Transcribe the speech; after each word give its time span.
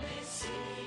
When 0.00 0.79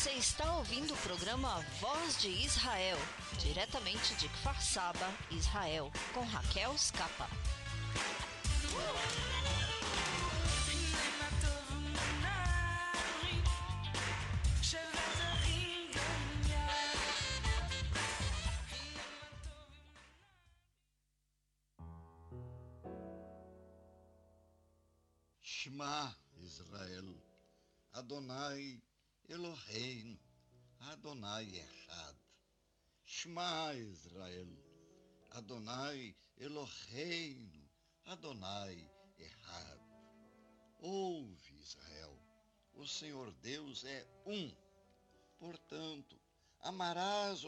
Você 0.00 0.12
está 0.12 0.50
ouvindo 0.54 0.94
o 0.94 0.96
programa 0.96 1.62
Voz 1.78 2.16
de 2.22 2.28
Israel, 2.28 2.96
diretamente 3.38 4.14
de 4.14 4.30
Kfar 4.30 4.58
Saba, 4.62 5.06
Israel, 5.30 5.92
com 6.14 6.22
Raquel 6.22 6.72
Scapa. 6.78 7.28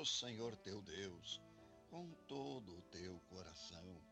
O 0.02 0.04
Senhor 0.04 0.56
teu 0.56 0.82
Deus 0.82 1.40
com 1.88 2.10
todo 2.26 2.76
o 2.76 2.82
teu 2.90 3.20
coração, 3.28 4.02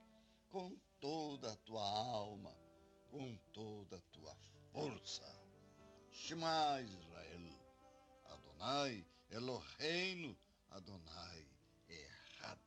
com 0.48 0.78
toda 1.00 1.50
a 1.50 1.56
tua 1.56 1.82
alma, 1.82 2.56
com 3.10 3.37
toda 3.52 3.96
a 3.96 4.00
tua 4.12 4.32
força. 4.72 5.26
Shema 6.12 6.81
Israel, 6.81 7.58
Adonai 8.26 9.04
Eloheinu, 9.31 10.38
Adonai 10.70 11.48
Echad. 11.88 12.60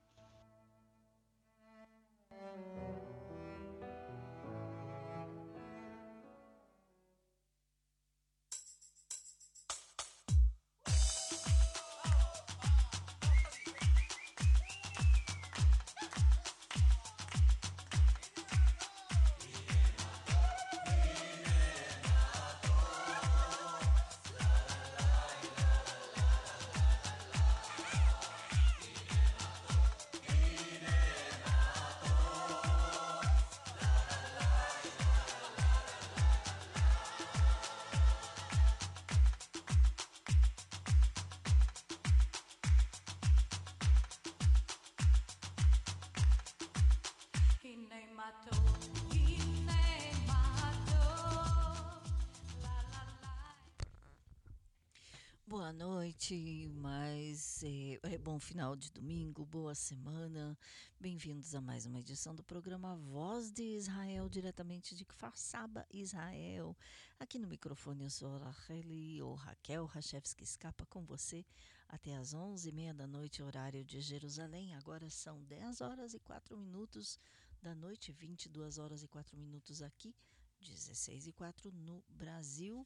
Noite, 55.74 56.70
mas 56.76 57.64
é, 57.64 58.00
é 58.04 58.18
bom 58.20 58.40
final 58.40 58.76
de 58.76 58.92
domingo, 58.92 59.44
boa 59.44 59.74
semana. 59.74 60.56
Bem-vindos 61.00 61.56
a 61.56 61.62
mais 61.62 61.88
uma 61.88 62.00
edição 62.00 62.36
do 62.36 62.44
programa 62.44 62.96
Voz 62.96 63.52
de 63.52 63.64
Israel, 63.64 64.30
diretamente 64.30 64.96
de 64.96 65.04
Kfar 65.04 65.36
Saba, 65.36 65.84
Israel. 65.92 66.78
Aqui 67.20 67.40
no 67.40 67.48
microfone 67.48 68.04
eu 68.04 68.10
sou 68.12 68.36
a 68.36 68.38
Racheli, 68.38 69.20
ou 69.24 69.34
Raquel 69.34 69.86
Rachevski 69.86 70.44
Escapa 70.44 70.86
com 70.86 71.04
você 71.06 71.44
até 71.90 72.16
às 72.16 72.36
11h30 72.36 72.94
da 72.94 73.08
noite, 73.08 73.42
horário 73.42 73.84
de 73.84 74.00
Jerusalém. 74.00 74.76
Agora 74.76 75.10
são 75.10 75.44
10 75.46 75.82
horas 75.82 76.14
e 76.14 76.20
4 76.20 76.56
minutos 76.56 77.20
da 77.64 77.74
noite, 77.74 78.12
22 78.12 78.78
horas 78.78 79.02
e 79.02 79.08
4 79.08 79.36
minutos 79.36 79.82
aqui, 79.82 80.16
16 80.62 81.28
e 81.28 81.32
4 81.32 81.72
no 81.72 82.04
Brasil. 82.10 82.86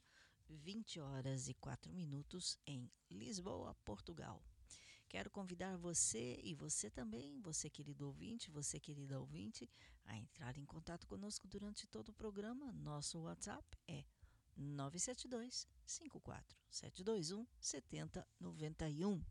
20 0.50 1.00
horas 1.00 1.48
e 1.48 1.54
4 1.54 1.94
minutos 1.94 2.58
em 2.66 2.92
Lisboa, 3.10 3.74
Portugal. 3.86 4.44
Quero 5.10 5.30
convidar 5.30 5.78
você 5.78 6.40
e 6.44 6.54
você 6.54 6.90
também, 6.90 7.40
você 7.40 7.70
querido 7.70 8.08
ouvinte, 8.08 8.52
você 8.52 8.78
querida 8.80 9.20
ouvinte, 9.20 9.70
a 10.06 10.18
entrar 10.18 10.58
em 10.58 10.66
contato 10.66 11.08
conosco 11.08 11.48
durante 11.48 11.88
todo 11.88 12.10
o 12.10 12.14
programa. 12.14 12.74
Nosso 12.74 13.22
WhatsApp 13.22 13.66
é 13.88 14.04
972 14.56 15.68
54 15.86 16.58
721 16.70 17.48
7091. 17.60 19.24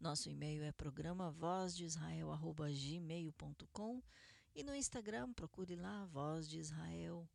Nosso 0.00 0.28
e-mail 0.28 0.64
é 0.64 0.72
programa 0.72 1.30
vozdisrael@gmail.com 1.30 4.02
e 4.54 4.64
no 4.64 4.74
Instagram 4.74 5.32
procure 5.32 5.76
lá 5.76 6.06
Voz 6.06 6.48
de 6.48 6.58
Israel 6.58 7.28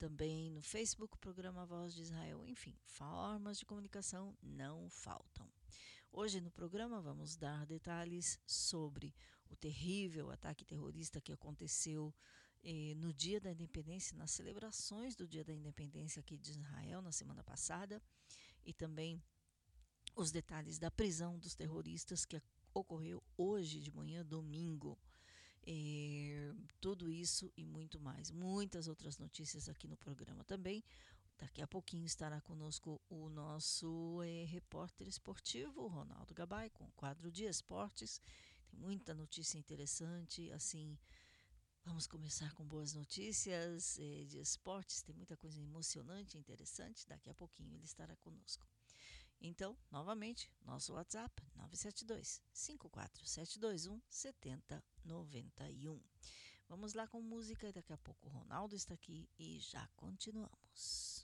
também 0.00 0.48
no 0.48 0.62
Facebook, 0.62 1.18
programa 1.18 1.66
Voz 1.66 1.94
de 1.94 2.00
Israel. 2.00 2.42
Enfim, 2.46 2.74
formas 2.86 3.58
de 3.58 3.66
comunicação 3.66 4.34
não 4.42 4.88
faltam. 4.88 5.46
Hoje 6.10 6.40
no 6.40 6.50
programa 6.50 7.02
vamos 7.02 7.36
dar 7.36 7.66
detalhes 7.66 8.40
sobre 8.46 9.14
o 9.50 9.54
terrível 9.54 10.30
ataque 10.30 10.64
terrorista 10.64 11.20
que 11.20 11.34
aconteceu 11.34 12.14
eh, 12.64 12.94
no 12.96 13.12
dia 13.12 13.38
da 13.38 13.52
independência, 13.52 14.16
nas 14.16 14.30
celebrações 14.30 15.14
do 15.14 15.28
dia 15.28 15.44
da 15.44 15.52
independência 15.52 16.20
aqui 16.20 16.38
de 16.38 16.52
Israel 16.52 17.02
na 17.02 17.12
semana 17.12 17.44
passada, 17.44 18.02
e 18.64 18.72
também 18.72 19.22
os 20.16 20.32
detalhes 20.32 20.78
da 20.78 20.90
prisão 20.90 21.38
dos 21.38 21.54
terroristas 21.54 22.24
que 22.24 22.42
ocorreu 22.72 23.22
hoje 23.36 23.80
de 23.80 23.92
manhã, 23.92 24.24
domingo. 24.24 24.98
É, 25.66 26.52
tudo 26.80 27.10
isso 27.10 27.52
e 27.56 27.64
muito 27.64 28.00
mais. 28.00 28.30
Muitas 28.30 28.88
outras 28.88 29.18
notícias 29.18 29.68
aqui 29.68 29.86
no 29.86 29.96
programa 29.96 30.44
também. 30.44 30.82
Daqui 31.38 31.62
a 31.62 31.66
pouquinho 31.66 32.04
estará 32.04 32.40
conosco 32.42 33.00
o 33.08 33.30
nosso 33.30 34.20
é, 34.22 34.44
repórter 34.44 35.08
esportivo, 35.08 35.86
Ronaldo 35.86 36.34
Gabay, 36.34 36.68
com 36.70 36.84
o 36.84 36.92
quadro 36.92 37.30
de 37.32 37.44
esportes. 37.44 38.20
Tem 38.70 38.78
muita 38.78 39.14
notícia 39.14 39.58
interessante, 39.58 40.50
assim. 40.52 40.98
Vamos 41.82 42.06
começar 42.06 42.52
com 42.52 42.64
boas 42.64 42.92
notícias 42.92 43.98
é, 43.98 44.24
de 44.24 44.38
esportes. 44.38 45.00
Tem 45.00 45.14
muita 45.14 45.34
coisa 45.34 45.58
emocionante 45.58 46.36
interessante. 46.36 47.06
Daqui 47.08 47.30
a 47.30 47.34
pouquinho 47.34 47.74
ele 47.74 47.86
estará 47.86 48.14
conosco. 48.16 48.66
Então, 49.40 49.76
novamente, 49.90 50.50
nosso 50.62 50.92
WhatsApp 50.92 51.42
972 51.56 52.42
54721 52.52 54.00
7091. 54.08 56.00
Vamos 56.68 56.94
lá 56.94 57.06
com 57.08 57.20
música 57.20 57.68
e 57.68 57.72
daqui 57.72 57.92
a 57.92 57.98
pouco 57.98 58.28
o 58.28 58.30
Ronaldo 58.30 58.76
está 58.76 58.94
aqui 58.94 59.28
e 59.38 59.58
já 59.58 59.88
continuamos. 59.96 61.19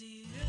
E 0.00 0.47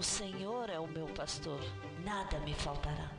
O 0.00 0.02
Senhor 0.02 0.70
é 0.70 0.78
o 0.78 0.86
meu 0.86 1.06
pastor, 1.08 1.60
nada 2.02 2.40
me 2.40 2.54
faltará. 2.54 3.10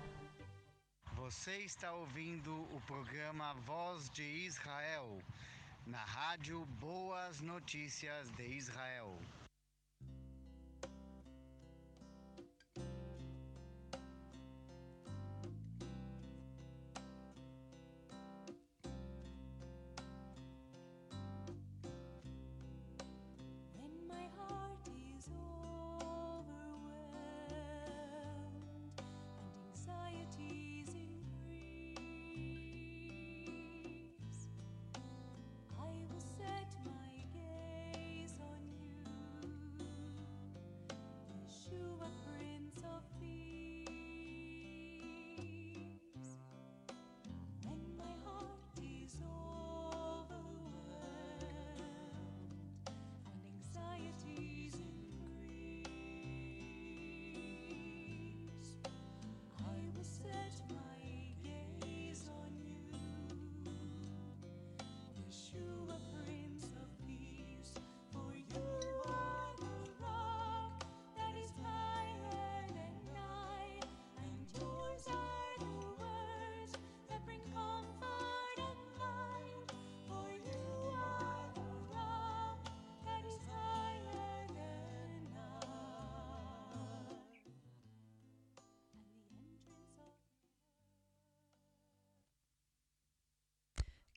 Você 1.14 1.58
está 1.58 1.94
ouvindo 1.94 2.52
o 2.76 2.82
programa 2.88 3.54
Voz 3.54 4.10
de 4.10 4.24
Israel, 4.24 5.20
na 5.86 6.04
rádio 6.04 6.66
Boas 6.80 7.40
Notícias 7.40 8.32
de 8.32 8.48
Israel. 8.48 9.16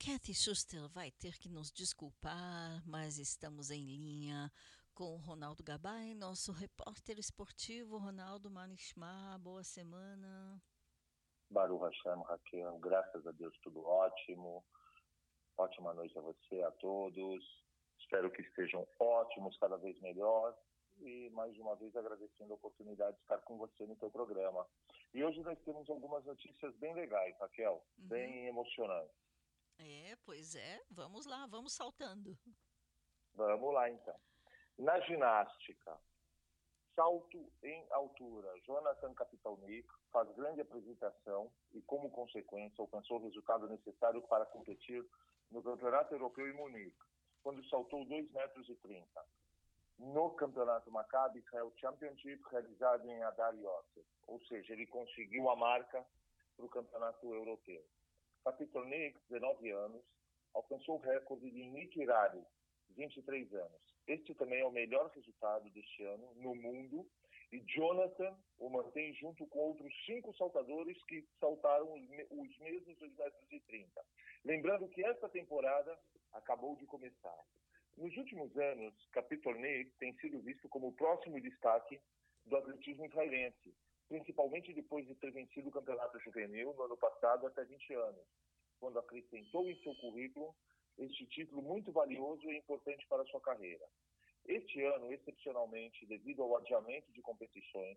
Kathy 0.04 0.34
Schuster 0.34 0.86
vai 0.88 1.10
ter 1.10 1.38
que 1.38 1.48
nos 1.48 1.70
desculpar, 1.72 2.82
mas 2.86 3.18
estamos 3.18 3.70
em 3.70 3.84
linha 3.84 4.52
com 4.94 5.14
o 5.14 5.16
Ronaldo 5.16 5.62
Gabay, 5.64 6.14
nosso 6.14 6.52
repórter 6.52 7.18
esportivo. 7.18 7.96
Ronaldo 7.96 8.50
Manishma, 8.50 9.38
boa 9.40 9.64
semana. 9.64 10.60
Baruch 11.50 11.82
Hashem, 11.82 12.22
Raquel, 12.24 12.78
graças 12.80 13.26
a 13.26 13.32
Deus 13.32 13.56
tudo 13.62 13.84
ótimo. 13.84 14.64
Ótima 15.56 15.94
noite 15.94 16.18
a 16.18 16.22
você, 16.22 16.62
a 16.62 16.70
todos. 16.72 17.42
Espero 18.00 18.30
que 18.30 18.42
estejam 18.42 18.86
ótimos, 19.00 19.56
cada 19.58 19.76
vez 19.76 19.98
melhor. 20.00 20.54
E 21.00 21.30
mais 21.30 21.56
uma 21.58 21.74
vez 21.76 21.94
agradecendo 21.96 22.52
a 22.52 22.56
oportunidade 22.56 23.16
de 23.16 23.22
estar 23.22 23.38
com 23.38 23.56
você 23.56 23.86
no 23.86 23.96
teu 23.96 24.10
programa. 24.10 24.66
E 25.14 25.24
hoje 25.24 25.40
nós 25.40 25.58
temos 25.64 25.88
algumas 25.88 26.24
notícias 26.24 26.74
bem 26.76 26.94
legais, 26.94 27.36
Raquel, 27.38 27.82
Uhum. 27.98 28.08
bem 28.08 28.46
emocionantes. 28.48 29.24
Pois 30.24 30.54
é, 30.54 30.82
vamos 30.90 31.26
lá, 31.26 31.46
vamos 31.46 31.74
saltando. 31.74 32.38
Vamos 33.34 33.74
lá 33.74 33.90
então. 33.90 34.14
Na 34.78 34.98
ginástica, 35.00 35.98
salto 36.94 37.52
em 37.62 37.86
altura, 37.90 38.52
Jonathan 38.64 39.12
Capitalnik 39.14 39.86
faz 40.10 40.30
grande 40.34 40.62
apresentação 40.62 41.52
e, 41.72 41.82
como 41.82 42.10
consequência, 42.10 42.80
alcançou 42.80 43.18
o 43.18 43.24
resultado 43.24 43.68
necessário 43.68 44.22
para 44.22 44.46
competir 44.46 45.04
no 45.50 45.62
Campeonato 45.62 46.14
Europeu 46.14 46.48
em 46.48 46.54
Munique, 46.54 46.96
quando 47.42 47.64
saltou 47.68 48.06
2,30 48.06 48.32
metros. 48.32 48.66
30. 48.80 49.24
No 49.98 50.30
Campeonato 50.30 50.90
Maccabi 50.90 51.38
Israel 51.38 51.72
Championship, 51.76 52.42
realizado 52.50 53.08
em 53.08 53.22
Adar 53.22 53.54
Yosef, 53.54 54.06
ou 54.26 54.40
seja, 54.46 54.72
ele 54.72 54.86
conseguiu 54.86 55.48
a 55.50 55.56
marca 55.56 56.04
para 56.56 56.66
o 56.66 56.68
Campeonato 56.68 57.32
Europeu. 57.32 57.84
Capitolnik, 58.44 59.18
19 59.30 59.70
anos, 59.70 60.04
alcançou 60.54 60.96
o 60.96 61.00
recorde 61.00 61.50
de 61.50 61.64
Nick 61.64 62.00
Irari, 62.00 62.42
23 62.90 63.52
anos. 63.54 63.82
Este 64.06 64.34
também 64.34 64.60
é 64.60 64.64
o 64.66 64.70
melhor 64.70 65.10
resultado 65.10 65.68
deste 65.70 66.02
ano 66.04 66.32
no 66.36 66.54
mundo 66.54 67.06
e 67.52 67.60
Jonathan 67.60 68.36
o 68.58 68.68
mantém 68.68 69.12
junto 69.14 69.46
com 69.46 69.58
outros 69.60 69.92
cinco 70.06 70.34
saltadores 70.36 71.02
que 71.04 71.26
saltaram 71.40 71.92
os, 71.92 72.08
me- 72.08 72.26
os 72.30 72.58
mesmos 72.58 72.98
2 72.98 73.14
metros 73.16 73.52
e 73.52 73.60
30. 73.60 74.04
Lembrando 74.44 74.88
que 74.88 75.04
esta 75.04 75.28
temporada 75.28 75.98
acabou 76.32 76.76
de 76.76 76.86
começar. 76.86 77.38
Nos 77.96 78.16
últimos 78.16 78.56
anos, 78.58 78.94
Capitolnik 79.12 79.90
tem 79.98 80.12
sido 80.18 80.40
visto 80.40 80.68
como 80.68 80.88
o 80.88 80.92
próximo 80.92 81.40
destaque 81.40 82.00
do 82.44 82.56
atletismo 82.56 83.06
israelense, 83.06 83.74
principalmente 84.08 84.72
depois 84.74 85.06
de 85.06 85.14
ter 85.14 85.30
vencido 85.30 85.68
o 85.68 85.72
campeonato 85.72 86.18
juvenil 86.20 86.74
no 86.74 86.82
ano 86.82 86.96
passado 86.96 87.46
até 87.46 87.64
20 87.64 87.94
anos, 87.94 88.26
quando 88.84 88.98
acrescentou 88.98 89.66
em 89.70 89.82
seu 89.82 89.94
currículo 89.94 90.54
este 90.98 91.26
título 91.28 91.62
muito 91.62 91.90
valioso 91.90 92.42
e 92.50 92.58
importante 92.58 93.06
para 93.08 93.22
a 93.22 93.26
sua 93.26 93.40
carreira. 93.40 93.88
Este 94.44 94.82
ano, 94.84 95.10
excepcionalmente, 95.10 96.04
devido 96.04 96.42
ao 96.42 96.58
adiamento 96.58 97.10
de 97.10 97.22
competições, 97.22 97.96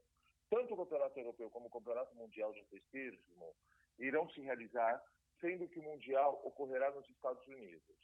tanto 0.49 0.73
o 0.73 0.77
Campeonato 0.77 1.19
Europeu 1.19 1.51
como 1.51 1.67
o 1.67 1.69
Campeonato 1.69 2.15
Mundial 2.15 2.53
de 2.53 2.61
Atletismo 2.61 3.53
irão 3.99 4.29
se 4.29 4.39
realizar, 4.39 5.03
sendo 5.41 5.67
que 5.67 5.77
o 5.77 5.83
Mundial 5.83 6.39
ocorrerá 6.45 6.89
nos 6.91 7.07
Estados 7.09 7.45
Unidos. 7.47 7.97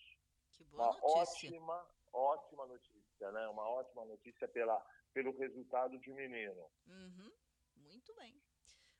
Que 0.51 0.65
boa 0.65 0.89
Uma 0.89 0.99
notícia. 0.99 1.49
ótima, 1.51 1.89
ótima 2.11 2.65
notícia, 2.65 3.31
né? 3.31 3.47
Uma 3.47 3.69
ótima 3.69 4.03
notícia 4.03 4.45
pela, 4.49 4.77
pelo 5.13 5.31
resultado 5.37 5.97
de 5.99 6.11
um 6.11 6.15
menino. 6.15 6.69
Uhum, 6.85 7.31
muito 7.77 8.13
bem. 8.15 8.43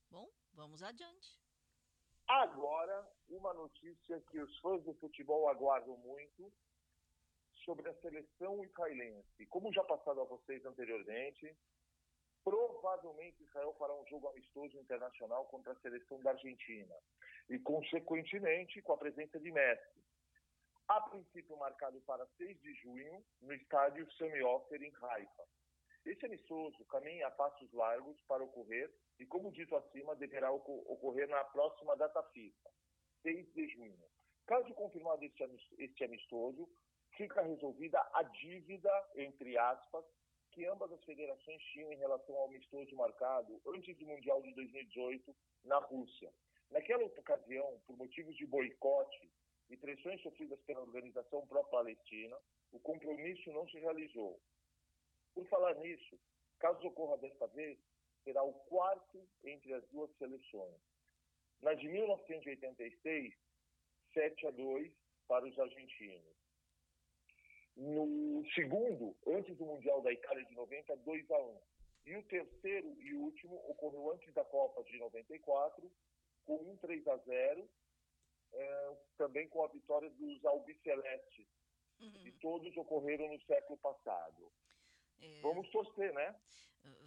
Bom, 0.09 0.31
vamos 0.53 0.81
adiante. 0.81 1.42
Agora, 2.27 3.07
uma 3.29 3.53
notícia 3.53 4.21
que 4.31 4.39
os 4.39 4.59
fãs 4.59 4.83
do 4.83 4.93
futebol 4.95 5.49
aguardam 5.49 5.97
muito 5.97 6.51
sobre 7.65 7.89
a 7.89 7.93
seleção 7.95 8.63
israelense. 8.63 9.45
Como 9.47 9.73
já 9.73 9.83
passado 9.83 10.21
a 10.21 10.25
vocês 10.25 10.65
anteriormente, 10.65 11.55
provavelmente 12.43 13.43
Israel 13.43 13.73
fará 13.77 13.93
um 13.93 14.05
jogo 14.07 14.27
amistoso 14.29 14.77
internacional 14.77 15.45
contra 15.45 15.73
a 15.73 15.79
seleção 15.79 16.21
da 16.21 16.31
Argentina 16.31 16.95
e, 17.49 17.59
consequentemente, 17.59 18.81
com 18.81 18.93
a 18.93 18.97
presença 18.97 19.39
de 19.39 19.51
Messi. 19.51 20.03
A 20.87 21.01
princípio 21.01 21.57
marcado 21.57 21.99
para 22.01 22.27
6 22.37 22.59
de 22.59 22.73
junho 22.75 23.23
no 23.41 23.53
estádio 23.53 24.09
Sami 24.13 24.41
Ofer 24.43 24.81
em 24.81 24.93
Haifa. 25.01 25.43
Esse 26.05 26.25
amistoso 26.25 26.83
caminha 26.85 27.27
a 27.27 27.31
passos 27.31 27.71
largos 27.71 28.19
para 28.23 28.43
ocorrer 28.43 28.93
e, 29.19 29.25
como 29.25 29.51
dito 29.51 29.75
acima, 29.75 30.15
deverá 30.15 30.51
oco- 30.51 30.83
ocorrer 30.91 31.27
na 31.29 31.43
próxima 31.45 31.95
data 31.95 32.21
FIFA, 32.23 32.69
6 33.21 33.53
de 33.53 33.67
junho. 33.69 34.03
Caso 34.45 34.73
confirmado 34.73 35.23
este 35.23 35.43
este 35.77 36.03
amistoso, 36.03 36.69
fica 37.15 37.41
resolvida 37.41 37.99
a 38.13 38.23
dívida, 38.23 38.91
entre 39.15 39.57
aspas, 39.57 40.03
que 40.51 40.65
ambas 40.65 40.91
as 40.91 41.03
federações 41.05 41.61
tinham 41.71 41.91
em 41.91 41.97
relação 41.97 42.35
ao 42.35 42.45
amistoso 42.47 42.95
marcado 42.95 43.61
antes 43.67 43.97
do 43.97 44.05
Mundial 44.05 44.41
de 44.41 44.53
2018 44.53 45.35
na 45.63 45.77
Rússia. 45.79 46.31
Naquela 46.69 47.05
ocasião, 47.05 47.79
por 47.87 47.95
motivos 47.97 48.35
de 48.35 48.45
boicote 48.45 49.31
e 49.69 49.77
pressões 49.77 50.21
sofridas 50.21 50.59
pela 50.63 50.81
organização 50.81 51.47
pró-palestina, 51.47 52.37
o 52.71 52.79
compromisso 52.79 53.51
não 53.53 53.67
se 53.69 53.79
realizou. 53.79 54.39
Por 55.33 55.47
falar 55.47 55.75
nisso, 55.75 56.19
caso 56.59 56.87
ocorra 56.87 57.17
desta 57.17 57.47
vez, 57.47 57.79
será 58.23 58.43
o 58.43 58.53
quarto 58.53 59.27
entre 59.43 59.73
as 59.73 59.85
duas 59.89 60.11
seleções. 60.17 60.79
Na 61.61 61.73
de 61.73 61.87
1986, 61.87 63.33
7 64.13 64.47
a 64.47 64.51
2 64.51 64.93
para 65.27 65.45
os 65.45 65.57
argentinos. 65.59 66.33
No 67.75 68.43
segundo, 68.53 69.15
antes 69.25 69.57
do 69.57 69.65
Mundial 69.65 70.01
da 70.01 70.11
Itália 70.13 70.45
de 70.45 70.53
90, 70.53 70.95
2 70.97 71.31
a 71.31 71.39
1. 71.39 71.61
E 72.05 72.17
o 72.17 72.23
terceiro 72.23 73.01
e 73.01 73.13
último 73.15 73.55
ocorreu 73.69 74.11
antes 74.11 74.31
da 74.33 74.43
Copa 74.45 74.83
de 74.83 74.97
94, 74.99 75.91
com 76.45 76.55
um 76.55 76.77
3 76.77 77.07
a 77.07 77.17
0, 77.17 77.69
eh, 78.53 78.97
também 79.17 79.47
com 79.47 79.63
a 79.63 79.69
vitória 79.69 80.09
dos 80.09 80.45
albicelestes. 80.45 81.47
E 82.25 82.31
todos 82.41 82.75
ocorreram 82.75 83.31
no 83.31 83.41
século 83.43 83.79
passado. 83.79 84.51
Vamos 85.41 85.69
torcer, 85.69 86.13
né? 86.13 86.35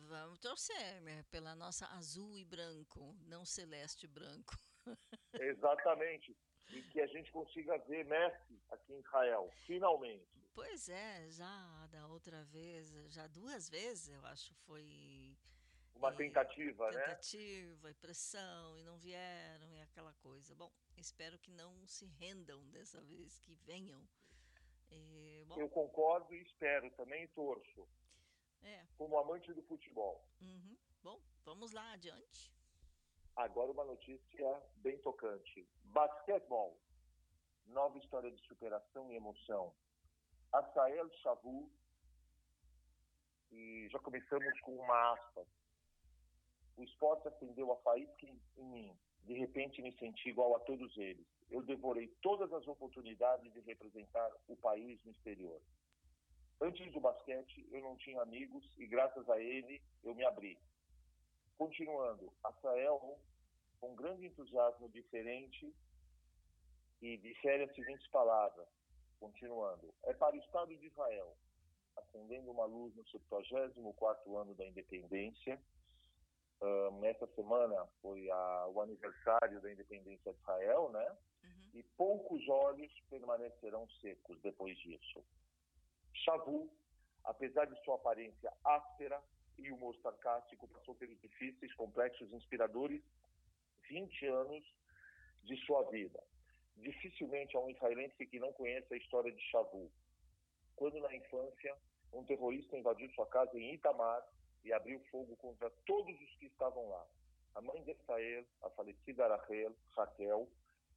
vamos 0.08 0.38
torcer 0.38 1.00
né, 1.02 1.22
pela 1.30 1.54
nossa 1.54 1.86
azul 1.88 2.36
e 2.38 2.44
branco, 2.44 3.14
não 3.26 3.44
celeste 3.44 4.06
e 4.06 4.08
branco. 4.08 4.54
Exatamente. 5.34 6.36
E 6.70 6.82
que 6.82 7.00
a 7.00 7.06
gente 7.06 7.30
consiga 7.30 7.76
ver 7.78 8.04
Messi 8.04 8.60
aqui 8.70 8.92
em 8.94 9.00
Israel, 9.00 9.52
finalmente. 9.66 10.26
Pois 10.54 10.88
é, 10.88 11.28
já 11.30 11.86
da 11.90 12.06
outra 12.06 12.42
vez, 12.44 12.90
já 13.12 13.26
duas 13.26 13.68
vezes, 13.68 14.08
eu 14.08 14.24
acho, 14.26 14.54
foi 14.66 15.36
Uma 15.94 16.12
É, 16.12 16.16
tentativa, 16.16 16.90
né? 16.92 17.00
tentativa 17.04 17.90
e 17.90 17.94
pressão 17.94 18.78
e 18.78 18.82
não 18.84 18.96
vieram 18.98 19.70
e 19.74 19.80
aquela 19.82 20.12
coisa. 20.14 20.54
Bom, 20.54 20.72
espero 20.96 21.38
que 21.38 21.50
não 21.50 21.86
se 21.86 22.06
rendam 22.06 22.66
dessa 22.70 23.00
vez, 23.02 23.38
que 23.40 23.54
venham. 23.54 24.02
É, 24.90 25.44
bom, 25.46 25.60
Eu 25.60 25.68
concordo 25.68 26.34
e 26.34 26.40
espero 26.42 26.90
também 26.92 27.24
e 27.24 27.28
torço, 27.28 27.86
é, 28.62 28.86
como 28.96 29.18
amante 29.18 29.52
do 29.52 29.62
futebol. 29.62 30.24
uhum. 30.40 30.76
Bom, 31.02 31.20
vamos 31.44 31.72
lá 31.72 31.92
adiante. 31.92 32.52
Agora 33.36 33.70
uma 33.70 33.84
notícia 33.84 34.62
bem 34.76 34.98
tocante. 34.98 35.68
Basquetebol. 35.84 36.80
Nova 37.66 37.98
história 37.98 38.30
de 38.30 38.40
superação 38.46 39.12
e 39.12 39.16
emoção. 39.16 39.74
Asael 40.52 41.08
Shavu. 41.22 41.70
E 43.52 43.88
já 43.90 43.98
começamos 44.00 44.60
com 44.60 44.74
uma 44.76 45.12
aspas. 45.12 45.46
O 46.76 46.82
esporte 46.82 47.28
acendeu 47.28 47.70
a 47.72 47.76
faísca 47.82 48.26
em 48.26 48.64
mim. 48.64 48.98
De 49.24 49.34
repente 49.34 49.82
me 49.82 49.92
senti 49.98 50.30
igual 50.30 50.56
a 50.56 50.60
todos 50.60 50.96
eles. 50.96 51.26
Eu 51.50 51.62
devorei 51.62 52.08
todas 52.22 52.52
as 52.52 52.66
oportunidades 52.66 53.52
de 53.52 53.60
representar 53.60 54.30
o 54.48 54.56
país 54.56 55.02
no 55.04 55.12
exterior. 55.12 55.60
Antes 56.60 56.90
do 56.92 57.00
basquete, 57.00 57.66
eu 57.70 57.82
não 57.82 57.96
tinha 57.96 58.22
amigos 58.22 58.64
e 58.78 58.86
graças 58.86 59.28
a 59.28 59.40
ele 59.40 59.82
eu 60.02 60.14
me 60.14 60.24
abri. 60.24 60.58
Continuando, 61.58 62.32
Asael, 62.44 63.18
com 63.80 63.94
grande 63.94 64.26
entusiasmo 64.26 64.88
diferente, 64.88 65.74
e 67.02 67.18
dissere 67.18 67.64
as 67.64 67.74
seguintes 67.74 68.06
palavras, 68.08 68.66
continuando. 69.20 69.94
É 70.04 70.14
para 70.14 70.34
o 70.34 70.38
Estado 70.38 70.74
de 70.76 70.86
Israel, 70.86 71.36
acendendo 71.96 72.50
uma 72.50 72.64
luz 72.64 72.94
no 72.94 73.04
74º 73.04 74.36
ano 74.36 74.54
da 74.54 74.66
independência. 74.66 75.60
Ah, 76.60 76.90
nessa 77.00 77.26
semana 77.34 77.86
foi 78.00 78.30
a- 78.30 78.66
o 78.68 78.80
aniversário 78.80 79.60
da 79.60 79.70
independência 79.70 80.32
de 80.32 80.38
Israel, 80.40 80.90
né? 80.90 81.16
Uhum. 81.44 81.70
E 81.74 81.82
poucos 81.82 82.48
olhos 82.48 82.90
permanecerão 83.10 83.86
secos 84.00 84.40
depois 84.40 84.76
disso. 84.78 85.22
Shavu, 86.24 86.70
apesar 87.24 87.66
de 87.66 87.82
sua 87.84 87.96
aparência 87.96 88.52
áspera 88.64 89.22
e 89.58 89.70
humor 89.70 89.96
sarcástico, 90.02 90.68
passou 90.68 90.94
pelos 90.94 91.20
difíceis, 91.20 91.74
complexos, 91.74 92.32
inspiradores 92.32 93.02
20 93.88 94.26
anos 94.26 94.64
de 95.44 95.56
sua 95.64 95.82
vida. 95.90 96.22
Dificilmente 96.76 97.56
há 97.56 97.60
um 97.60 97.70
israelense 97.70 98.26
que 98.26 98.38
não 98.38 98.52
conheça 98.52 98.94
a 98.94 98.98
história 98.98 99.32
de 99.32 99.40
Shavu. 99.50 99.90
Quando 100.74 101.00
na 101.00 101.14
infância, 101.14 101.74
um 102.12 102.24
terrorista 102.24 102.76
invadiu 102.76 103.10
sua 103.10 103.26
casa 103.26 103.58
em 103.58 103.74
Itamar 103.74 104.22
e 104.64 104.72
abriu 104.72 105.00
fogo 105.10 105.36
contra 105.36 105.70
todos 105.86 106.20
os 106.20 106.36
que 106.36 106.46
estavam 106.46 106.88
lá. 106.88 107.06
A 107.54 107.60
mãe 107.62 107.82
de 107.84 107.92
Israel, 107.92 108.44
a 108.62 108.70
falecida 108.70 109.26
Rachel, 109.26 109.74
Raquel, 109.96 110.48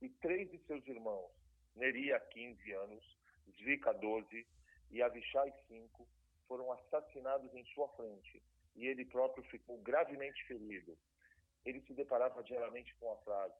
e 0.01 0.09
três 0.09 0.49
de 0.51 0.57
seus 0.65 0.85
irmãos, 0.87 1.31
Neria, 1.75 2.19
15 2.19 2.71
anos, 2.73 3.17
Zvika, 3.57 3.93
12 3.93 4.45
e 4.91 5.01
Avishai, 5.01 5.53
5, 5.67 6.07
foram 6.47 6.71
assassinados 6.71 7.53
em 7.53 7.65
sua 7.73 7.87
frente 7.89 8.41
e 8.75 8.87
ele 8.87 9.05
próprio 9.05 9.43
ficou 9.45 9.77
gravemente 9.79 10.43
ferido. 10.45 10.97
Ele 11.65 11.81
se 11.81 11.93
deparava 11.93 12.41
diariamente 12.43 12.95
com 12.95 13.11
a 13.11 13.17
frase 13.17 13.55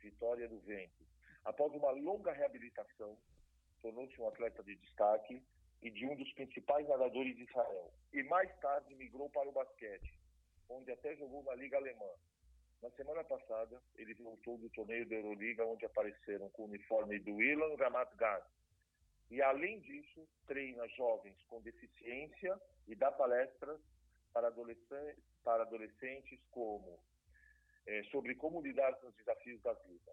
Vitória 0.00 0.48
do 0.48 0.58
Vento. 0.60 1.06
Após 1.44 1.72
uma 1.74 1.90
longa 1.90 2.32
reabilitação, 2.32 3.18
tornou-se 3.80 4.20
um 4.20 4.28
atleta 4.28 4.62
de 4.62 4.74
destaque 4.76 5.42
e 5.82 5.90
de 5.90 6.06
um 6.06 6.16
dos 6.16 6.32
principais 6.32 6.88
nadadores 6.88 7.36
de 7.36 7.42
Israel. 7.42 7.92
E 8.12 8.22
mais 8.24 8.50
tarde 8.60 8.94
migrou 8.94 9.28
para 9.30 9.48
o 9.48 9.52
basquete, 9.52 10.18
onde 10.68 10.90
até 10.90 11.14
jogou 11.16 11.42
na 11.42 11.54
Liga 11.54 11.76
Alemã. 11.76 12.10
Na 12.80 12.90
semana 12.92 13.22
passada, 13.24 13.80
ele 13.96 14.14
voltou 14.14 14.58
do 14.58 14.70
torneio 14.70 15.08
da 15.08 15.16
Euroliga, 15.16 15.66
onde 15.66 15.84
apareceram 15.84 16.48
com 16.50 16.62
o 16.62 16.66
uniforme 16.66 17.18
do 17.20 17.42
Ilan 17.42 17.76
Ramat 17.76 18.14
Gan. 18.16 18.40
E, 19.32 19.40
além 19.40 19.80
disso, 19.80 20.28
treina 20.46 20.86
jovens 20.88 21.42
com 21.44 21.62
deficiência 21.62 22.60
e 22.86 22.94
dá 22.94 23.10
palestras 23.10 23.80
para 24.30 24.48
adolescentes, 24.48 25.24
para 25.42 25.62
adolescentes 25.62 26.38
como 26.50 27.00
eh, 27.86 28.02
sobre 28.10 28.34
como 28.34 28.60
lidar 28.60 28.94
com 29.00 29.06
os 29.06 29.16
desafios 29.16 29.58
da 29.62 29.72
vida. 29.72 30.12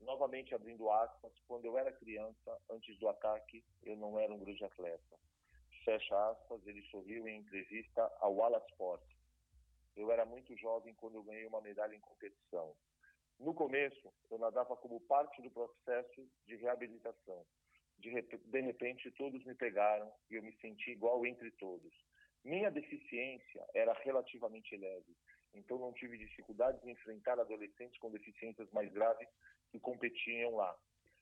Novamente 0.00 0.56
abrindo 0.56 0.90
aspas, 0.90 1.32
quando 1.46 1.66
eu 1.66 1.78
era 1.78 1.92
criança, 1.92 2.60
antes 2.68 2.98
do 2.98 3.08
ataque, 3.08 3.64
eu 3.84 3.96
não 3.96 4.18
era 4.18 4.34
um 4.34 4.40
grande 4.40 4.64
atleta. 4.64 5.16
Fecha 5.84 6.30
aspas, 6.30 6.66
ele 6.66 6.82
sorriu 6.90 7.28
em 7.28 7.38
entrevista 7.38 8.12
ao 8.18 8.34
Walla 8.34 8.58
Sport. 8.70 9.04
Eu 9.94 10.10
era 10.10 10.24
muito 10.24 10.56
jovem 10.56 10.96
quando 10.96 11.14
eu 11.14 11.22
ganhei 11.22 11.46
uma 11.46 11.60
medalha 11.60 11.94
em 11.94 12.00
competição. 12.00 12.74
No 13.38 13.54
começo, 13.54 14.12
eu 14.32 14.38
nadava 14.38 14.76
como 14.76 14.98
parte 15.02 15.40
do 15.40 15.50
processo 15.52 16.28
de 16.44 16.56
reabilitação. 16.56 17.46
De, 18.02 18.10
de 18.20 18.60
repente, 18.60 19.12
todos 19.12 19.44
me 19.44 19.54
pegaram 19.54 20.12
e 20.28 20.34
eu 20.34 20.42
me 20.42 20.52
senti 20.56 20.90
igual 20.90 21.24
entre 21.24 21.52
todos. 21.52 21.94
Minha 22.44 22.68
deficiência 22.68 23.64
era 23.72 23.92
relativamente 23.92 24.76
leve, 24.76 25.16
então 25.54 25.78
não 25.78 25.92
tive 25.92 26.18
dificuldades 26.18 26.84
em 26.84 26.90
enfrentar 26.90 27.38
adolescentes 27.38 27.96
com 28.00 28.10
deficiências 28.10 28.68
mais 28.72 28.92
graves 28.92 29.28
que 29.70 29.78
competiam 29.78 30.56
lá. 30.56 30.76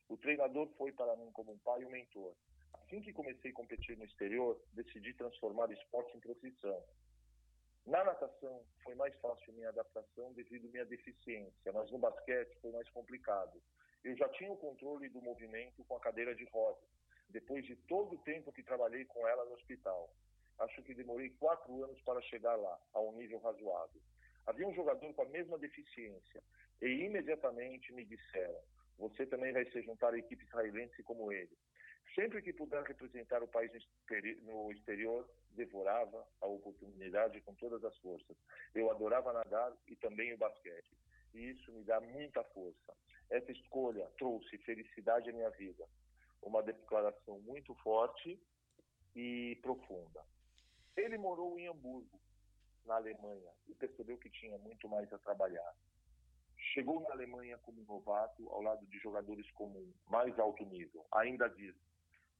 O 0.09 0.17
treinador 0.17 0.69
foi 0.79 0.91
para 0.93 1.15
mim 1.17 1.31
como 1.33 1.53
um 1.53 1.59
pai 1.59 1.83
e 1.83 1.85
um 1.85 1.91
mentor. 1.91 2.35
Assim 2.73 3.03
que 3.03 3.13
comecei 3.13 3.51
a 3.51 3.55
competir 3.55 3.99
no 3.99 4.05
exterior, 4.05 4.59
decidi 4.73 5.13
transformar 5.13 5.69
o 5.69 5.75
esporte 5.75 6.17
em 6.17 6.21
profissão. 6.21 6.83
Na 7.85 8.03
natação, 8.05 8.65
foi 8.83 8.95
mais 8.95 9.15
fácil 9.21 9.53
minha 9.53 9.69
adaptação 9.69 10.33
devido 10.33 10.67
à 10.67 10.71
minha 10.71 10.87
deficiência, 10.87 11.73
mas 11.73 11.91
no 11.91 11.99
basquete 11.99 12.57
foi 12.63 12.73
mais 12.73 12.89
complicado. 12.91 13.61
Eu 14.03 14.17
já 14.17 14.29
tinha 14.31 14.51
o 14.51 14.57
controle 14.57 15.09
do 15.09 15.21
movimento 15.21 15.85
com 15.85 15.97
a 15.97 16.01
cadeira 16.01 16.35
de 16.35 16.45
rodas, 16.47 16.89
depois 17.29 17.65
de 17.65 17.77
todo 17.77 18.15
o 18.15 18.19
tempo 18.19 18.53
que 18.53 18.63
trabalhei 18.63 19.05
com 19.05 19.27
ela 19.29 19.45
no 19.45 19.55
hospital. 19.55 20.11
Acho 20.59 20.83
que 20.83 20.95
demorei 20.95 21.31
quatro 21.31 21.85
anos 21.85 22.01
para 22.03 22.21
chegar 22.23 22.57
lá, 22.57 22.79
a 22.93 23.01
um 23.01 23.13
nível 23.13 23.39
razoável. 23.39 24.01
Havia 24.47 24.67
um 24.67 24.75
jogador 24.75 25.13
com 25.15 25.23
a 25.23 25.29
mesma 25.29 25.59
deficiência 25.59 26.43
e 26.83 26.87
imediatamente 26.87 27.93
me 27.93 28.05
disseram: 28.05 28.61
Você 28.99 29.27
também 29.27 29.53
vai 29.53 29.65
se 29.71 29.83
juntar 29.83 30.13
à 30.15 30.19
equipe 30.19 30.45
israelense 30.45 31.03
como 31.03 31.31
ele. 31.33 31.57
Sempre 32.15 32.43
que 32.43 32.53
puder 32.53 32.83
representar 32.83 33.43
o 33.43 33.49
país 33.49 33.71
no 33.71 33.79
exteri- 33.79 34.41
no 34.43 34.73
exterior, 34.73 35.29
devorava 35.51 36.27
a 36.41 36.47
oportunidade 36.47 37.41
com 37.43 37.55
todas 37.55 37.85
as 37.85 37.97
forças. 37.99 38.37
Eu 38.75 38.91
adorava 38.91 39.33
nadar 39.33 39.73
e 39.87 39.95
também 39.97 40.33
o 40.35 40.39
basquete. 40.39 40.91
E 41.33 41.51
isso 41.51 41.71
me 41.73 41.85
dá 41.85 42.01
muita 42.01 42.43
força. 42.45 42.97
Essa 43.31 43.53
escolha 43.53 44.07
trouxe 44.19 44.59
felicidade 44.59 45.31
à 45.31 45.33
minha 45.33 45.51
vida. 45.51 45.89
Uma 46.43 46.63
declaração 46.63 47.39
muito 47.41 47.75
forte 47.77 48.41
e 49.15 49.57
profunda. 49.63 50.25
Ele 50.97 51.17
morou 51.17 51.59
em 51.59 51.69
Hamburgo, 51.69 52.21
na 52.85 52.97
Alemanha, 52.97 53.51
e 53.69 53.75
percebeu 53.75 54.19
que 54.19 54.31
tinha 54.31 54.59
muito 54.59 54.89
mais 54.89 55.13
a 55.13 55.19
trabalhar. 55.19 55.75
Chegou 56.75 57.01
na 57.01 57.11
Alemanha 57.11 57.57
como 57.59 57.83
novato, 57.85 58.49
ao 58.51 58.63
lado 58.63 58.85
de 58.87 58.99
jogadores 58.99 59.49
com 59.53 59.93
mais 60.09 60.37
alto 60.39 60.65
nível. 60.65 61.07
Ainda 61.13 61.49
diz, 61.49 61.75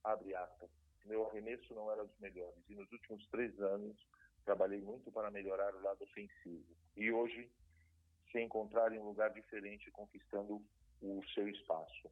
abre 0.05 0.35
aspas, 0.35 0.71
meu 1.05 1.27
arremesso 1.27 1.75
não 1.75 1.91
era 1.91 2.05
dos 2.05 2.19
melhores, 2.19 2.63
e 2.69 2.75
nos 2.75 2.91
últimos 2.93 3.27
três 3.29 3.59
anos 3.61 3.97
trabalhei 4.45 4.81
muito 4.81 5.11
para 5.11 5.31
melhorar 5.31 5.75
o 5.75 5.83
lado 5.83 6.03
ofensivo. 6.03 6.77
E 6.97 7.11
hoje, 7.11 7.51
se 8.31 8.41
encontrar 8.41 8.93
em 8.93 8.99
um 8.99 9.07
lugar 9.07 9.31
diferente, 9.31 9.91
conquistando 9.91 10.63
o 11.01 11.23
seu 11.35 11.49
espaço. 11.49 12.11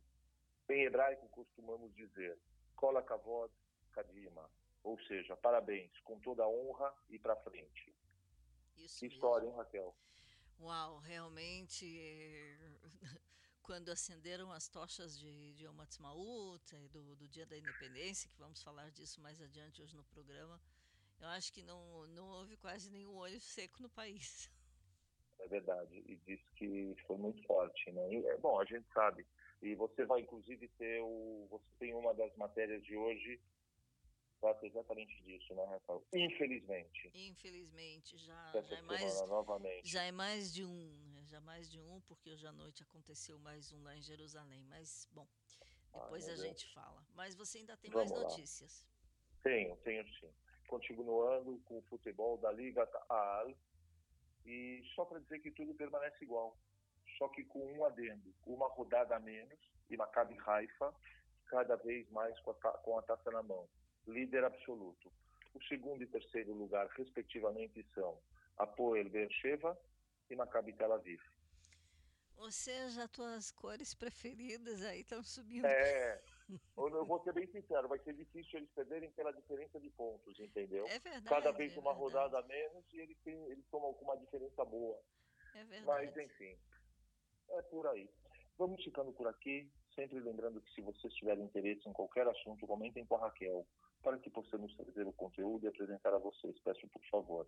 Em 0.69 0.85
hebraico, 0.85 1.29
costumamos 1.31 1.95
dizer, 1.95 2.39
Kola 2.77 3.03
Kavod 3.03 3.53
Kadima, 3.93 4.51
ou 4.83 4.99
seja, 5.03 5.37
parabéns, 5.37 5.99
com 6.01 6.19
toda 6.21 6.45
a 6.45 6.49
honra 6.49 6.95
e 7.09 7.19
para 7.19 7.37
frente. 7.37 7.95
Isso 8.77 9.05
Que 9.05 9.09
mesmo. 9.09 9.15
história, 9.15 9.47
hein, 9.47 9.55
Raquel? 9.55 9.95
Uau, 10.59 10.99
realmente, 10.99 11.85
quando 13.63 13.91
acenderam 13.91 14.51
as 14.53 14.69
tochas 14.69 15.19
de, 15.19 15.55
de 15.55 15.65
Yom 15.65 15.81
Ha'atzmaut, 15.81 16.75
eh, 16.75 16.89
do, 16.89 17.15
do 17.17 17.29
Dia 17.29 17.47
da 17.47 17.57
Independência, 17.57 18.29
que 18.29 18.37
vamos 18.39 18.63
falar 18.63 18.91
disso 18.91 19.21
mais 19.21 19.41
adiante 19.41 19.81
hoje 19.83 19.97
no 19.97 20.05
programa, 20.05 20.61
eu 21.21 21.29
acho 21.29 21.53
que 21.53 21.63
não, 21.63 22.07
não 22.09 22.29
houve 22.29 22.57
quase 22.57 22.91
nenhum 22.91 23.15
olho 23.17 23.41
seco 23.41 23.83
no 23.83 23.91
país. 23.91 24.51
É 25.41 25.49
verdade. 25.49 26.03
E 26.07 26.17
diz 26.27 26.41
que 26.57 26.95
foi 27.07 27.17
muito 27.17 27.43
forte, 27.47 27.91
né? 27.93 28.13
E, 28.13 28.27
é, 28.27 28.37
bom, 28.39 28.61
a 28.61 28.65
gente 28.65 28.87
sabe. 28.93 29.27
E 29.63 29.75
você 29.75 30.05
vai, 30.05 30.21
inclusive, 30.21 30.69
ter 30.79 31.01
o. 31.01 31.47
Você 31.51 31.67
tem 31.79 31.95
uma 31.95 32.15
das 32.15 32.35
matérias 32.37 32.83
de 32.85 32.97
hoje 32.97 33.41
trata 34.41 34.67
exatamente 34.67 35.21
disso, 35.23 35.55
né, 35.55 35.65
Rafael? 35.65 36.05
Infelizmente. 36.13 37.11
Infelizmente, 37.15 38.17
já, 38.19 38.53
já 38.53 38.77
é 38.77 38.83
mais 38.83 39.21
novamente. 39.27 39.89
Já 39.89 40.03
é 40.05 40.13
mais 40.13 40.53
de 40.53 40.65
um, 40.65 41.07
né? 41.13 41.25
Já 41.27 41.41
mais 41.41 41.71
de 41.71 41.81
um, 41.81 42.01
porque 42.03 42.31
hoje 42.31 42.47
à 42.47 42.53
noite 42.53 42.83
aconteceu 42.83 43.39
mais 43.39 43.73
um 43.73 43.83
lá 43.83 43.97
em 43.97 44.03
Jerusalém. 44.03 44.65
Mas, 44.65 45.09
bom, 45.13 45.27
depois 45.93 46.25
meu 46.25 46.35
a 46.35 46.37
Deus. 46.37 46.49
gente 46.49 46.73
fala. 46.73 47.05
Mas 47.15 47.35
você 47.35 47.59
ainda 47.59 47.77
tem 47.77 47.91
Vamos 47.91 48.11
mais 48.11 48.23
lá. 48.23 48.29
notícias. 48.29 48.87
Tenho, 49.43 49.77
tenho 49.79 50.05
sim. 50.21 50.33
Continuando 50.69 51.59
com 51.65 51.79
o 51.79 51.83
futebol 51.83 52.37
da 52.39 52.53
Liga 52.53 52.89
Al. 53.09 53.55
E 54.49 54.83
só 54.95 55.05
para 55.05 55.21
dizer 55.21 55.41
que 55.41 55.51
tudo 55.51 55.75
permanece 55.75 56.25
igual. 56.25 56.57
Só 57.19 57.29
que 57.29 57.45
com 57.45 57.63
um 57.75 57.85
adendo. 57.85 58.35
Uma 58.47 58.67
rodada 58.69 59.15
a 59.15 59.21
menos 59.21 59.59
e 59.91 59.97
Maccabi 59.97 60.39
Haifa 60.47 60.95
cada 61.49 61.77
vez 61.77 62.09
mais 62.11 62.39
com 62.41 62.53
a, 62.53 62.55
com 62.55 62.99
a 62.99 63.03
taça 63.03 63.31
na 63.31 63.43
mão. 63.43 63.69
Líder 64.07 64.45
absoluto. 64.45 65.13
O 65.53 65.63
segundo 65.65 66.03
e 66.03 66.07
terceiro 66.07 66.55
lugar, 66.55 66.87
respectivamente, 66.97 67.85
são 67.95 68.19
Apoel 68.57 69.11
Beersheva 69.11 69.79
e 70.31 70.37
Maccabi 70.37 70.73
Tel 70.73 70.95
Aviv. 70.95 71.21
Ou 72.39 72.51
seja, 72.51 73.05
as 73.05 73.11
tuas 73.11 73.51
cores 73.51 73.93
preferidas 73.95 74.83
aí 74.83 75.01
estão 75.01 75.23
subindo. 75.23 75.67
É, 75.67 76.23
eu 76.77 77.05
vou 77.05 77.23
ser 77.23 77.33
bem 77.33 77.47
sincero, 77.49 77.89
vai 77.89 77.99
ser 78.01 78.15
difícil 78.15 78.59
eles 78.59 78.71
perderem 78.71 79.11
pela 79.13 79.33
diferença 79.33 79.79
de 79.79 79.91
pontos, 79.91 80.39
entendeu? 80.39 80.87
É 80.87 80.99
verdade. 80.99 81.29
Cada 81.29 81.53
vez 81.53 81.77
é 81.77 81.81
uma 81.81 81.95
verdade, 81.95 82.15
rodada 82.15 82.39
a 82.39 82.49
menos 82.49 82.85
e 82.93 83.01
eles, 83.01 83.19
têm, 83.23 83.37
eles 83.47 83.67
tomam 83.71 83.93
com 83.95 84.05
uma 84.05 84.17
diferença 84.17 84.65
boa. 84.65 84.99
É 85.55 85.65
Mas, 85.65 86.11
verdade. 86.13 86.23
enfim, 86.23 86.59
é 87.51 87.63
por 87.63 87.87
aí. 87.89 88.09
Vamos 88.57 88.83
ficando 88.83 89.13
por 89.13 89.27
aqui, 89.29 89.71
sempre 89.95 90.19
lembrando 90.21 90.61
que 90.61 90.73
se 90.75 90.81
vocês 90.81 91.13
tiverem 91.15 91.45
interesse 91.45 91.89
em 91.89 91.93
qualquer 91.93 92.27
assunto, 92.27 92.67
comentem 92.67 93.07
com 93.07 93.17
a 93.17 93.21
Raquel, 93.21 93.67
para 94.03 94.19
que 94.19 94.31
possamos 94.31 94.75
trazer 94.77 95.07
o 95.07 95.13
conteúdo 95.13 95.65
e 95.65 95.69
apresentar 95.69 96.15
a 96.15 96.19
vocês, 96.19 96.59
peço 96.61 96.89
por 96.89 97.05
favor. 97.11 97.47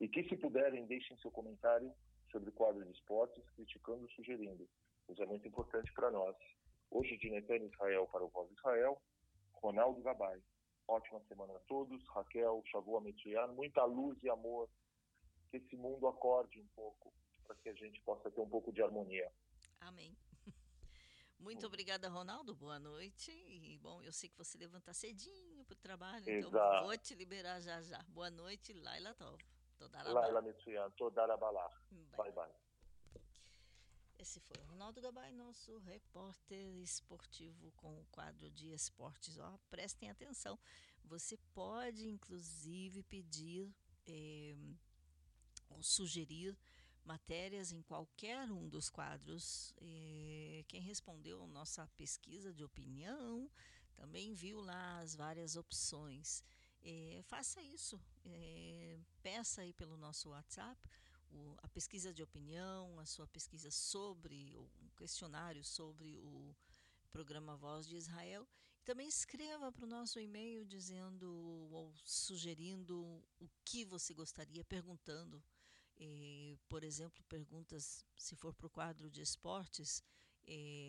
E 0.00 0.08
que, 0.08 0.24
se 0.28 0.36
puderem, 0.36 0.86
deixem 0.86 1.16
seu 1.18 1.30
comentário 1.30 1.92
sobre 2.30 2.48
o 2.48 2.52
quadro 2.52 2.84
de 2.84 2.92
esportes, 2.92 3.48
criticando 3.50 4.02
ou 4.02 4.10
sugerindo. 4.10 4.68
Isso 5.08 5.22
é 5.22 5.26
muito 5.26 5.46
importante 5.46 5.92
para 5.92 6.10
nós. 6.10 6.36
Hoje, 6.90 7.16
de 7.18 7.30
Netan 7.30 7.64
Israel 7.64 8.06
para 8.08 8.24
o 8.24 8.28
Voz 8.28 8.50
Israel, 8.50 9.00
Ronaldo 9.54 10.00
Gabay. 10.02 10.42
Ótima 10.88 11.20
semana 11.28 11.54
a 11.54 11.60
todos. 11.60 12.04
Raquel, 12.08 12.62
Shavu 12.66 13.00
Metsuyan, 13.00 13.46
muita 13.48 13.84
luz 13.84 14.20
e 14.22 14.28
amor. 14.28 14.68
Que 15.50 15.58
esse 15.58 15.76
mundo 15.76 16.08
acorde 16.08 16.60
um 16.60 16.66
pouco, 16.74 17.12
para 17.46 17.56
que 17.56 17.68
a 17.68 17.74
gente 17.74 18.00
possa 18.02 18.30
ter 18.30 18.40
um 18.40 18.48
pouco 18.48 18.72
de 18.72 18.82
harmonia. 18.82 19.30
Amém. 19.80 20.16
Muito 21.38 21.66
obrigada, 21.66 22.08
Ronaldo. 22.08 22.54
Boa 22.54 22.78
noite. 22.78 23.30
E, 23.30 23.78
bom, 23.78 24.02
eu 24.02 24.12
sei 24.12 24.28
que 24.28 24.36
você 24.36 24.58
levanta 24.58 24.92
cedinho 24.92 25.64
para 25.64 25.74
o 25.74 25.76
trabalho, 25.76 26.28
então 26.28 26.50
Exato. 26.50 26.86
vou 26.86 26.98
te 26.98 27.14
liberar 27.14 27.60
já 27.60 27.80
já. 27.82 28.02
Boa 28.08 28.30
noite, 28.30 28.72
Laila 28.72 29.14
Tov. 29.14 29.38
Toda 29.78 30.02
Laila 30.02 30.42
Metsuyan, 30.42 30.90
Todara 30.90 31.36
Balá. 31.36 31.70
Bye, 32.16 32.32
bye. 32.32 32.69
Esse 34.20 34.38
foi 34.38 34.58
o 34.60 34.66
Ronaldo 34.66 35.00
Gabay, 35.00 35.32
nosso 35.32 35.78
repórter 35.78 36.76
esportivo 36.82 37.72
com 37.72 37.98
o 37.98 38.04
quadro 38.12 38.50
de 38.50 38.70
esportes. 38.70 39.38
Ó, 39.38 39.58
prestem 39.70 40.10
atenção. 40.10 40.58
Você 41.06 41.38
pode, 41.54 42.06
inclusive, 42.06 43.02
pedir 43.04 43.74
eh, 44.06 44.54
ou 45.70 45.82
sugerir 45.82 46.54
matérias 47.02 47.72
em 47.72 47.80
qualquer 47.80 48.52
um 48.52 48.68
dos 48.68 48.90
quadros. 48.90 49.72
Eh, 49.78 50.66
quem 50.68 50.82
respondeu 50.82 51.46
nossa 51.46 51.86
pesquisa 51.96 52.52
de 52.52 52.62
opinião 52.62 53.50
também 53.96 54.34
viu 54.34 54.60
lá 54.60 54.98
as 54.98 55.14
várias 55.14 55.56
opções. 55.56 56.44
Eh, 56.82 57.22
faça 57.24 57.62
isso. 57.62 57.98
peça 59.22 59.62
aí 59.62 59.72
pelo 59.72 59.96
nosso 59.96 60.28
WhatsApp 60.28 60.78
o- 61.30 61.56
a 61.62 61.68
pesquisa 61.68 62.12
de 62.12 62.22
opinião, 62.22 62.98
a 62.98 63.06
sua 63.06 63.26
pesquisa 63.26 63.70
sobre, 63.70 64.56
um 64.56 64.88
questionário 64.96 65.64
sobre 65.64 66.18
o 66.18 66.54
programa 67.12 67.56
Voz 67.56 67.86
de 67.86 67.96
Israel. 67.96 68.48
E 68.80 68.82
também 68.82 69.08
escreva 69.08 69.70
para 69.72 69.84
o 69.84 69.88
nosso 69.88 70.18
e-mail 70.20 70.64
dizendo 70.64 71.28
ou 71.70 71.92
sugerindo 72.04 72.96
o 73.38 73.48
que 73.64 73.84
você 73.84 74.14
gostaria, 74.14 74.64
perguntando. 74.64 75.42
eh, 76.02 76.56
por 76.68 76.82
exemplo, 76.82 77.22
perguntas, 77.28 78.04
se 78.16 78.34
for 78.34 78.54
para 78.54 78.66
o 78.66 78.70
quadro 78.70 79.10
de 79.10 79.20
esportes, 79.20 80.02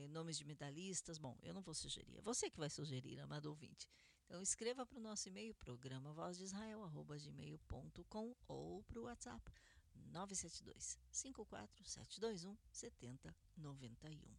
nomes 0.09 0.37
de 0.37 0.45
medalhistas. 0.45 1.17
Bom, 1.17 1.37
eu 1.43 1.53
não 1.53 1.61
vou 1.61 1.73
sugerir, 1.73 2.17
é 2.17 2.21
você 2.21 2.49
que 2.49 2.57
vai 2.57 2.69
sugerir, 2.69 3.19
amado 3.19 3.47
ouvinte. 3.47 3.87
Então 4.25 4.41
escreva 4.41 4.85
para 4.85 4.97
o 4.97 5.01
nosso 5.01 5.27
e-mail, 5.27 5.53
programa 5.55 6.13
voz 6.13 6.37
de 6.37 6.45
arroba 6.55 7.17
gmail.com 7.17 8.33
ou 8.47 8.83
para 8.83 8.99
o 8.99 9.03
WhatsApp 9.03 9.51
972 9.95 10.99
54721 11.11 12.57
7091. 12.71 14.35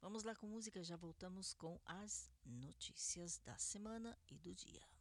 Vamos 0.00 0.24
lá 0.24 0.34
com 0.34 0.46
música, 0.46 0.82
já 0.82 0.96
voltamos 0.96 1.54
com 1.54 1.80
as 1.84 2.30
notícias 2.44 3.38
da 3.38 3.56
semana 3.56 4.18
e 4.28 4.36
do 4.36 4.54
dia. 4.54 4.91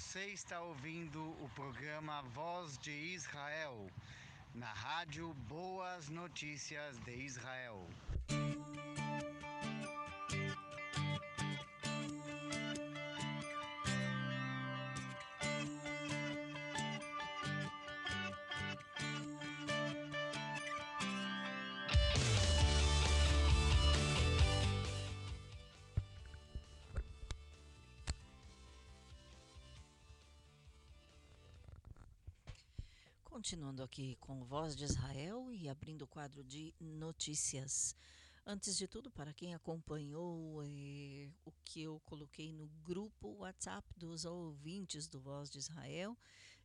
Você 0.00 0.24
está 0.28 0.58
ouvindo 0.62 1.20
o 1.44 1.48
programa 1.54 2.22
Voz 2.32 2.78
de 2.78 2.90
Israel, 2.90 3.86
na 4.54 4.72
rádio 4.72 5.34
Boas 5.46 6.08
Notícias 6.08 6.98
de 7.00 7.14
Israel. 7.16 7.86
Continuando 33.50 33.82
aqui 33.82 34.16
com 34.20 34.44
Voz 34.44 34.76
de 34.76 34.84
Israel 34.84 35.52
e 35.52 35.68
abrindo 35.68 36.02
o 36.02 36.06
quadro 36.06 36.44
de 36.44 36.72
notícias. 36.78 37.96
Antes 38.46 38.78
de 38.78 38.86
tudo, 38.86 39.10
para 39.10 39.34
quem 39.34 39.56
acompanhou 39.56 40.62
eh, 40.62 41.28
o 41.44 41.50
que 41.64 41.82
eu 41.82 41.98
coloquei 42.04 42.52
no 42.52 42.68
grupo 42.84 43.38
WhatsApp 43.38 43.92
dos 43.96 44.24
ouvintes 44.24 45.08
do 45.08 45.18
Voz 45.18 45.50
de 45.50 45.58
Israel, 45.58 46.16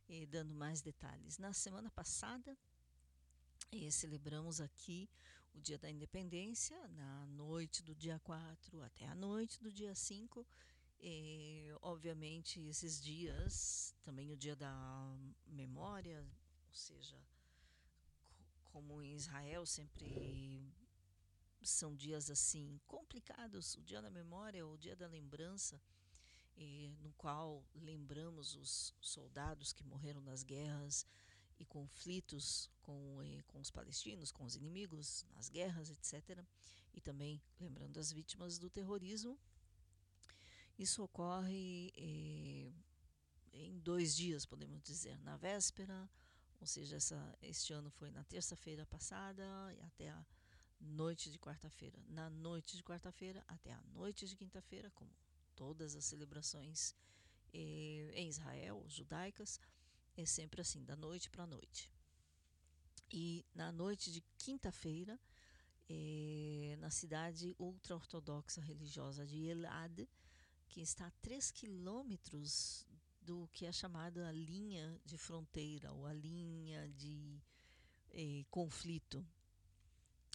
eh, 0.08 0.26
dando 0.26 0.54
mais 0.54 0.80
detalhes. 0.80 1.38
Na 1.38 1.52
semana 1.52 1.90
passada, 1.90 2.56
eh, 3.72 3.90
celebramos 3.90 4.60
aqui 4.60 5.10
o 5.56 5.60
Dia 5.60 5.78
da 5.78 5.90
Independência, 5.90 6.78
na 6.90 7.26
noite 7.26 7.82
do 7.82 7.96
dia 7.96 8.20
4 8.20 8.80
até 8.80 9.08
a 9.08 9.14
noite 9.16 9.60
do 9.60 9.72
dia 9.72 9.92
5. 9.92 10.46
Eh, 11.00 11.76
obviamente, 11.82 12.60
esses 12.60 13.02
dias, 13.02 13.92
também 14.04 14.30
o 14.30 14.36
Dia 14.36 14.54
da 14.54 15.18
Memória, 15.48 16.24
seja, 16.76 17.16
co- 18.24 18.34
como 18.64 19.02
em 19.02 19.14
Israel 19.14 19.64
sempre 19.66 20.62
são 21.62 21.94
dias 21.96 22.30
assim 22.30 22.80
complicados, 22.86 23.74
o 23.74 23.82
dia 23.82 24.00
da 24.00 24.10
memória, 24.10 24.66
o 24.66 24.76
dia 24.78 24.94
da 24.94 25.06
lembrança, 25.08 25.80
no 27.00 27.12
qual 27.14 27.64
lembramos 27.74 28.54
os 28.54 28.94
soldados 29.00 29.72
que 29.72 29.84
morreram 29.84 30.20
nas 30.20 30.42
guerras 30.42 31.06
e 31.58 31.64
conflitos 31.64 32.70
com, 32.82 33.18
com 33.48 33.60
os 33.60 33.70
palestinos, 33.70 34.30
com 34.30 34.44
os 34.44 34.54
inimigos, 34.56 35.24
nas 35.34 35.48
guerras, 35.48 35.90
etc. 35.90 36.44
E 36.94 37.00
também 37.00 37.42
lembrando 37.60 37.98
as 37.98 38.12
vítimas 38.12 38.58
do 38.58 38.70
terrorismo. 38.70 39.38
Isso 40.78 41.02
ocorre 41.02 41.92
eh, 41.96 42.70
em 43.52 43.78
dois 43.80 44.14
dias, 44.14 44.44
podemos 44.46 44.80
dizer, 44.82 45.18
na 45.20 45.36
véspera, 45.36 46.08
ou 46.66 46.68
seja, 46.68 46.96
essa, 46.96 47.38
este 47.40 47.72
ano 47.72 47.88
foi 47.92 48.10
na 48.10 48.24
terça-feira 48.24 48.84
passada 48.86 49.44
e 49.72 49.80
até 49.82 50.10
a 50.10 50.26
noite 50.80 51.30
de 51.30 51.38
quarta-feira. 51.38 51.96
Na 52.08 52.28
noite 52.28 52.76
de 52.76 52.82
quarta-feira 52.82 53.44
até 53.46 53.72
a 53.72 53.80
noite 53.94 54.26
de 54.26 54.34
quinta-feira, 54.34 54.90
como 54.90 55.08
todas 55.54 55.94
as 55.94 56.04
celebrações 56.04 56.92
eh, 57.54 58.10
em 58.16 58.28
Israel, 58.28 58.84
judaicas, 58.88 59.60
é 60.16 60.26
sempre 60.26 60.60
assim, 60.60 60.84
da 60.84 60.96
noite 60.96 61.30
para 61.30 61.44
a 61.44 61.46
noite. 61.46 61.88
E 63.12 63.46
na 63.54 63.70
noite 63.70 64.10
de 64.10 64.20
quinta-feira, 64.36 65.20
eh, 65.88 66.76
na 66.80 66.90
cidade 66.90 67.54
ultra-ortodoxa 67.60 68.60
religiosa 68.60 69.24
de 69.24 69.38
Elad, 69.44 70.08
que 70.68 70.80
está 70.80 71.06
a 71.06 71.12
3 71.22 71.48
quilômetros 71.52 72.84
do 73.26 73.48
que 73.52 73.66
é 73.66 73.72
chamada 73.72 74.28
a 74.28 74.32
linha 74.32 75.00
de 75.04 75.18
fronteira 75.18 75.92
ou 75.92 76.06
a 76.06 76.12
linha 76.12 76.88
de 76.90 77.42
eh, 78.12 78.44
conflito. 78.48 79.26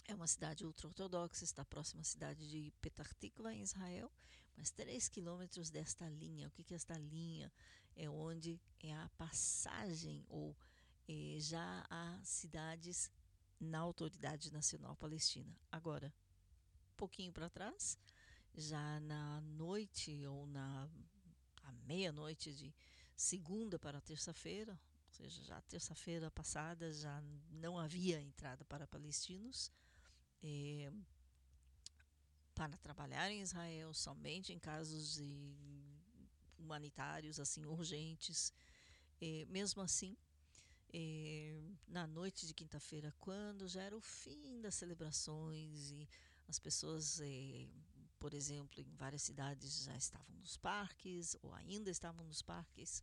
É 0.06 0.14
uma 0.14 0.26
cidade 0.26 0.66
ultra-ortodoxa, 0.66 1.42
está 1.42 1.64
próxima 1.64 2.02
à 2.02 2.04
cidade 2.04 2.46
de 2.50 2.70
Petah 2.82 3.08
Tikva, 3.18 3.54
em 3.54 3.62
Israel, 3.62 4.12
mas 4.54 4.70
3 4.70 5.08
quilômetros 5.08 5.70
desta 5.70 6.06
linha. 6.06 6.48
O 6.48 6.50
que 6.50 6.62
que 6.62 6.74
é 6.74 6.76
esta 6.76 6.98
linha? 6.98 7.50
É 7.96 8.10
onde 8.10 8.60
é 8.80 8.92
a 8.94 9.08
passagem 9.16 10.22
ou 10.28 10.54
eh, 11.08 11.38
já 11.40 11.86
há 11.88 12.20
cidades 12.22 13.10
na 13.58 13.78
Autoridade 13.78 14.52
Nacional 14.52 14.96
Palestina. 14.96 15.56
Agora, 15.70 16.12
um 16.92 16.96
pouquinho 16.96 17.32
para 17.32 17.48
trás, 17.48 17.98
já 18.54 19.00
na 19.00 19.40
noite 19.40 20.26
ou 20.26 20.46
na 20.46 20.90
à 21.62 21.72
meia-noite 21.86 22.52
de 22.52 22.74
segunda 23.16 23.78
para 23.78 24.00
terça-feira, 24.00 24.72
ou 25.06 25.12
seja, 25.12 25.42
já 25.44 25.60
terça-feira 25.62 26.30
passada 26.30 26.92
já 26.92 27.22
não 27.50 27.78
havia 27.78 28.20
entrada 28.20 28.64
para 28.64 28.86
palestinos 28.86 29.70
para 32.54 32.76
trabalhar 32.78 33.30
em 33.30 33.40
Israel 33.40 33.94
somente 33.94 34.52
em 34.52 34.58
casos 34.58 35.14
de 35.14 35.54
humanitários 36.58 37.38
assim 37.38 37.64
urgentes. 37.64 38.52
Mesmo 39.48 39.82
assim, 39.82 40.16
na 41.86 42.06
noite 42.06 42.46
de 42.46 42.52
quinta-feira, 42.52 43.14
quando 43.20 43.68
já 43.68 43.82
era 43.82 43.96
o 43.96 44.00
fim 44.00 44.60
das 44.60 44.74
celebrações 44.74 45.90
e 45.92 46.08
as 46.48 46.58
pessoas 46.58 47.20
por 48.22 48.34
exemplo, 48.34 48.80
em 48.80 48.94
várias 48.94 49.22
cidades 49.22 49.82
já 49.82 49.96
estavam 49.96 50.36
nos 50.36 50.56
parques 50.56 51.36
ou 51.42 51.52
ainda 51.54 51.90
estavam 51.90 52.24
nos 52.24 52.40
parques. 52.40 53.02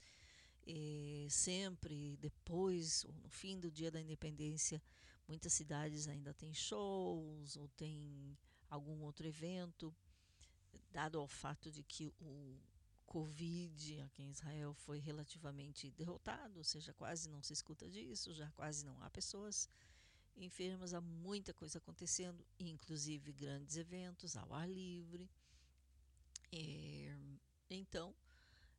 Eh, 0.66 1.28
sempre 1.30 2.16
depois 2.22 3.04
ou 3.04 3.14
no 3.16 3.30
fim 3.30 3.60
do 3.60 3.70
dia 3.70 3.92
da 3.92 4.00
independência, 4.00 4.82
muitas 5.28 5.52
cidades 5.52 6.08
ainda 6.08 6.34
têm 6.34 6.54
shows 6.54 7.58
ou 7.58 7.68
tem 7.68 8.38
algum 8.70 9.02
outro 9.02 9.28
evento, 9.28 9.94
dado 10.90 11.20
ao 11.20 11.28
fato 11.28 11.70
de 11.70 11.84
que 11.84 12.08
o 12.22 12.58
Covid 13.06 14.02
aqui 14.04 14.24
em 14.24 14.30
Israel 14.30 14.74
foi 14.74 15.00
relativamente 15.00 15.92
derrotado, 15.92 16.60
ou 16.60 16.64
seja, 16.64 16.94
quase 16.94 17.28
não 17.28 17.44
se 17.44 17.52
escuta 17.52 17.90
disso, 17.90 18.34
já 18.34 18.50
quase 18.52 18.86
não 18.86 18.98
há 19.04 19.10
pessoas 19.10 19.68
enfermas, 20.46 20.94
há 20.94 21.02
muita 21.02 21.54
coisa 21.54 21.78
acontecendo, 21.78 22.46
inclusive 22.60 23.32
grandes 23.34 23.78
eventos 23.78 24.36
ao 24.36 24.54
ar 24.54 24.70
livre. 24.70 25.30
É, 26.52 27.16
então, 27.70 28.16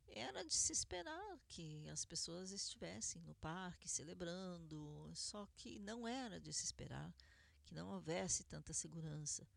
era 0.07 0.43
de 0.43 0.53
se 0.53 0.73
esperar 0.73 1.39
que 1.47 1.87
as 1.89 2.03
pessoas 2.03 2.51
estivessem 2.51 3.21
no 3.23 3.33
parque 3.35 3.87
celebrando, 3.87 5.09
só 5.13 5.47
que 5.55 5.79
não 5.79 6.07
era 6.07 6.39
de 6.39 6.51
se 6.51 6.65
esperar 6.65 7.13
que 7.63 7.73
não 7.73 7.89
houvesse 7.89 8.43
tanta 8.43 8.73
segurança, 8.73 9.47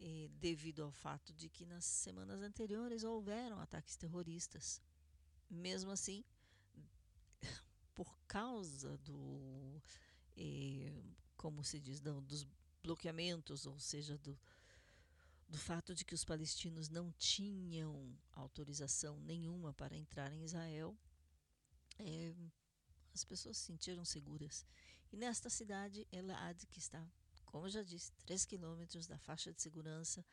eh, 0.00 0.28
devido 0.32 0.82
ao 0.82 0.90
fato 0.90 1.32
de 1.32 1.48
que 1.48 1.64
nas 1.64 1.84
semanas 1.84 2.42
anteriores 2.42 3.04
houveram 3.04 3.60
ataques 3.60 3.96
terroristas. 3.96 4.80
Mesmo 5.48 5.92
assim, 5.92 6.24
por 7.94 8.18
causa 8.26 8.98
do 8.98 9.80
eh, 10.36 11.00
como 11.44 11.62
se 11.62 11.78
diz, 11.78 12.00
não, 12.00 12.22
dos 12.22 12.46
bloqueamentos, 12.82 13.66
ou 13.66 13.78
seja, 13.78 14.16
do, 14.16 14.40
do 15.46 15.58
fato 15.58 15.94
de 15.94 16.02
que 16.02 16.14
os 16.14 16.24
palestinos 16.24 16.88
não 16.88 17.12
tinham 17.18 18.18
autorização 18.32 19.20
nenhuma 19.20 19.74
para 19.74 19.94
entrar 19.94 20.32
em 20.32 20.42
Israel, 20.42 20.96
é, 21.98 22.34
as 23.12 23.24
pessoas 23.24 23.58
se 23.58 23.64
sentiram 23.64 24.06
seguras. 24.06 24.64
E 25.12 25.18
nesta 25.18 25.50
cidade, 25.50 26.08
Elad, 26.10 26.64
que 26.70 26.78
está, 26.78 27.06
como 27.44 27.68
já 27.68 27.82
disse, 27.82 28.10
3 28.24 28.46
quilômetros 28.46 29.06
da 29.06 29.18
faixa 29.18 29.52
de 29.52 29.60
segurança 29.60 30.24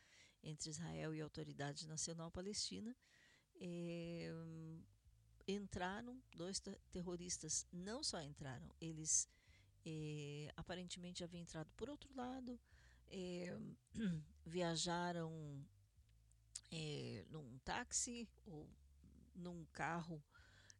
entre 0.42 0.70
Israel 0.70 1.14
e 1.14 1.20
a 1.20 1.24
Autoridade 1.24 1.86
Nacional 1.86 2.30
Palestina, 2.30 2.96
é, 3.60 4.30
entraram 5.46 6.22
dois 6.34 6.58
terroristas, 6.90 7.66
não 7.70 8.02
só 8.02 8.18
entraram, 8.22 8.70
eles 8.80 9.28
eh, 9.84 10.52
aparentemente 10.56 11.24
havia 11.24 11.40
entrado 11.40 11.70
por 11.76 11.90
outro 11.90 12.14
lado, 12.14 12.58
eh, 13.08 13.56
viajaram 14.46 15.64
eh, 16.70 17.24
num 17.30 17.58
táxi 17.58 18.28
ou 18.46 18.68
num 19.34 19.64
carro 19.72 20.22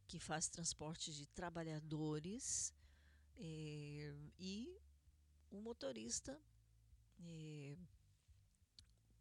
que 0.07 0.19
faz 0.19 0.49
transporte 0.49 1.13
de 1.13 1.27
trabalhadores 1.27 2.75
e 4.39 4.79
o 5.51 5.61
motorista 5.61 6.39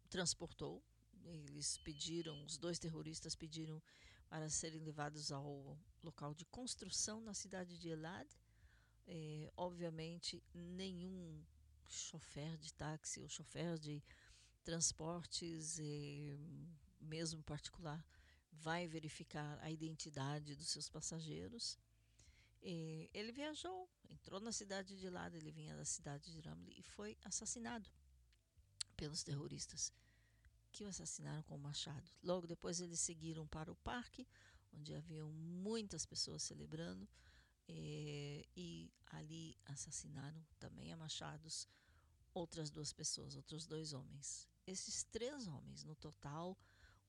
transportou. 0.08 0.84
Eles 1.24 1.78
pediram, 1.78 2.44
os 2.44 2.58
dois 2.58 2.78
terroristas 2.78 3.34
pediram 3.34 3.82
para 4.28 4.48
serem 4.50 4.80
levados 4.80 5.32
ao 5.32 5.78
local 6.02 6.34
de 6.34 6.44
construção 6.44 7.20
na 7.22 7.32
cidade 7.32 7.78
de 7.78 7.88
Elad 7.88 8.28
é, 9.06 9.52
obviamente, 9.56 10.42
nenhum 10.54 11.44
chofer 11.88 12.56
de 12.58 12.72
táxi 12.74 13.20
ou 13.20 13.28
chofer 13.28 13.78
de 13.78 14.02
transportes, 14.64 15.78
é, 15.80 16.36
mesmo 17.00 17.42
particular, 17.42 18.04
vai 18.52 18.86
verificar 18.86 19.58
a 19.60 19.70
identidade 19.70 20.54
dos 20.54 20.68
seus 20.68 20.88
passageiros. 20.88 21.78
Eh, 22.62 23.10
ele 23.12 23.32
viajou, 23.32 23.88
entrou 24.08 24.40
na 24.40 24.52
cidade 24.52 24.96
de 24.96 25.06
Elad, 25.06 25.34
ele 25.34 25.50
vinha 25.50 25.76
da 25.76 25.84
cidade 25.84 26.30
de 26.32 26.40
Ramli 26.40 26.78
e 26.78 26.82
foi 26.82 27.18
assassinado 27.24 27.90
pelos 28.96 29.24
terroristas 29.24 29.92
que 30.70 30.84
o 30.84 30.88
assassinaram 30.88 31.42
com 31.42 31.56
o 31.56 31.58
machado. 31.58 32.08
Logo 32.22 32.46
depois 32.46 32.80
eles 32.80 33.00
seguiram 33.00 33.46
para 33.48 33.72
o 33.72 33.76
parque, 33.76 34.26
onde 34.72 34.94
haviam 34.94 35.30
muitas 35.32 36.06
pessoas 36.06 36.42
celebrando, 36.42 37.08
eh, 37.68 38.44
e 38.56 38.92
ali 39.06 39.56
assassinaram 39.66 40.44
também 40.58 40.92
a 40.92 40.96
machados 40.96 41.68
outras 42.34 42.70
duas 42.70 42.92
pessoas, 42.92 43.36
outros 43.36 43.66
dois 43.66 43.92
homens. 43.92 44.48
Esses 44.66 45.04
três 45.04 45.46
homens, 45.48 45.84
no 45.84 45.94
total, 45.96 46.56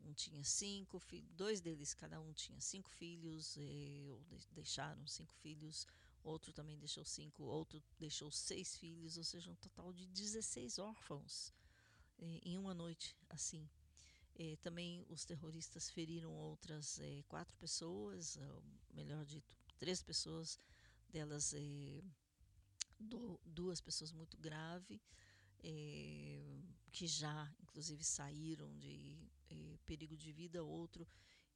um 0.01 0.13
tinha 0.13 0.43
cinco 0.43 0.99
filhos, 0.99 1.29
dois 1.35 1.61
deles, 1.61 1.93
cada 1.93 2.19
um 2.19 2.33
tinha 2.33 2.59
cinco 2.61 2.89
filhos, 2.89 3.55
eh, 3.57 4.07
ou 4.11 4.23
de- 4.25 4.47
deixaram 4.51 5.05
cinco 5.07 5.33
filhos, 5.35 5.87
outro 6.23 6.51
também 6.53 6.77
deixou 6.77 7.05
cinco, 7.05 7.43
outro 7.43 7.81
deixou 7.99 8.31
seis 8.31 8.75
filhos, 8.77 9.17
ou 9.17 9.23
seja, 9.23 9.49
um 9.51 9.55
total 9.55 9.93
de 9.93 10.05
16 10.07 10.77
órfãos 10.79 11.53
eh, 12.19 12.39
em 12.43 12.57
uma 12.57 12.73
noite 12.73 13.15
assim. 13.29 13.69
Eh, 14.35 14.57
também 14.61 15.05
os 15.09 15.25
terroristas 15.25 15.89
feriram 15.89 16.33
outras 16.33 16.99
quatro 17.27 17.55
pessoas, 17.57 18.37
ou 18.37 18.63
melhor 18.93 19.25
dito, 19.25 19.57
três 19.79 20.01
pessoas, 20.01 20.59
delas 21.09 21.53
eh, 21.53 22.03
du- 22.99 23.39
duas 23.45 23.81
pessoas 23.81 24.11
muito 24.11 24.37
graves, 24.37 25.01
que 26.91 27.07
já 27.07 27.51
inclusive 27.61 28.03
saíram 28.03 28.71
de 28.77 29.17
eh, 29.49 29.77
perigo 29.85 30.15
de 30.15 30.31
vida, 30.31 30.63
outro 30.63 31.07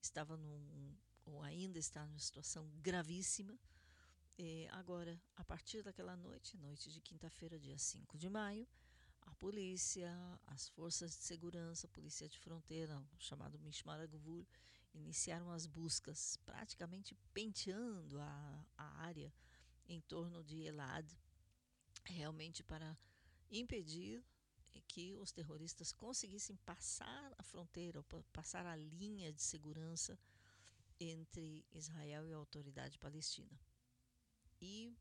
estava 0.02 0.36
num, 0.38 0.96
ou 1.26 1.42
ainda 1.44 1.78
está 1.80 2.06
numa 2.06 2.20
situação 2.20 2.70
gravíssima. 2.82 3.58
Eh, 4.38 4.68
agora, 4.72 5.20
a 5.36 5.44
partir 5.46 5.84
daquela 5.84 6.16
noite, 6.18 6.58
noite 6.58 6.92
de 6.92 7.02
quinta-feira, 7.02 7.60
dia 7.60 7.78
5 7.78 8.18
de 8.18 8.30
maio, 8.30 8.68
a 9.24 9.36
polícia, 9.36 10.12
as 10.48 10.68
forças 10.70 11.12
de 11.18 11.24
segurança, 11.24 11.88
a 11.88 11.92
polícia 11.92 12.28
de 12.30 12.40
fronteira, 12.40 13.00
o 13.00 13.20
chamado 13.20 13.60
Mishmar 13.60 14.00
Agvul, 14.02 14.48
iniciaram 14.98 15.52
as 15.52 15.66
buscas, 15.66 16.38
praticamente 16.46 17.16
penteando 17.34 18.20
a, 18.20 18.66
a 18.78 19.02
área 19.02 19.34
em 19.88 20.02
torno 20.02 20.44
de 20.44 20.64
Elad, 20.64 21.06
realmente 22.04 22.64
para 22.64 22.98
impedir 23.50 24.24
que 24.88 25.16
os 25.18 25.32
terroristas 25.32 25.92
conseguissem 25.92 26.56
passar 26.58 27.34
a 27.38 27.44
fronteira, 27.44 28.04
passar 28.32 28.66
a 28.66 28.76
linha 28.76 29.32
de 29.32 29.42
segurança 29.42 30.18
entre 31.00 31.66
Israel 31.72 32.28
e 32.28 32.34
a 32.34 32.38
autoridade 32.38 32.98
palestina. 32.98 33.60
E 34.62 34.96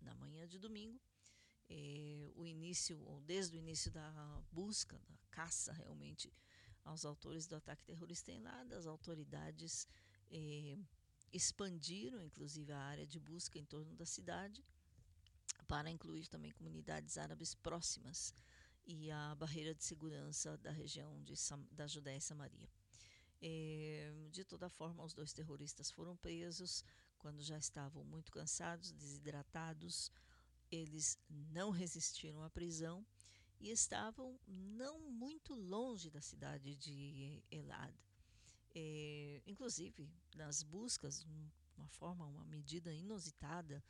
na 0.00 0.14
manhã 0.14 0.46
de 0.46 0.58
domingo, 0.58 1.00
eh, 1.68 2.30
o 2.34 2.46
início, 2.46 3.00
ou 3.06 3.20
desde 3.20 3.56
o 3.56 3.58
início 3.58 3.90
da 3.90 4.42
busca, 4.50 4.98
da 5.08 5.16
caça 5.30 5.72
realmente 5.72 6.32
aos 6.88 7.04
autores 7.04 7.46
do 7.46 7.56
ataque 7.56 7.84
terrorista 7.84 8.32
em 8.32 8.40
Lada, 8.40 8.76
as 8.76 8.86
autoridades 8.86 9.86
eh, 10.30 10.78
expandiram 11.32 12.22
inclusive 12.24 12.72
a 12.72 12.80
área 12.80 13.06
de 13.06 13.20
busca 13.20 13.58
em 13.58 13.64
torno 13.64 13.94
da 13.94 14.06
cidade 14.06 14.64
para 15.66 15.90
incluir 15.90 16.26
também 16.28 16.50
comunidades 16.52 17.18
árabes 17.18 17.54
próximas 17.54 18.34
e 18.86 19.10
a 19.10 19.34
barreira 19.34 19.74
de 19.74 19.84
segurança 19.84 20.56
da 20.58 20.70
região 20.70 21.22
de 21.22 21.36
Sam, 21.36 21.62
da 21.70 21.86
Judéia 21.86 22.16
e 22.16 22.22
Samaria. 22.22 22.68
Eh, 23.40 24.10
de 24.30 24.44
toda 24.44 24.70
forma, 24.70 25.04
os 25.04 25.12
dois 25.12 25.32
terroristas 25.32 25.90
foram 25.90 26.16
presos 26.16 26.82
quando 27.18 27.42
já 27.42 27.58
estavam 27.58 28.02
muito 28.02 28.32
cansados, 28.32 28.92
desidratados. 28.92 30.10
Eles 30.70 31.18
não 31.28 31.70
resistiram 31.70 32.42
à 32.42 32.48
prisão 32.48 33.04
e 33.60 33.70
estavam 33.70 34.38
não 34.46 35.00
muito 35.10 35.54
longe 35.54 36.10
da 36.10 36.20
cidade 36.20 36.76
de 36.76 37.42
Elad. 37.50 37.94
Eh, 38.74 39.42
inclusive, 39.46 40.08
nas 40.34 40.62
buscas, 40.62 41.24
um- 41.24 41.50
uma 41.76 41.88
forma, 41.88 42.26
uma 42.26 42.44
medida 42.44 42.92
inusitada, 42.92 43.82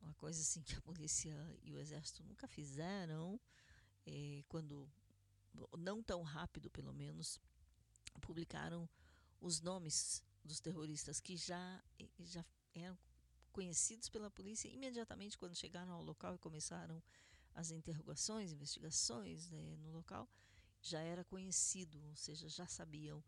uma 0.00 0.14
coisa 0.14 0.40
assim 0.40 0.62
que 0.62 0.74
a 0.74 0.80
polícia 0.82 1.34
e 1.62 1.72
o 1.72 1.78
exército 1.78 2.22
nunca 2.24 2.46
fizeram, 2.48 3.40
eh, 4.06 4.42
quando 4.48 4.88
não 5.78 6.02
tão 6.02 6.22
rápido, 6.22 6.70
pelo 6.70 6.92
menos, 6.92 7.38
publicaram 8.20 8.88
os 9.40 9.60
nomes 9.60 10.22
dos 10.44 10.60
terroristas 10.60 11.20
que 11.20 11.36
já 11.36 11.82
já 12.20 12.44
eram 12.74 12.98
conhecidos 13.52 14.08
pela 14.08 14.30
polícia 14.30 14.68
imediatamente 14.68 15.36
quando 15.36 15.56
chegaram 15.56 15.92
ao 15.92 16.02
local 16.02 16.34
e 16.34 16.38
começaram 16.38 17.02
as 17.54 17.70
interrogações, 17.70 18.52
investigações 18.52 19.50
né, 19.50 19.76
no 19.76 19.90
local, 19.90 20.28
já 20.82 21.00
era 21.00 21.24
conhecido, 21.24 22.02
ou 22.08 22.16
seja, 22.16 22.48
já 22.48 22.66
sabiam. 22.66 23.22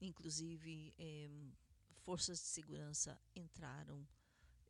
Inclusive, 0.00 0.94
eh, 0.98 1.28
forças 2.04 2.38
de 2.38 2.46
segurança 2.46 3.20
entraram 3.34 4.06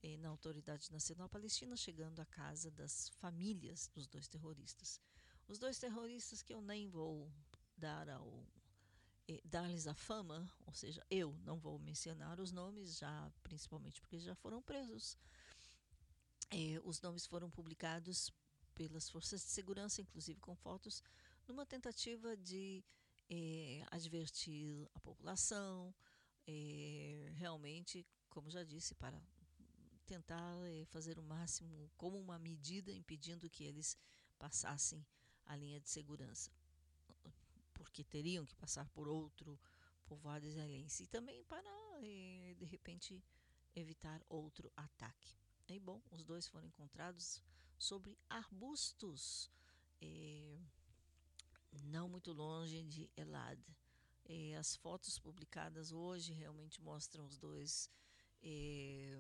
eh, 0.03 0.17
na 0.17 0.29
Autoridade 0.29 0.91
Nacional 0.91 1.29
Palestina, 1.29 1.77
chegando 1.77 2.21
à 2.21 2.27
casa 2.27 2.71
das 2.71 3.09
famílias 3.11 3.89
dos 3.89 4.07
dois 4.07 4.29
terroristas. 4.29 5.01
Os 5.47 5.59
dois 5.59 5.79
terroristas 5.79 6.43
que 6.43 6.55
eu 6.55 6.61
nem 6.61 6.89
vou 6.89 7.33
dar 7.77 8.09
ao 8.09 8.47
eh, 9.29 9.41
dar-lhes 9.45 9.87
a 9.87 9.95
fama, 9.95 10.49
ou 10.67 10.75
seja, 10.75 11.05
eu 11.11 11.37
não 11.45 11.59
vou 11.59 11.79
mencionar 11.79 12.41
os 12.41 12.53
nomes, 12.53 12.99
já 12.99 13.33
principalmente 13.43 14.01
porque 14.01 14.19
já 14.19 14.35
foram 14.35 14.63
presos. 14.63 15.17
Os 16.83 17.01
nomes 17.01 17.27
foram 17.27 17.49
publicados 17.49 18.33
pelas 18.89 19.11
forças 19.11 19.43
de 19.43 19.51
segurança, 19.51 20.01
inclusive 20.01 20.41
com 20.41 20.57
fotos, 20.57 21.03
numa 21.47 21.67
tentativa 21.67 22.35
de 22.35 22.83
eh, 23.29 23.85
advertir 23.91 24.89
a 24.95 25.01
população, 25.01 25.95
eh, 26.47 27.31
realmente, 27.35 28.07
como 28.31 28.49
já 28.49 28.65
disse, 28.65 28.95
para 28.95 29.23
tentar 30.07 30.57
eh, 30.65 30.87
fazer 30.87 31.19
o 31.19 31.23
máximo 31.23 31.91
como 31.99 32.19
uma 32.19 32.39
medida 32.39 32.91
impedindo 32.91 33.51
que 33.51 33.65
eles 33.65 33.99
passassem 34.39 35.07
a 35.45 35.55
linha 35.57 35.79
de 35.79 35.91
segurança, 35.91 36.51
porque 37.75 38.03
teriam 38.03 38.47
que 38.47 38.55
passar 38.55 38.89
por 38.89 39.09
outro 39.09 39.61
povoado 40.07 40.47
israelense 40.47 41.03
e 41.03 41.07
também 41.07 41.45
para 41.45 41.71
de 42.01 42.65
repente 42.65 43.23
evitar 43.77 44.25
outro 44.27 44.73
ataque. 44.75 45.37
E 45.69 45.79
bom, 45.79 46.01
os 46.11 46.25
dois 46.25 46.49
foram 46.49 46.67
encontrados 46.67 47.43
sobre 47.81 48.15
arbustos, 48.29 49.51
eh, 50.03 50.61
não 51.85 52.11
muito 52.11 52.31
longe 52.31 52.83
de 52.85 53.11
Elad. 53.17 53.59
Eh, 54.27 54.55
as 54.57 54.77
fotos 54.77 55.19
publicadas 55.19 55.91
hoje 55.91 56.35
realmente 56.35 56.81
mostram 56.83 57.25
os 57.25 57.39
dois 57.39 57.91
eh, 58.43 59.19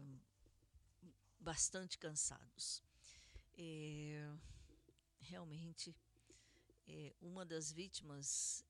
bastante 1.40 1.98
cansados. 1.98 2.82
Realmente, 5.20 5.94
uma 7.20 7.44
das 7.44 7.70
vítimas, 7.70 8.64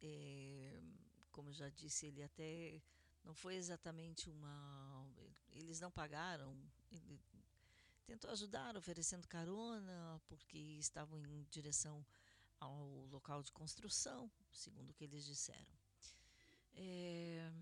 como 1.30 1.48
eu 1.50 1.52
já 1.54 1.68
disse, 1.68 2.06
ele 2.06 2.22
até 2.22 2.82
não 3.24 3.34
foi 3.34 3.54
exatamente 3.54 4.28
uma. 4.28 5.08
Eles 5.52 5.80
não 5.80 5.90
pagaram. 5.90 6.56
Ele 6.90 7.20
tentou 8.10 8.30
ajudar, 8.32 8.76
oferecendo 8.76 9.28
carona, 9.28 10.20
porque 10.26 10.58
estavam 10.58 11.24
em 11.24 11.44
direção 11.44 12.04
ao 12.58 13.06
local 13.06 13.40
de 13.40 13.52
construção, 13.52 14.28
segundo 14.52 14.90
o 14.90 14.94
que 14.94 15.04
eles 15.04 15.24
disseram. 15.24 15.78
É, 16.74 17.52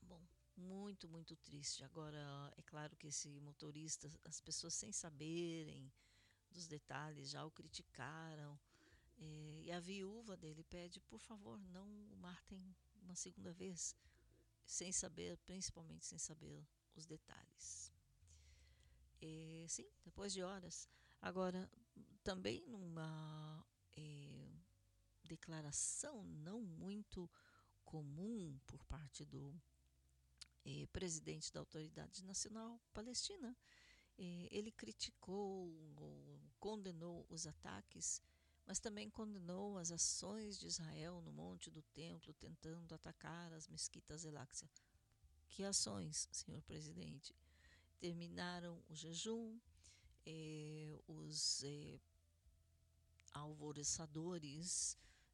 bom, 0.00 0.22
muito, 0.56 1.06
muito 1.10 1.36
triste. 1.36 1.84
Agora, 1.84 2.18
é 2.56 2.62
claro 2.62 2.96
que 2.96 3.08
esse 3.08 3.28
motorista, 3.40 4.10
as 4.24 4.40
pessoas 4.40 4.72
sem 4.72 4.92
saberem 4.92 5.92
dos 6.50 6.66
detalhes 6.66 7.28
já 7.28 7.44
o 7.44 7.50
criticaram. 7.50 8.58
é, 9.18 9.60
e 9.62 9.70
a 9.70 9.80
viúva 9.80 10.38
dele 10.38 10.64
pede, 10.64 11.00
por 11.00 11.20
favor, 11.20 11.58
não 11.58 11.86
o 12.12 12.16
matem 12.16 12.74
uma 13.02 13.14
segunda 13.14 13.52
vez, 13.52 13.94
sem 14.64 14.90
saber, 14.90 15.36
principalmente 15.44 16.06
sem 16.06 16.18
saber 16.18 16.66
os 16.96 17.04
detalhes. 17.04 17.97
É, 19.20 19.66
sim, 19.68 19.86
depois 20.04 20.32
de 20.32 20.42
horas. 20.42 20.88
Agora, 21.20 21.70
também 22.22 22.64
numa 22.66 23.66
é, 23.96 24.48
declaração 25.24 26.24
não 26.24 26.62
muito 26.62 27.30
comum 27.84 28.58
por 28.66 28.84
parte 28.84 29.24
do 29.24 29.54
eh, 30.64 30.86
presidente 30.92 31.50
da 31.52 31.60
Autoridade 31.60 32.22
Nacional 32.24 32.78
Palestina. 32.92 33.56
Eh, 34.18 34.48
ele 34.50 34.70
criticou 34.70 35.72
ou 35.96 36.40
condenou 36.60 37.26
os 37.30 37.46
ataques, 37.46 38.20
mas 38.66 38.78
também 38.78 39.08
condenou 39.08 39.78
as 39.78 39.90
ações 39.90 40.58
de 40.58 40.66
Israel 40.66 41.22
no 41.22 41.32
Monte 41.32 41.70
do 41.70 41.82
Templo, 41.82 42.34
tentando 42.34 42.94
atacar 42.94 43.52
as 43.54 43.66
mesquitas 43.68 44.24
Eláxia. 44.24 44.68
Que 45.48 45.64
ações, 45.64 46.28
senhor 46.30 46.60
presidente? 46.62 47.34
Terminaram 48.00 48.82
o 48.88 48.94
jejum, 48.94 49.58
eh, 50.24 50.98
os 51.06 51.64
eh, 51.64 51.98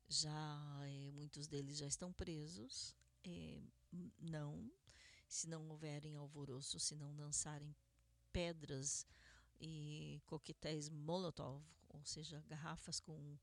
já 0.08 0.80
eh, 0.86 1.10
muitos 1.12 1.46
deles 1.46 1.76
já 1.78 1.86
estão 1.86 2.12
presos. 2.12 2.94
Eh, 3.24 3.60
não, 4.18 4.70
se 5.28 5.48
não 5.48 5.68
houverem 5.68 6.16
alvoroço, 6.16 6.78
se 6.80 6.94
não 6.94 7.14
lançarem 7.16 7.74
pedras 8.32 9.06
e 9.60 10.20
coquetéis 10.26 10.88
Molotov, 10.88 11.62
ou 11.88 12.04
seja, 12.04 12.42
garrafas 12.48 12.98
com 12.98 13.38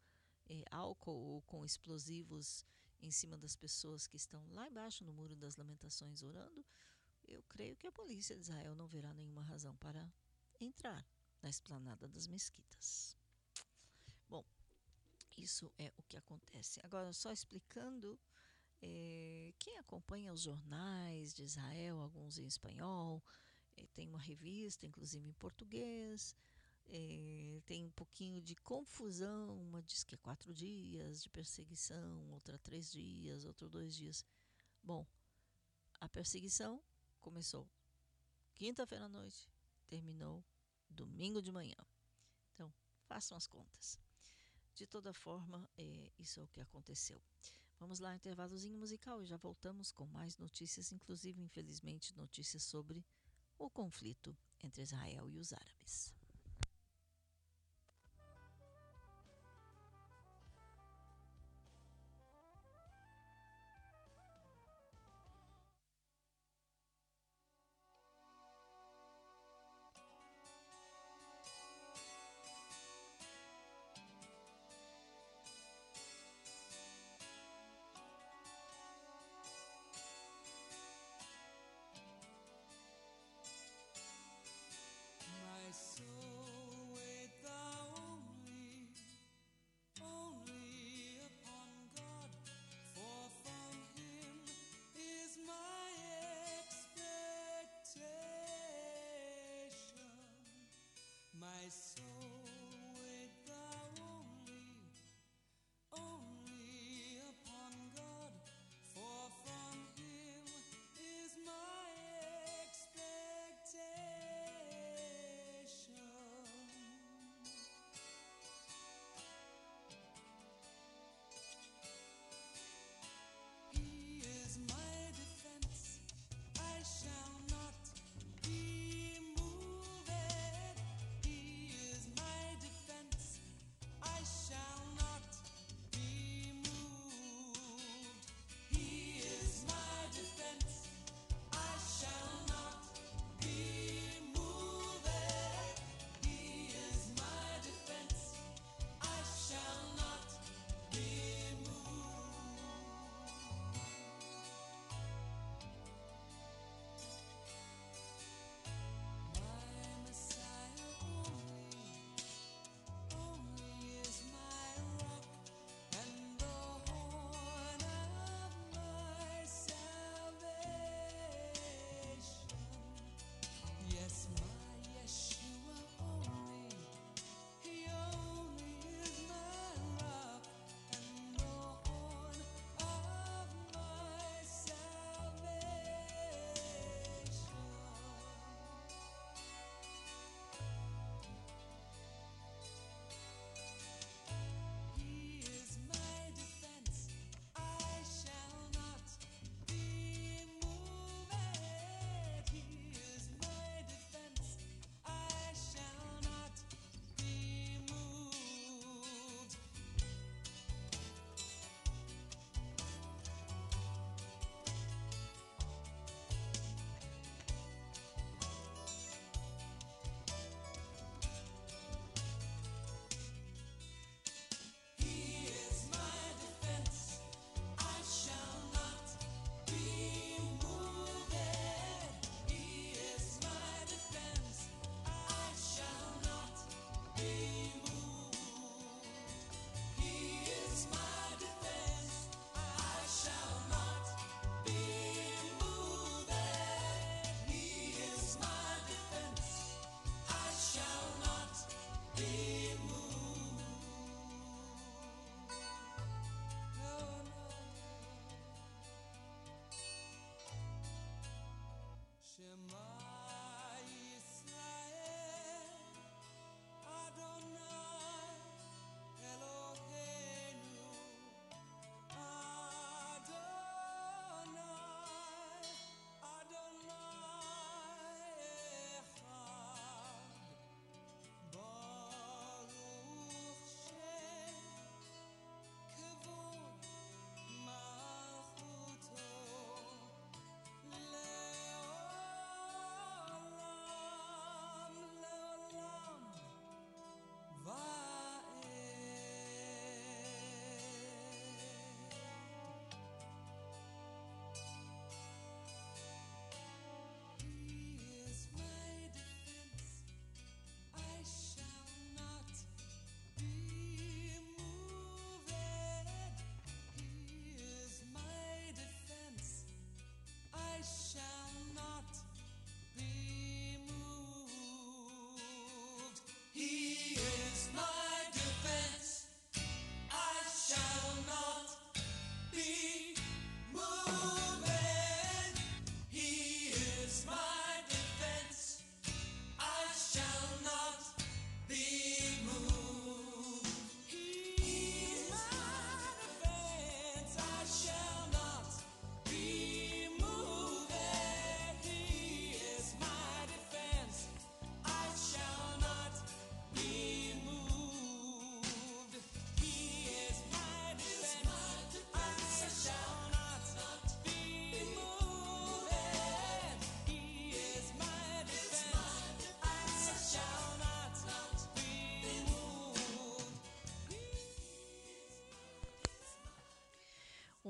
álcool 0.69 1.36
ou 1.36 1.41
com 1.43 1.63
explosivos 1.63 2.65
em 3.01 3.09
cima 3.09 3.38
das 3.38 3.55
pessoas 3.55 4.05
que 4.05 4.17
estão 4.17 4.43
lá 4.51 4.67
embaixo 4.67 5.03
no 5.03 5.13
Muro 5.13 5.36
das 5.36 5.55
Lamentações 5.55 6.22
orando, 6.22 6.65
eu 7.34 7.44
creio 7.44 7.76
que 7.76 7.88
a 7.88 7.92
polícia 7.92 8.36
de 8.36 8.42
Israel 8.42 8.76
não 8.76 8.88
verá 8.88 9.14
nenhuma 9.14 9.42
razão 9.44 9.76
para 9.78 10.12
entrar 10.60 11.06
na 11.42 11.50
esplanada 11.50 12.08
das 12.08 12.28
mesquitas. 12.28 13.18
Bom, 14.30 14.46
isso 15.38 15.72
é 15.78 15.92
o 15.98 16.04
que 16.04 16.18
acontece. 16.18 16.80
Agora, 16.84 17.12
só 17.14 17.32
explicando, 17.32 18.20
eh, 18.82 19.54
quem 19.60 19.78
acompanha 19.78 20.32
os 20.34 20.42
jornais 20.42 21.34
de 21.34 21.44
Israel, 21.44 22.00
alguns 22.00 22.38
em 22.38 22.46
espanhol, 22.46 23.24
eh, 23.78 23.88
tem 23.94 24.08
uma 24.08 24.20
revista, 24.20 24.86
inclusive 24.86 25.28
em 25.28 25.34
português, 25.34 26.36
eh, 26.88 27.62
tem 27.66 27.86
um 27.86 27.92
pouquinho 27.92 28.42
de 28.42 28.56
confusão. 28.56 29.58
Uma 29.62 29.82
diz 29.82 30.04
que 30.04 30.16
é 30.16 30.18
quatro 30.18 30.54
dias 30.54 31.24
de 31.24 31.30
perseguição, 31.30 32.32
outra 32.32 32.58
três 32.60 32.92
dias, 32.92 33.46
outro 33.46 33.70
dois 33.70 33.96
dias. 33.96 34.26
Bom, 34.84 35.06
a 36.00 36.10
perseguição 36.10 36.82
começou 37.22 37.67
quinta-feira 38.55 39.05
à 39.05 39.09
noite, 39.09 39.49
terminou 39.88 40.43
domingo 40.89 41.41
de 41.41 41.51
manhã. 41.51 41.76
Então, 42.53 42.72
façam 43.07 43.38
as 43.38 43.47
contas. 43.47 43.97
De 44.76 44.86
toda 44.86 45.13
forma, 45.13 45.69
eh, 45.78 46.11
isso 46.19 46.39
é 46.39 46.43
o 46.43 46.47
que 46.47 46.61
aconteceu. 46.61 47.22
Vamos 47.80 47.99
lá, 47.99 48.13
intervalozinho 48.15 48.78
musical 48.78 49.22
e 49.22 49.26
já 49.26 49.38
voltamos 49.38 49.91
com 49.91 50.05
mais 50.05 50.38
notícias, 50.38 50.91
inclusive, 50.91 51.41
infelizmente, 51.41 52.15
notícias 52.15 52.63
sobre 52.63 53.03
o 53.57 53.69
conflito 53.69 54.38
entre 54.63 54.84
Israel 54.84 55.28
e 55.30 55.38
os 55.38 55.53
árabes. 55.53 56.20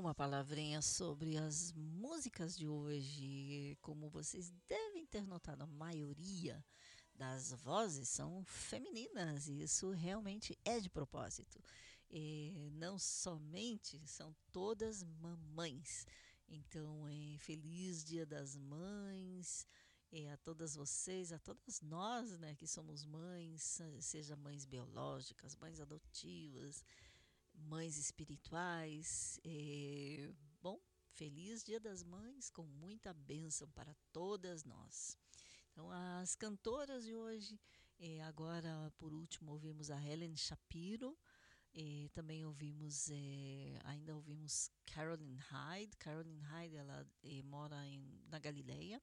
Uma 0.02 0.14
palavrinha 0.14 0.82
sobre 0.82 1.36
as 1.36 1.72
músicas 1.74 2.56
de 2.56 2.66
hoje. 2.66 3.78
Como 3.80 4.10
vocês 4.10 4.52
devem 4.68 5.06
ter 5.06 5.24
notado, 5.24 5.62
a 5.62 5.66
maioria 5.66 6.64
das 7.14 7.52
vozes 7.52 8.08
são 8.08 8.44
femininas 8.44 9.46
e 9.46 9.62
isso 9.62 9.90
realmente 9.92 10.58
é 10.64 10.80
de 10.80 10.90
propósito. 10.90 11.62
E 12.10 12.68
não 12.72 12.98
somente 12.98 14.02
são 14.04 14.34
todas 14.50 15.04
mamães. 15.04 16.04
Então, 16.48 17.06
é, 17.06 17.38
feliz 17.38 18.02
Dia 18.02 18.26
das 18.26 18.56
Mães 18.56 19.68
a 20.32 20.36
todas 20.38 20.74
vocês, 20.74 21.32
a 21.32 21.38
todas 21.38 21.80
nós, 21.80 22.38
né, 22.38 22.54
que 22.54 22.66
somos 22.66 23.02
mães, 23.04 23.80
seja 24.00 24.36
mães 24.36 24.66
biológicas, 24.66 25.56
mães 25.56 25.80
adotivas, 25.80 26.84
mães 27.54 27.96
espirituais. 27.96 29.40
É, 29.44 30.32
bom, 30.60 30.80
feliz 31.12 31.62
Dia 31.62 31.80
das 31.80 32.02
Mães, 32.02 32.50
com 32.50 32.64
muita 32.64 33.12
bênção 33.12 33.70
para 33.70 33.94
todas 34.12 34.64
nós. 34.64 35.16
Então, 35.70 35.90
as 35.90 36.34
cantoras 36.34 37.04
de 37.04 37.14
hoje, 37.14 37.58
é, 37.98 38.22
agora 38.22 38.92
por 38.98 39.12
último 39.12 39.52
ouvimos 39.52 39.90
a 39.90 40.02
Helen 40.02 40.36
Shapiro, 40.36 41.18
é, 41.74 42.08
também 42.12 42.44
ouvimos, 42.44 43.08
ainda 43.84 44.14
ouvimos 44.14 44.70
Carolyn 44.84 45.36
Hyde. 45.36 45.96
Carolyn 45.96 46.40
Hyde, 46.40 46.76
ela 46.76 47.06
mora 47.44 47.86
em, 47.86 48.20
na 48.28 48.38
Galileia. 48.38 49.00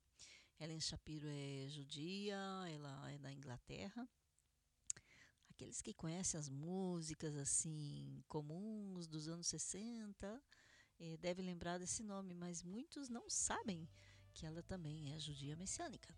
Helen 0.59 0.79
Shapiro 0.79 1.27
é 1.27 1.67
judia, 1.69 2.37
ela 2.69 3.09
é 3.11 3.17
da 3.17 3.31
Inglaterra. 3.31 4.07
Aqueles 5.59 5.81
que 5.81 5.93
conhecem 5.93 6.39
as 6.39 6.47
músicas 6.47 7.35
assim 7.35 8.23
comuns 8.29 9.05
dos 9.05 9.27
anos 9.27 9.45
60 9.47 10.41
eh, 10.97 11.17
devem 11.17 11.45
lembrar 11.45 11.77
desse 11.77 12.01
nome, 12.01 12.33
mas 12.33 12.63
muitos 12.63 13.09
não 13.09 13.29
sabem 13.29 13.85
que 14.33 14.45
ela 14.45 14.63
também 14.63 15.13
é 15.13 15.19
judia 15.19 15.57
messiânica, 15.57 16.15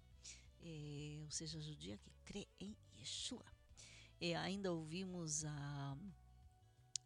eh, 0.60 1.22
ou 1.24 1.32
seja, 1.32 1.60
judia 1.60 1.98
que 1.98 2.12
crê 2.24 2.48
em 2.60 2.78
Yeshua. 3.00 3.44
E 4.20 4.36
ainda 4.36 4.72
ouvimos 4.72 5.44
a 5.44 5.98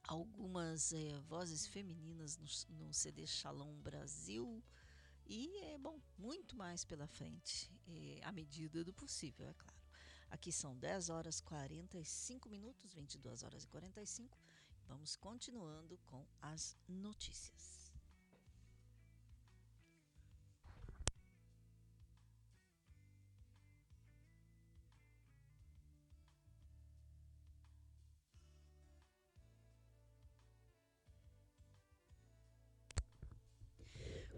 algumas 0.03 0.91
eh, 0.91 1.17
vozes 1.29 1.65
femininas 1.65 2.35
no, 2.35 2.47
no 2.75 2.93
CD 2.93 3.25
Shalom 3.25 3.79
Brasil 3.79 4.61
e 5.25 5.57
é 5.59 5.77
bom, 5.77 6.01
muito 6.17 6.53
mais 6.57 6.83
pela 6.83 7.07
frente, 7.07 7.71
eh, 7.87 8.19
à 8.23 8.31
medida 8.33 8.83
do 8.83 8.91
possível, 8.91 9.47
é 9.47 9.53
claro. 9.53 9.84
Aqui 10.29 10.51
são 10.51 10.77
10 10.77 11.09
horas 11.09 11.39
45 11.39 12.49
minutos, 12.49 12.93
22 12.93 13.43
horas 13.43 13.63
e 13.63 13.67
45. 13.67 14.37
Vamos 14.87 15.15
continuando 15.15 15.97
com 16.05 16.25
as 16.41 16.77
notícias. 16.87 17.75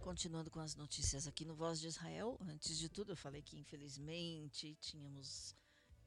Continuando 0.07 0.49
com 0.49 0.61
as 0.61 0.73
notícias 0.73 1.27
aqui 1.27 1.43
no 1.43 1.53
Voz 1.53 1.81
de 1.81 1.87
Israel, 1.87 2.37
antes 2.39 2.77
de 2.77 2.87
tudo 2.87 3.11
eu 3.11 3.17
falei 3.17 3.41
que 3.41 3.59
infelizmente 3.59 4.73
tínhamos 4.79 5.53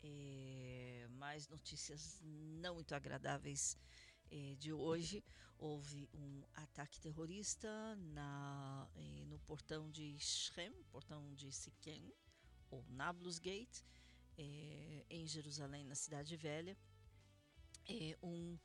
eh, 0.03 1.07
mais 1.11 1.49
notícias 1.49 2.21
não 2.23 2.75
muito 2.75 2.95
agradáveis 2.95 3.77
eh, 4.31 4.55
de 4.59 4.73
hoje. 4.73 5.25
Houve 5.59 6.09
um 6.15 6.43
ataque 6.55 6.99
terrorista 7.01 7.69
na, 7.97 8.89
eh, 8.95 9.25
no 9.27 9.39
portão 9.41 9.91
de 9.91 10.19
Shem, 10.19 10.73
portão 10.91 11.35
de 11.35 11.53
Siquem, 11.53 12.13
ou 12.71 12.85
Nablus 12.89 13.39
Gate, 13.39 13.83
em 15.11 15.27
Jerusalém, 15.27 15.85
na 15.85 15.95
Cidade 15.95 16.35
Velha. 16.35 16.75
Um 18.23 18.59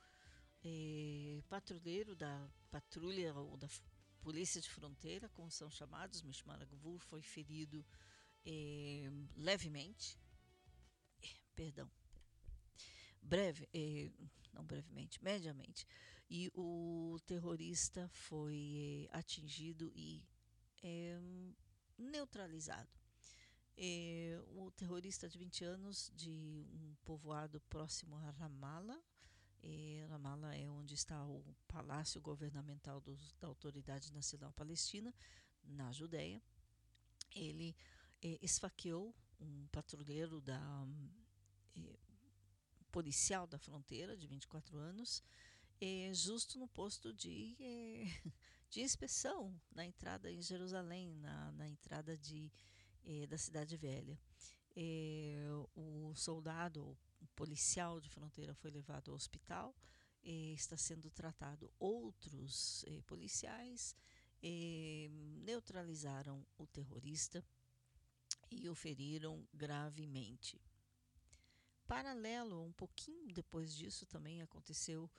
patrulheiro 1.50 2.16
da 2.16 2.50
patrulha 2.72 3.34
ou 3.34 3.58
da 3.58 3.68
Polícia 4.22 4.62
de 4.62 4.70
Fronteira, 4.70 5.28
como 5.30 5.52
são 5.52 5.70
chamados, 5.70 6.22
Mishmar 6.22 6.66
Gvur, 6.68 7.00
foi 7.00 7.22
ferido 7.22 7.86
levemente, 9.36 10.18
perdão, 11.56 11.89
breve, 13.22 13.68
eh, 13.74 14.12
não 14.53 14.64
brevemente, 14.66 15.24
mediamente, 15.24 15.86
e 16.30 16.51
o 16.56 17.18
terrorista 17.26 18.08
foi 18.10 19.08
eh, 19.12 19.18
atingido 19.18 19.91
e 19.95 20.24
eh, 20.84 21.20
neutralizado. 21.97 22.89
Eh, 23.78 24.39
o 24.56 24.72
terrorista 24.72 25.28
de 25.28 25.38
20 25.38 25.64
anos 25.66 26.12
de 26.16 26.66
um 26.74 26.95
povoado 27.03 27.60
próximo 27.62 28.16
a 28.18 28.32
Ramallah, 28.32 29.01
eh, 29.64 30.06
Ramallah 30.10 30.56
é 30.56 30.70
onde 30.70 30.93
está 30.93 31.24
o 31.26 31.56
palácio 31.68 32.22
governamental 32.22 33.01
dos- 33.01 33.34
da 33.39 33.47
Autoridade 33.47 34.14
Nacional 34.14 34.51
Palestina, 34.53 35.14
na 35.64 35.91
Judéia. 35.91 36.41
Ele 37.36 37.76
eh, 38.22 38.39
esfaqueou 38.41 39.14
um 39.39 39.68
patrulheiro 39.68 40.39
da 40.39 40.60
policial 42.96 43.46
da 43.46 43.58
fronteira 43.58 44.16
de 44.16 44.26
24 44.26 44.78
anos, 44.78 45.22
eh, 45.82 46.12
justo 46.14 46.58
no 46.58 46.66
posto 46.66 47.14
de, 47.14 47.54
eh, 47.60 48.06
de 48.70 48.82
inspeção 48.82 49.54
na 49.70 49.86
entrada 49.86 50.32
em 50.32 50.42
Jerusalém, 50.42 51.14
na, 51.16 51.52
na 51.52 51.68
entrada 51.68 52.18
de, 52.18 52.50
eh, 53.04 53.28
da 53.28 53.38
Cidade 53.38 53.76
Velha. 53.76 54.18
Eh, 54.78 55.46
o 55.76 56.14
soldado, 56.16 56.98
o 57.20 57.28
policial 57.36 58.00
de 58.00 58.10
fronteira 58.10 58.54
foi 58.54 58.72
levado 58.72 59.12
ao 59.12 59.18
hospital, 59.18 59.76
está 60.24 60.78
sendo 60.78 61.12
tratado. 61.12 61.72
Outros 61.78 62.84
policiais 63.06 63.96
neutralizaram 65.44 66.44
o 66.58 66.66
terrorista 66.66 67.46
e 68.50 68.68
o 68.68 68.74
feriram 68.74 69.48
gravemente. 69.54 70.60
Paralelo, 71.88 72.64
um 72.64 72.72
pouquinho 72.72 73.32
depois 73.34 73.76
disso, 73.76 74.06
também 74.06 74.42
aconteceu 74.42 75.10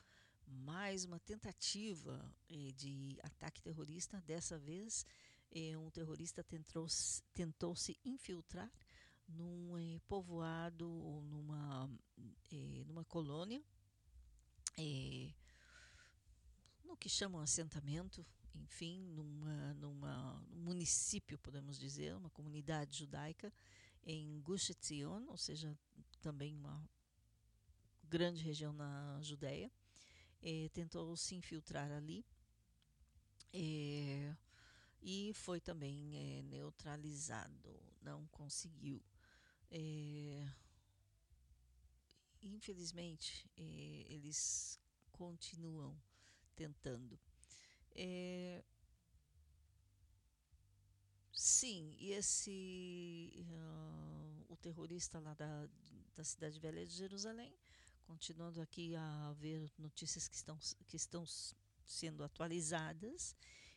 mais 0.46 1.04
uma 1.04 1.18
tentativa 1.20 2.32
eh, 2.48 2.72
de 2.72 3.16
ataque 3.22 3.62
terrorista. 3.62 4.20
Dessa 4.22 4.58
vez, 4.58 5.06
eh, 5.52 5.76
um 5.76 5.90
terrorista 5.90 6.42
tentou, 6.42 6.86
tentou 7.34 7.74
se 7.76 7.96
infiltrar 8.04 8.70
num 9.28 9.78
eh, 9.78 10.00
povoado 10.08 10.88
ou 10.88 11.22
numa, 11.22 11.90
eh, 12.52 12.84
numa 12.86 13.04
colônia, 13.04 13.62
eh, 14.78 15.32
no 16.84 16.96
que 16.96 17.08
chamam 17.08 17.40
assentamento, 17.40 18.24
enfim, 18.54 19.00
numa, 19.14 19.74
numa, 19.74 20.46
num 20.50 20.62
município, 20.64 21.38
podemos 21.38 21.78
dizer, 21.78 22.14
uma 22.16 22.30
comunidade 22.30 22.98
judaica 22.98 23.52
em 24.04 24.40
Gush 24.40 24.70
Etzion, 24.70 25.24
ou 25.28 25.36
seja, 25.36 25.76
também 26.26 26.56
uma 26.56 26.84
grande 28.02 28.42
região 28.42 28.72
na 28.72 29.20
Judéia. 29.22 29.70
Tentou 30.72 31.16
se 31.16 31.36
infiltrar 31.36 31.88
ali 31.92 32.26
e 35.00 35.32
foi 35.34 35.60
também 35.60 36.16
eh, 36.16 36.42
neutralizado, 36.42 37.80
não 38.02 38.26
conseguiu. 38.26 39.00
Infelizmente, 42.42 43.48
eles 43.56 44.80
continuam 45.12 45.96
tentando. 46.56 47.20
Sim, 51.32 51.94
e 52.00 52.10
esse 52.12 53.46
ah, 53.52 54.06
o 54.48 54.56
terrorista 54.56 55.20
lá 55.20 55.32
da, 55.34 55.68
da 56.16 56.24
cidade 56.24 56.58
velha 56.58 56.84
de 56.84 56.92
Jerusalém, 56.94 57.54
continuando 58.04 58.60
aqui 58.60 58.96
a 58.96 59.34
ver 59.38 59.70
notícias 59.78 60.26
que 60.26 60.34
estão, 60.34 60.58
que 60.88 60.96
estão 60.96 61.24
sendo 61.84 62.24
atualizadas, 62.24 63.36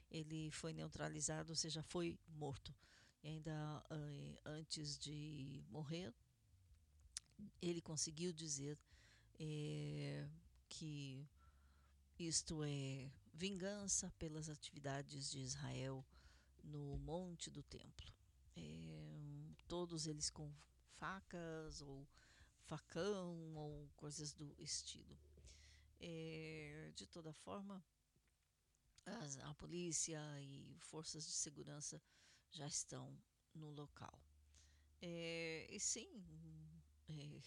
ele 0.10 0.50
foi 0.52 0.72
neutralizado, 0.72 1.52
ou 1.52 1.56
seja, 1.56 1.84
foi 1.84 2.18
morto. 2.30 2.74
E 3.22 3.28
ainda 3.28 3.86
eh, 3.92 4.40
antes 4.46 4.98
de 4.98 5.62
morrer, 5.70 6.14
ele 7.62 7.82
conseguiu 7.82 8.32
dizer 8.32 8.80
eh, 9.38 10.26
que 10.70 11.28
isto 12.18 12.64
é 12.64 13.12
vingança 13.34 14.12
pelas 14.18 14.50
atividades 14.50 15.30
de 15.30 15.40
Israel 15.40 16.06
no 16.64 16.98
Monte 17.00 17.50
do 17.50 17.62
Templo. 17.64 18.14
Eh, 18.56 19.54
todos 19.68 20.08
eles 20.08 20.30
com 20.30 20.50
facas 20.98 21.82
ou 21.82 22.08
facão 22.70 23.56
ou 23.56 23.90
coisas 23.98 24.34
do 24.34 24.48
estilo. 24.60 25.18
Eh, 26.00 26.92
de 26.96 27.06
toda 27.08 27.34
forma, 27.34 27.84
as- 29.06 29.38
a 29.40 29.54
polícia 29.56 30.20
e 30.42 30.78
forças 30.80 31.26
de 31.26 31.32
segurança 31.32 32.02
já 32.52 32.68
estão 32.68 33.18
no 33.54 33.72
local. 33.72 34.18
É, 35.02 35.68
e 35.70 35.80
sim, 35.80 36.10
é, 37.10 37.42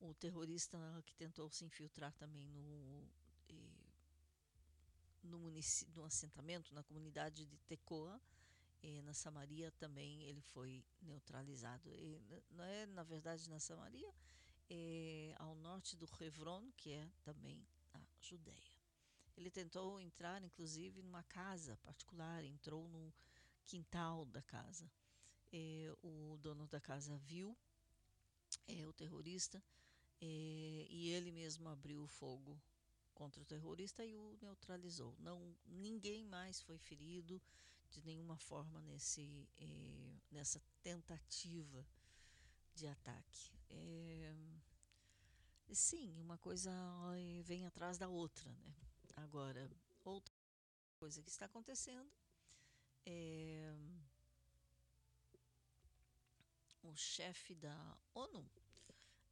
o 0.00 0.14
terrorista 0.14 0.78
que 1.06 1.14
tentou 1.14 1.48
se 1.50 1.64
infiltrar 1.64 2.12
também 2.14 2.46
no, 2.48 3.08
eh, 3.48 3.90
no, 5.22 5.50
no 5.94 6.04
assentamento, 6.04 6.74
na 6.74 6.82
comunidade 6.82 7.46
de 7.46 7.58
Tecoa, 7.60 8.20
eh, 8.82 9.02
na 9.02 9.14
Samaria, 9.14 9.70
também 9.72 10.22
ele 10.24 10.40
foi 10.40 10.84
neutralizado. 11.02 11.88
E, 11.94 12.20
não 12.50 12.64
é, 12.64 12.86
na 12.86 13.02
verdade, 13.02 13.48
na 13.48 13.58
Samaria, 13.58 14.12
é 14.68 15.34
ao 15.38 15.54
norte 15.56 15.96
do 15.96 16.08
Hebron, 16.20 16.70
que 16.76 16.92
é 16.92 17.08
também 17.22 17.66
a 17.94 18.00
Judéia. 18.20 18.80
Ele 19.36 19.50
tentou 19.50 20.00
entrar, 20.00 20.42
inclusive, 20.42 21.02
numa 21.02 21.22
casa 21.24 21.76
particular, 21.78 22.44
entrou 22.44 22.86
no 22.88 23.12
quintal 23.66 24.24
da 24.26 24.42
casa. 24.42 24.90
Eh, 25.52 25.92
o 26.02 26.36
dono 26.38 26.66
da 26.68 26.80
casa 26.80 27.16
viu 27.18 27.56
eh, 28.68 28.86
o 28.86 28.92
terrorista 28.92 29.62
eh, 30.20 30.86
e 30.88 31.08
ele 31.10 31.32
mesmo 31.32 31.68
abriu 31.68 32.06
fogo 32.06 32.60
contra 33.14 33.42
o 33.42 33.44
terrorista 33.44 34.04
e 34.04 34.16
o 34.16 34.36
neutralizou. 34.40 35.14
Não, 35.18 35.56
ninguém 35.66 36.24
mais 36.24 36.60
foi 36.60 36.78
ferido 36.78 37.40
de 37.90 38.02
nenhuma 38.02 38.36
forma 38.36 38.80
nesse, 38.80 39.48
eh, 39.58 40.16
nessa 40.30 40.62
tentativa 40.82 41.86
de 42.74 42.86
ataque. 42.86 43.52
Eh, 43.68 44.34
sim, 45.72 46.18
uma 46.20 46.38
coisa 46.38 46.70
eh, 47.16 47.42
vem 47.42 47.66
atrás 47.66 47.98
da 47.98 48.08
outra, 48.08 48.50
né? 48.52 48.74
Agora, 49.16 49.70
outra 50.04 50.34
coisa 50.96 51.22
que 51.22 51.30
está 51.30 51.46
acontecendo 51.46 52.10
é 53.04 53.74
o 56.82 56.96
chefe 56.96 57.54
da 57.54 57.98
ONU 58.14 58.48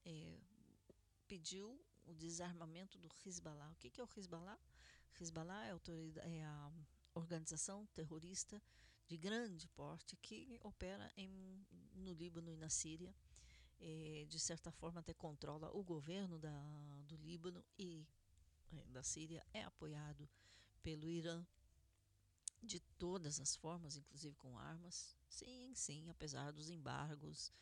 eh, 0.05 0.41
pediu 1.27 1.81
o 2.07 2.15
desarmamento 2.15 2.99
do 2.99 3.09
Hezbollah. 3.25 3.71
O 3.71 3.75
que, 3.77 4.01
é 4.01 4.05
o 4.05 4.09
Hezbollah? 4.17 4.59
Hezbollah 5.21 5.67
é 5.67 5.73
a, 5.73 6.29
é 6.29 6.45
a 6.45 6.73
organização 7.19 7.87
terrorista 7.95 8.63
de 9.07 9.17
grande 9.17 9.67
porte 9.69 10.17
que 10.17 10.59
opera 10.63 11.11
em, 11.17 11.67
no 11.95 12.13
Líbano 12.13 12.51
e 12.51 12.57
na 12.57 12.69
Síria. 12.69 13.15
Eh, 13.81 14.27
de 14.29 14.39
certa 14.39 14.71
forma, 14.73 15.01
até 15.01 15.15
controla 15.15 15.71
o 15.71 15.83
governo 15.83 16.39
da, 16.39 16.61
do 17.07 17.17
Líbano 17.17 17.65
e 17.79 18.07
eh, 18.73 18.85
da 18.89 19.03
Síria. 19.03 19.45
É 19.53 19.63
apoiado 19.63 20.29
pelo 20.83 21.09
Irã 21.09 21.45
de 22.63 22.81
todas 22.99 23.41
as 23.41 23.55
formas, 23.57 23.97
inclusive 23.97 24.35
com 24.37 24.59
armas. 24.59 25.17
Sim, 25.29 25.73
sim, 25.75 26.11
apesar 26.11 26.53
dos 26.53 26.69
embargos, 26.69 27.53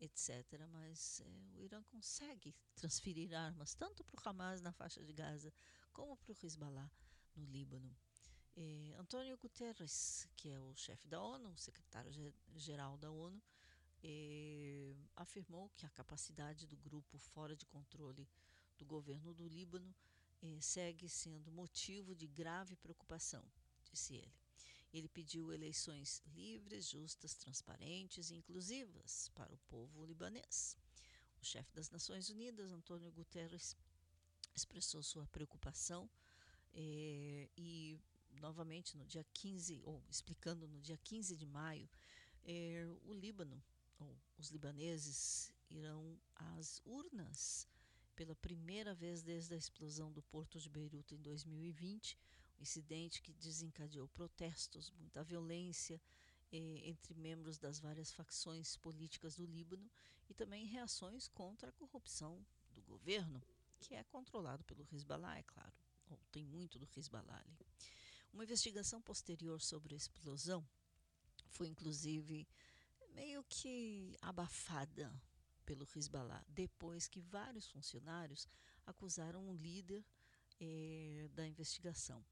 etc. 0.00 0.66
Mas 0.70 1.20
eh, 1.20 1.50
o 1.56 1.62
Irã 1.62 1.82
consegue 1.84 2.54
transferir 2.74 3.34
armas 3.34 3.74
tanto 3.74 4.04
para 4.04 4.20
o 4.20 4.28
Hamas 4.28 4.60
na 4.60 4.72
faixa 4.72 5.04
de 5.04 5.12
Gaza 5.12 5.52
como 5.92 6.16
para 6.16 6.32
o 6.32 6.36
Hezbollah 6.42 6.90
no 7.34 7.44
Líbano. 7.44 7.94
Eh, 8.56 8.94
Antônio 8.98 9.36
Guterres, 9.36 10.26
que 10.34 10.48
é 10.48 10.58
o 10.58 10.74
chefe 10.74 11.06
da 11.08 11.20
ONU, 11.20 11.50
o 11.50 11.58
secretário-geral 11.58 12.96
da 12.96 13.10
ONU, 13.10 13.42
eh, 14.02 14.94
afirmou 15.14 15.68
que 15.76 15.84
a 15.84 15.90
capacidade 15.90 16.66
do 16.66 16.76
grupo 16.78 17.18
fora 17.18 17.54
de 17.54 17.66
controle 17.66 18.26
do 18.78 18.86
governo 18.86 19.34
do 19.34 19.46
Líbano 19.46 19.94
eh, 20.42 20.58
segue 20.60 21.06
sendo 21.06 21.52
motivo 21.52 22.14
de 22.14 22.26
grave 22.26 22.76
preocupação, 22.76 23.44
disse 23.90 24.14
ele. 24.14 24.34
Ele 24.90 25.08
pediu 25.08 25.52
eleições 25.52 26.22
livres, 26.34 26.88
justas, 26.88 27.34
transparentes 27.34 28.30
e 28.30 28.36
inclusivas 28.36 29.28
para 29.34 29.52
o 29.52 29.58
povo 29.68 30.06
libanês. 30.06 30.78
O 31.42 31.44
chefe 31.44 31.74
das 31.74 31.90
Nações 31.90 32.30
Unidas, 32.30 32.72
Antônio 32.72 33.12
Guterres, 33.12 33.76
expressou 34.54 35.02
sua 35.02 35.26
preocupação 35.26 36.08
eh, 36.72 37.50
e, 37.56 38.00
novamente, 38.40 38.96
no 38.96 39.04
dia 39.04 39.24
15, 39.34 39.80
ou 39.84 40.02
explicando 40.08 40.66
no 40.68 40.80
dia 40.80 40.96
15 40.98 41.36
de 41.36 41.46
maio, 41.46 41.88
eh, 42.44 42.86
o 43.04 43.12
Líbano, 43.12 43.62
ou 43.98 44.16
os 44.38 44.50
libaneses, 44.50 45.52
irão 45.70 46.18
às 46.34 46.80
urnas 46.84 47.68
pela 48.14 48.34
primeira 48.36 48.94
vez 48.94 49.22
desde 49.22 49.54
a 49.54 49.56
explosão 49.56 50.12
do 50.12 50.22
porto 50.22 50.60
de 50.60 50.68
Beirute 50.68 51.14
em 51.14 51.20
2020 51.20 52.16
um 52.58 52.62
incidente 52.62 53.20
que 53.22 53.32
desencadeou 53.32 54.08
protestos, 54.08 54.90
muita 54.98 55.22
violência 55.22 56.00
eh, 56.52 56.88
entre 56.88 57.14
membros 57.14 57.58
das 57.58 57.78
várias 57.78 58.12
facções 58.12 58.76
políticas 58.76 59.36
do 59.36 59.44
Líbano 59.44 59.90
e 60.28 60.34
também 60.34 60.66
reações 60.66 61.28
contra 61.28 61.68
a 61.68 61.72
corrupção 61.72 62.44
do 62.70 62.82
governo, 62.82 63.42
que 63.78 63.94
é 63.94 64.02
controlado 64.04 64.64
pelo 64.64 64.86
Hezbollah, 64.90 65.38
é 65.38 65.42
claro, 65.42 65.72
ou 66.08 66.18
tem 66.32 66.44
muito 66.44 66.78
do 66.78 66.88
Hezbollah 66.96 67.40
ali. 67.40 67.65
Uma 68.36 68.44
investigação 68.44 69.00
posterior 69.00 69.62
sobre 69.62 69.94
a 69.94 69.96
explosão 69.96 70.62
foi 71.48 71.68
inclusive 71.68 72.46
meio 73.14 73.42
que 73.44 74.14
abafada 74.20 75.10
pelo 75.64 75.88
Hezbollah, 75.96 76.44
depois 76.46 77.08
que 77.08 77.18
vários 77.18 77.66
funcionários 77.70 78.46
acusaram 78.84 79.48
o 79.48 79.54
líder 79.54 80.04
eh, 80.60 81.30
da 81.32 81.46
investigação. 81.46 82.22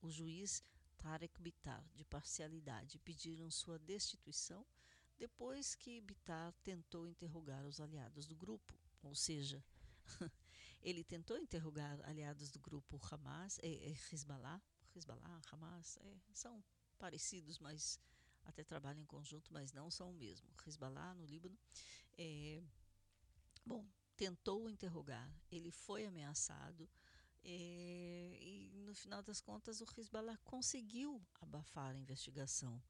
O 0.00 0.08
juiz 0.08 0.64
Tarek 0.96 1.38
Bitar, 1.38 1.86
de 1.94 2.02
parcialidade, 2.06 2.98
pediram 3.00 3.50
sua 3.50 3.78
destituição 3.78 4.66
depois 5.18 5.74
que 5.74 6.00
Bitar 6.00 6.54
tentou 6.62 7.06
interrogar 7.06 7.66
os 7.66 7.78
aliados 7.78 8.26
do 8.26 8.34
grupo, 8.34 8.72
ou 9.02 9.14
seja, 9.14 9.62
ele 10.80 11.04
tentou 11.04 11.36
interrogar 11.36 12.00
aliados 12.08 12.50
do 12.50 12.58
grupo 12.58 12.98
Hamas, 13.10 13.58
é, 13.62 13.68
é 13.68 13.94
Hezbollah, 14.10 14.62
Hezbollah, 14.94 15.40
Hamas, 15.50 15.96
é, 15.98 16.16
são 16.32 16.62
parecidos, 16.98 17.58
mas 17.58 17.98
até 18.44 18.64
trabalham 18.64 19.02
em 19.02 19.06
conjunto, 19.06 19.52
mas 19.52 19.72
não 19.72 19.90
são 19.90 20.10
o 20.10 20.14
mesmo. 20.14 20.48
Hezbollah 20.66 21.14
no 21.14 21.24
Líbano, 21.24 21.58
é, 22.18 22.62
bom, 23.64 23.86
tentou 24.16 24.68
interrogar, 24.68 25.30
ele 25.50 25.70
foi 25.70 26.06
ameaçado, 26.06 26.88
é, 27.44 28.38
e 28.40 28.70
no 28.74 28.94
final 28.94 29.22
das 29.22 29.40
contas 29.40 29.80
o 29.80 29.86
Hezbollah 29.96 30.38
conseguiu 30.44 31.20
abafar 31.40 31.94
a 31.94 31.98
investigação. 31.98 32.82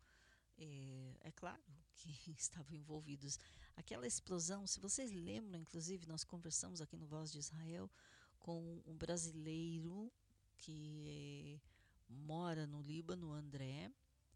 É, 0.58 1.16
é 1.20 1.32
claro 1.32 1.62
que 1.94 2.10
estavam 2.36 2.74
envolvidos. 2.74 3.38
Aquela 3.76 4.06
explosão, 4.06 4.66
se 4.66 4.80
vocês 4.80 5.10
lembram, 5.10 5.58
inclusive, 5.58 6.06
nós 6.06 6.24
conversamos 6.24 6.80
aqui 6.80 6.96
no 6.96 7.06
Voz 7.06 7.32
de 7.32 7.38
Israel 7.38 7.90
com 8.38 8.82
um 8.84 8.96
brasileiro 8.96 10.12
que 10.58 11.06
é, 11.08 11.71
mora 12.08 12.66
no 12.66 12.82
Líbano, 12.82 13.32
André. 13.32 13.90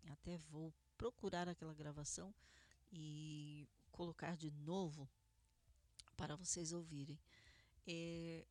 Até 0.08 0.38
vou 0.38 0.72
procurar 0.96 1.48
aquela 1.48 1.74
gravação 1.74 2.34
e 2.92 3.68
colocar 3.90 4.36
de 4.36 4.50
novo 4.50 5.08
para 6.16 6.36
vocês 6.36 6.72
ouvirem. 6.72 7.18
É, 7.86 8.46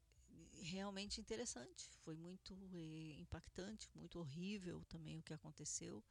realmente 0.62 1.20
interessante. 1.20 1.90
Foi 2.04 2.16
muito 2.16 2.58
eh, 2.74 3.20
impactante, 3.20 3.90
muito 3.96 4.20
horrível 4.20 4.84
também 4.86 5.18
o 5.18 5.24
que 5.24 5.34
aconteceu. 5.34 6.04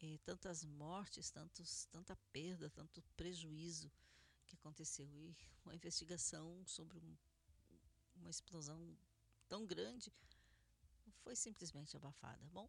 Eh, 0.00 0.18
tantas 0.24 0.64
mortes, 0.64 1.30
tantos, 1.30 1.86
tanta 1.86 2.16
perda, 2.32 2.70
tanto 2.70 3.02
prejuízo 3.16 3.90
que 4.46 4.54
aconteceu. 4.54 5.08
E 5.16 5.36
uma 5.64 5.74
investigação 5.74 6.64
sobre 6.66 6.98
um, 6.98 7.16
uma 8.16 8.30
explosão 8.30 8.96
tão 9.48 9.66
grande 9.66 10.12
foi 11.22 11.36
simplesmente 11.36 11.96
abafada. 11.96 12.44
Bom, 12.52 12.68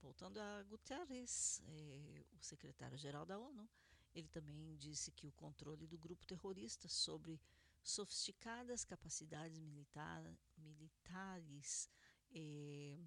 voltando 0.00 0.38
a 0.38 0.62
Guterres, 0.64 1.62
eh, 1.66 2.24
o 2.32 2.42
secretário-geral 2.42 3.26
da 3.26 3.38
ONU, 3.38 3.68
ele 4.14 4.28
também 4.28 4.74
disse 4.76 5.12
que 5.12 5.26
o 5.26 5.32
controle 5.32 5.86
do 5.86 5.98
grupo 5.98 6.26
terrorista 6.26 6.88
sobre 6.88 7.40
sofisticadas 7.82 8.84
capacidades 8.84 9.58
militar, 9.58 10.24
militares 10.56 11.88
eh, 12.32 12.98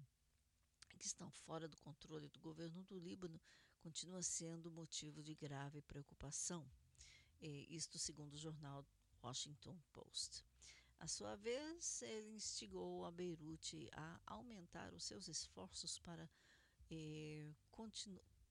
que 0.98 1.06
estão 1.06 1.30
fora 1.30 1.68
do 1.68 1.76
controle 1.78 2.28
do 2.28 2.40
governo 2.40 2.82
do 2.84 2.98
Líbano 2.98 3.40
continua 3.80 4.22
sendo 4.22 4.70
motivo 4.70 5.22
de 5.22 5.34
grave 5.34 5.82
preocupação. 5.82 6.66
Eh, 7.40 7.66
isto 7.68 7.98
segundo 7.98 8.34
o 8.34 8.38
jornal 8.38 8.86
Washington 9.22 9.78
Post. 9.92 10.44
À 10.98 11.06
sua 11.06 11.36
vez, 11.36 12.02
ele 12.02 12.30
instigou 12.30 13.04
a 13.04 13.10
Beirute 13.10 13.90
a 13.92 14.20
aumentar 14.26 14.94
os 14.94 15.04
seus 15.04 15.28
esforços 15.28 15.98
para 15.98 16.30
eh, 16.90 17.52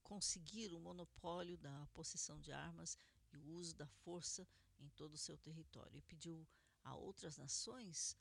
conseguir 0.03 0.73
o 0.73 0.79
monopólio 0.79 1.57
da 1.57 1.87
possessão 1.93 2.39
de 2.39 2.51
armas 2.51 2.97
e 3.31 3.37
o 3.37 3.47
uso 3.55 3.75
da 3.75 3.87
força 3.87 4.47
em 4.79 4.89
todo 4.89 5.13
o 5.13 5.17
seu 5.17 5.37
território. 5.37 5.97
E 5.97 6.01
pediu 6.01 6.47
a 6.83 6.95
outras 6.95 7.37
nações 7.37 8.15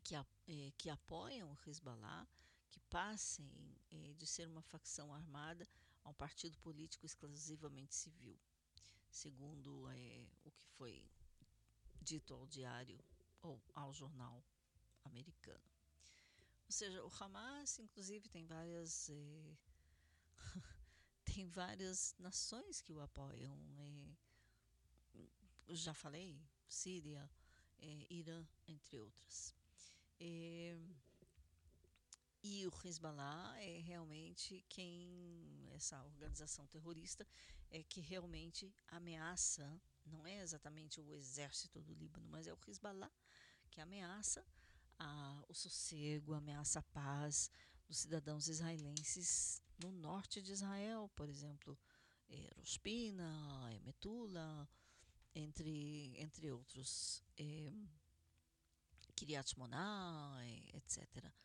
que, 0.00 0.14
eh, 0.14 0.72
que 0.78 0.88
apoiam 0.88 1.52
o 1.52 1.68
Hezbollah 1.68 2.26
que 2.70 2.80
passem 2.90 3.50
eh, 3.90 4.14
de 4.14 4.26
ser 4.26 4.46
uma 4.48 4.62
facção 4.62 5.12
armada 5.12 5.68
a 6.04 6.10
um 6.10 6.14
partido 6.14 6.56
político 6.58 7.06
exclusivamente 7.06 7.94
civil, 7.94 8.38
segundo 9.10 9.88
eh, 9.90 10.26
o 10.44 10.50
que 10.50 10.64
foi 10.76 11.10
dito 12.00 12.34
ao 12.34 12.46
diário 12.46 12.98
ou 13.42 13.62
ao 13.74 13.92
jornal 13.92 14.42
americano. 15.04 15.70
Ou 16.66 16.72
seja, 16.72 17.04
o 17.04 17.10
Hamas, 17.20 17.78
inclusive, 17.78 18.28
tem 18.28 18.44
várias 18.44 19.08
eh, 19.10 19.56
tem 21.24 21.48
várias 21.48 22.14
nações 22.18 22.80
que 22.80 22.92
o 22.92 23.00
apoiam. 23.00 23.56
eh, 23.78 24.16
já 25.68 25.94
falei, 25.94 26.40
Síria, 26.68 27.30
eh, 27.78 28.06
Irã, 28.10 28.46
entre 28.66 28.98
outras. 28.98 29.54
E 32.48 32.64
o 32.66 32.72
Hezbollah 32.84 33.56
é 33.60 33.80
realmente 33.80 34.64
quem, 34.68 35.68
essa 35.74 36.00
organização 36.04 36.66
terrorista, 36.68 37.26
é 37.70 37.82
que 37.82 38.00
realmente 38.00 38.72
ameaça, 38.86 39.80
não 40.04 40.24
é 40.24 40.38
exatamente 40.40 41.00
o 41.00 41.12
exército 41.12 41.82
do 41.82 41.92
Líbano, 41.92 42.28
mas 42.28 42.46
é 42.46 42.52
o 42.54 42.58
Hezbollah 42.68 43.10
que 43.76 43.80
ameaça 43.82 44.42
a, 44.98 45.44
o 45.50 45.54
sossego, 45.54 46.32
ameaça 46.32 46.78
a 46.78 46.82
paz 46.82 47.50
dos 47.86 47.98
cidadãos 47.98 48.48
israelenses 48.48 49.60
no 49.78 49.92
norte 49.92 50.40
de 50.40 50.50
Israel, 50.50 51.10
por 51.14 51.28
exemplo, 51.28 51.78
eh, 52.30 52.50
Rospina, 52.56 53.68
eh, 53.70 53.78
Metula, 53.80 54.66
entre, 55.34 56.14
entre 56.16 56.50
outros, 56.50 57.22
eh, 57.36 57.70
Kiryat 59.14 59.50
Shmona, 59.50 60.38
eh, 60.42 60.76
etc. 60.78 61.30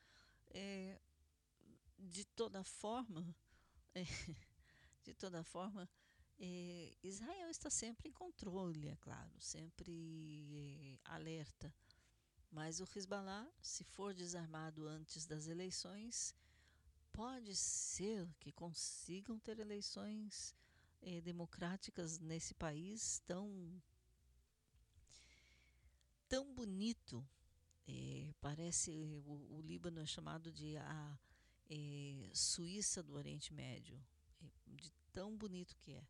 Eh, 0.53 0.99
de 1.97 2.25
toda 2.25 2.61
forma, 2.61 3.23
eh, 3.95 4.05
de 5.03 5.13
toda 5.13 5.43
forma, 5.43 5.89
Israel 7.03 7.49
está 7.49 7.69
sempre 7.69 8.09
em 8.09 8.11
controle, 8.11 8.89
é 8.89 8.97
claro, 8.97 9.31
sempre 9.39 10.99
alerta. 11.05 11.73
Mas 12.51 12.81
o 12.81 12.83
Hezbollah, 12.83 13.49
se 13.61 13.83
for 13.85 14.13
desarmado 14.13 14.85
antes 14.85 15.25
das 15.25 15.47
eleições, 15.47 16.35
pode 17.13 17.55
ser 17.55 18.27
que 18.39 18.51
consigam 18.51 19.39
ter 19.39 19.57
eleições 19.59 20.53
eh, 21.01 21.21
democráticas 21.21 22.19
nesse 22.19 22.53
país 22.53 23.19
tão 23.25 23.81
tão 26.27 26.53
bonito. 26.53 27.25
Eh, 27.87 28.33
parece 28.41 28.91
o, 28.91 29.57
o 29.57 29.61
Líbano 29.61 30.01
é 30.01 30.05
chamado 30.05 30.51
de 30.51 30.75
a 30.77 31.19
eh, 31.69 32.29
Suíça 32.33 33.01
do 33.01 33.15
Oriente 33.15 33.53
Médio, 33.53 33.97
eh, 34.41 34.49
de 34.67 34.91
tão 35.13 35.37
bonito 35.37 35.75
que 35.77 35.93
é. 35.93 36.03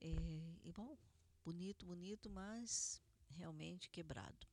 Eh, 0.00 0.58
e 0.62 0.72
bom, 0.72 0.96
bonito, 1.44 1.84
bonito, 1.84 2.30
mas 2.30 3.02
realmente 3.30 3.90
quebrado. 3.90 4.46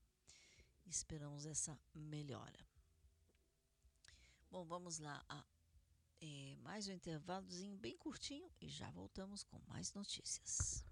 Esperamos 0.85 1.45
essa 1.45 1.77
melhora. 1.93 2.65
Bom, 4.49 4.63
vamos 4.63 4.99
lá 4.99 5.23
a 5.27 5.43
eh, 6.21 6.55
mais 6.61 6.87
um 6.87 6.93
intervalozinho 6.93 7.77
bem 7.77 7.97
curtinho 7.97 8.49
e 8.61 8.69
já 8.69 8.89
voltamos 8.91 9.43
com 9.43 9.59
mais 9.67 9.93
notícias. 9.93 10.85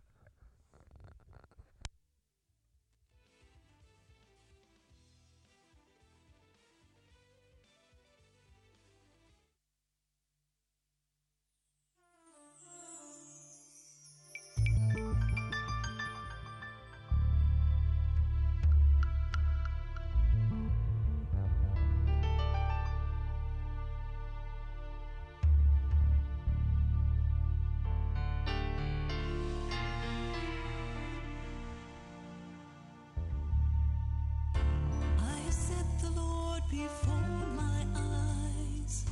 before 36.73 37.45
my 37.55 37.85
eyes, 37.95 39.05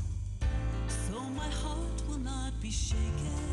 so 0.88 1.20
my 1.38 1.47
heart 1.62 2.01
will 2.07 2.18
not 2.18 2.51
be 2.59 2.72
shaken. 2.72 3.50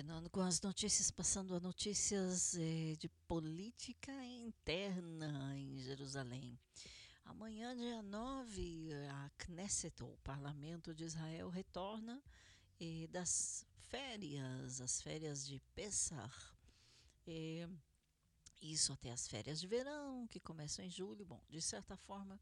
Continuando 0.00 0.30
com 0.30 0.40
as 0.40 0.62
notícias, 0.62 1.10
passando 1.10 1.54
a 1.54 1.60
notícias 1.60 2.54
eh, 2.54 2.96
de 2.98 3.06
política 3.28 4.10
interna 4.24 5.54
em 5.58 5.78
Jerusalém. 5.78 6.58
Amanhã, 7.26 7.76
dia 7.76 8.00
9, 8.00 8.94
a 9.10 9.30
Knesset, 9.36 10.02
ou 10.02 10.16
Parlamento 10.24 10.94
de 10.94 11.04
Israel, 11.04 11.50
retorna 11.50 12.18
eh, 12.80 13.08
das 13.08 13.66
férias, 13.90 14.80
as 14.80 15.02
férias 15.02 15.46
de 15.46 15.60
Pesach. 15.74 16.34
Eh, 17.26 17.68
isso 18.62 18.94
até 18.94 19.12
as 19.12 19.28
férias 19.28 19.60
de 19.60 19.66
verão, 19.66 20.26
que 20.28 20.40
começam 20.40 20.82
em 20.82 20.88
julho. 20.88 21.26
Bom, 21.26 21.42
de 21.46 21.60
certa 21.60 21.94
forma, 21.94 22.40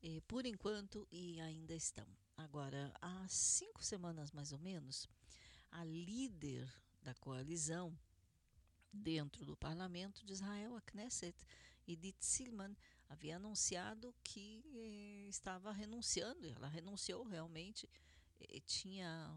eh, 0.00 0.22
por 0.28 0.46
enquanto, 0.46 1.08
e 1.10 1.40
ainda 1.40 1.74
estão. 1.74 2.06
Agora, 2.36 2.94
há 3.02 3.26
cinco 3.26 3.82
semanas 3.82 4.30
mais 4.30 4.52
ou 4.52 4.60
menos, 4.60 5.08
a 5.72 5.82
líder 5.82 6.72
da 7.02 7.14
coalizão 7.14 7.96
dentro 8.92 9.44
do 9.44 9.56
parlamento 9.56 10.24
de 10.24 10.32
Israel, 10.32 10.76
a 10.76 10.80
Knesset, 10.80 11.36
Edith 11.86 12.20
Silman, 12.20 12.76
havia 13.08 13.36
anunciado 13.36 14.14
que 14.22 14.64
eh, 14.74 15.28
estava 15.28 15.72
renunciando, 15.72 16.46
e 16.46 16.50
ela 16.50 16.68
renunciou 16.68 17.24
realmente, 17.24 17.88
tinha, 18.66 19.30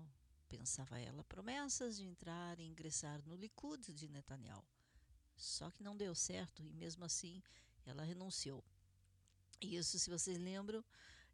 pensava 0.48 1.00
ela, 1.00 1.24
promessas 1.24 1.98
de 1.98 2.06
entrar 2.06 2.60
e 2.60 2.64
ingressar 2.64 3.22
no 3.26 3.36
Likud 3.36 3.94
de 3.94 4.08
Netanyahu. 4.08 4.64
Só 5.36 5.70
que 5.72 5.84
não 5.84 5.98
deu 5.98 6.14
certo 6.16 6.64
e 6.64 6.74
mesmo 6.74 7.04
assim 7.04 7.42
ela 7.86 8.04
renunciou. 8.04 8.64
Isso, 9.60 9.98
se 9.98 10.10
vocês 10.10 10.38
lembram, 10.38 10.84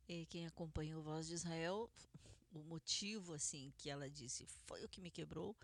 eh, 0.08 0.26
quem 0.30 0.48
acompanhou 0.48 1.04
Voz 1.04 1.28
de 1.28 1.34
Israel, 1.34 1.92
o 2.52 2.64
motivo 2.64 3.34
assim 3.34 3.74
que 3.78 3.90
ela 3.90 4.10
disse 4.10 4.46
foi 4.66 4.84
o 4.84 4.90
que 4.90 5.02
me 5.02 5.12
quebrou 5.12 5.56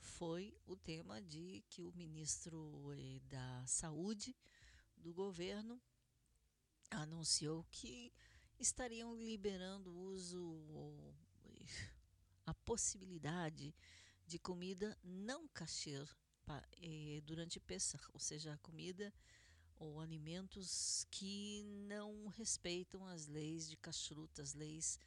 foi 0.00 0.56
o 0.66 0.76
tema 0.76 1.20
de 1.22 1.62
que 1.68 1.82
o 1.82 1.92
ministro 1.92 2.92
eh, 2.92 3.20
da 3.28 3.64
Saúde 3.66 4.34
do 4.96 5.12
governo 5.12 5.80
anunciou 6.90 7.64
que 7.70 8.12
estariam 8.58 9.14
liberando 9.14 9.90
o 9.92 10.00
uso 10.14 10.42
ou 10.70 11.14
eh, 11.44 11.66
a 12.46 12.54
possibilidade 12.54 13.74
de 14.26 14.38
comida 14.38 14.98
não 15.02 15.46
pa- 16.44 16.66
eh, 16.80 17.20
durante 17.24 17.60
Pesach, 17.60 18.04
ou 18.12 18.18
seja, 18.20 18.58
comida 18.62 19.12
ou 19.78 20.00
alimentos 20.00 21.06
que 21.10 21.62
não 21.88 22.26
respeitam 22.28 23.06
as 23.06 23.26
leis 23.26 23.68
de 23.68 23.76
kashrut, 23.76 24.40
as 24.40 24.54
leis 24.54 24.98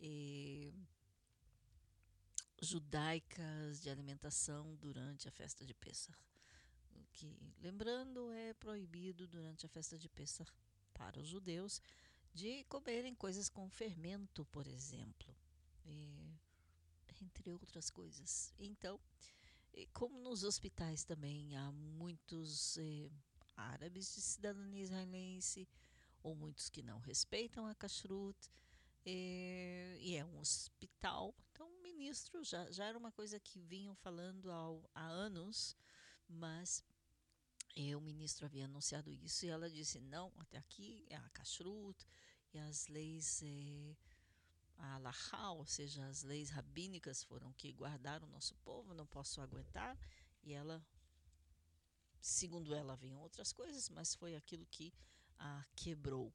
eh, 0.00 0.72
judaicas 2.60 3.80
de 3.80 3.90
alimentação 3.90 4.74
durante 4.76 5.28
a 5.28 5.30
festa 5.30 5.64
de 5.64 5.74
Pesach. 5.74 6.18
O 6.94 7.04
que, 7.12 7.54
lembrando, 7.60 8.32
é 8.32 8.54
proibido 8.54 9.26
durante 9.26 9.66
a 9.66 9.68
festa 9.68 9.98
de 9.98 10.08
Pesach 10.08 10.50
para 10.92 11.20
os 11.20 11.28
judeus 11.28 11.80
de 12.34 12.64
comerem 12.64 13.14
coisas 13.14 13.48
com 13.48 13.68
fermento, 13.70 14.44
por 14.46 14.66
exemplo, 14.66 15.34
eh, 15.86 16.32
entre 17.22 17.50
outras 17.50 17.90
coisas. 17.90 18.52
Então, 18.58 19.00
como 19.92 20.18
nos 20.18 20.44
hospitais 20.44 21.04
também 21.04 21.56
há 21.56 21.70
muitos 21.72 22.76
eh, 22.78 23.10
árabes 23.56 24.14
de 24.14 24.20
cidadania 24.20 24.82
israelense, 24.82 25.68
ou 26.22 26.34
muitos 26.34 26.68
que 26.68 26.82
não 26.82 26.98
respeitam 26.98 27.66
a 27.66 27.74
kashrut, 27.74 28.36
eh, 29.04 29.96
e 30.00 30.16
é 30.16 30.24
um 30.24 30.38
hospital. 30.38 31.34
O 31.98 32.00
ministro 32.00 32.44
já, 32.44 32.70
já 32.70 32.84
era 32.84 32.96
uma 32.96 33.10
coisa 33.10 33.40
que 33.40 33.58
vinham 33.58 33.92
falando 33.96 34.52
ao- 34.52 34.88
há 34.94 35.04
anos, 35.08 35.76
mas 36.28 36.84
o 37.96 38.00
ministro 38.00 38.46
havia 38.46 38.66
anunciado 38.66 39.10
isso 39.10 39.44
e 39.44 39.48
ela 39.48 39.68
disse: 39.68 39.98
não, 39.98 40.32
até 40.38 40.58
aqui 40.58 41.04
é 41.10 41.16
a 41.16 41.28
kashrut 41.30 42.06
e 42.54 42.58
as 42.60 42.86
leis. 42.86 43.42
eh, 43.42 43.96
a 44.76 44.94
alahá, 44.94 45.50
ou 45.50 45.66
seja, 45.66 46.06
as 46.06 46.22
leis 46.22 46.50
rabínicas 46.50 47.24
foram 47.24 47.52
que 47.54 47.72
guardaram 47.72 48.28
o 48.28 48.30
nosso 48.30 48.54
povo, 48.58 48.94
não 48.94 49.04
posso 49.08 49.40
aguentar. 49.40 49.98
E 50.44 50.52
ela, 50.52 50.80
segundo 52.20 52.76
ela, 52.76 52.92
haviam 52.92 53.18
outras 53.20 53.52
coisas, 53.52 53.88
mas 53.88 54.14
foi 54.14 54.36
aquilo 54.36 54.64
que 54.66 54.94
a 55.36 55.64
quebrou, 55.74 56.32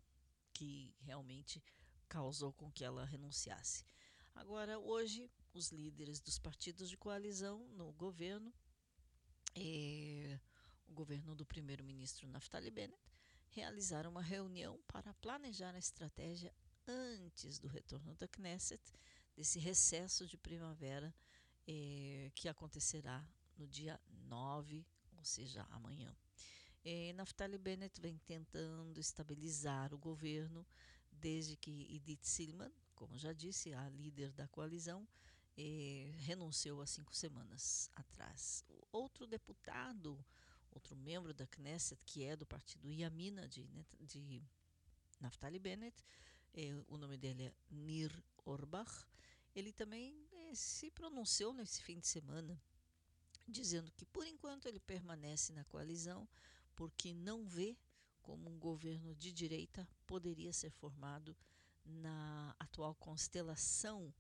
que 0.52 0.94
realmente 1.00 1.64
causou 2.10 2.52
com 2.52 2.70
que 2.70 2.84
ela 2.84 3.06
renunciasse. 3.06 3.86
Agora, 4.36 4.78
hoje, 4.78 5.32
os 5.54 5.72
líderes 5.72 6.20
dos 6.20 6.40
partidos 6.40 6.90
de 6.90 6.98
coalizão 6.98 7.68
no 7.70 7.92
governo, 7.94 8.54
eh, 9.56 10.40
o 10.88 10.94
governo 10.94 11.36
do 11.36 11.46
primeiro-ministro 11.46 12.28
Naftali 12.28 12.72
Bennett, 12.72 13.02
realizaram 13.50 14.10
uma 14.10 14.22
reunião 14.22 14.82
para 14.88 15.14
planejar 15.16 15.76
a 15.76 15.80
estratégia 15.80 16.54
antes 16.88 17.60
do 17.60 17.68
retorno 17.68 18.16
da 18.16 18.28
Knesset, 18.28 18.82
desse 19.36 19.60
recesso 19.60 20.28
de 20.28 20.38
primavera 20.38 21.14
eh, 21.68 22.32
que 22.34 22.50
acontecerá 22.50 23.26
no 23.58 23.68
dia 23.68 24.00
9, 24.28 24.86
ou 25.18 25.24
seja, 25.24 25.66
amanhã. 25.70 26.16
Eh, 26.84 27.14
Naftali 27.14 27.58
Bennett 27.58 28.02
vem 28.02 28.18
tentando 28.26 29.00
estabilizar 29.00 29.94
o 29.94 29.98
governo 29.98 30.66
desde 31.12 31.56
que 31.56 31.96
Edith 31.96 32.26
Silman, 32.26 32.72
como 32.96 33.18
já 33.18 33.32
disse, 33.32 33.74
a 33.74 33.88
líder 33.90 34.34
da 34.34 34.48
coalizão, 34.48 35.08
eh, 35.58 36.12
renunciou 36.20 36.82
há 36.82 36.88
cinco 36.88 37.16
semanas 37.16 37.90
atrás. 37.96 38.66
Outro 38.92 39.28
deputado, 39.28 40.24
outro 40.72 40.96
membro 40.96 41.34
da 41.34 41.48
Knesset, 41.48 42.04
que 42.06 42.24
é 42.24 42.36
do 42.36 42.46
partido 42.46 42.92
Yamina 42.92 43.48
de, 43.48 43.64
de 44.00 44.44
Naftali 45.20 45.60
Bennett, 45.60 46.04
eh, 46.54 46.74
o 46.88 46.98
nome 46.98 47.18
dele 47.18 47.44
é 47.44 47.54
Nir 47.70 48.12
Orbach, 48.46 49.06
ele 49.56 49.72
também 49.72 50.28
eh, 50.32 50.56
se 50.56 50.90
pronunciou 50.92 51.54
nesse 51.54 51.82
fim 51.82 52.00
de 52.00 52.08
semana, 52.08 52.60
dizendo 53.48 53.92
que 53.92 54.06
por 54.06 54.26
enquanto 54.26 54.68
ele 54.68 54.80
permanece 54.80 55.52
na 55.54 55.64
coalizão 55.66 56.28
porque 56.76 57.14
não 57.14 57.46
vê 57.46 57.78
como 58.22 58.50
um 58.50 58.58
governo 58.58 59.14
de 59.16 59.32
direita 59.32 59.88
poderia 60.08 60.54
ser 60.54 60.72
formado 60.72 61.36
na 61.86 62.56
atual 62.58 62.96
constelação 62.96 64.14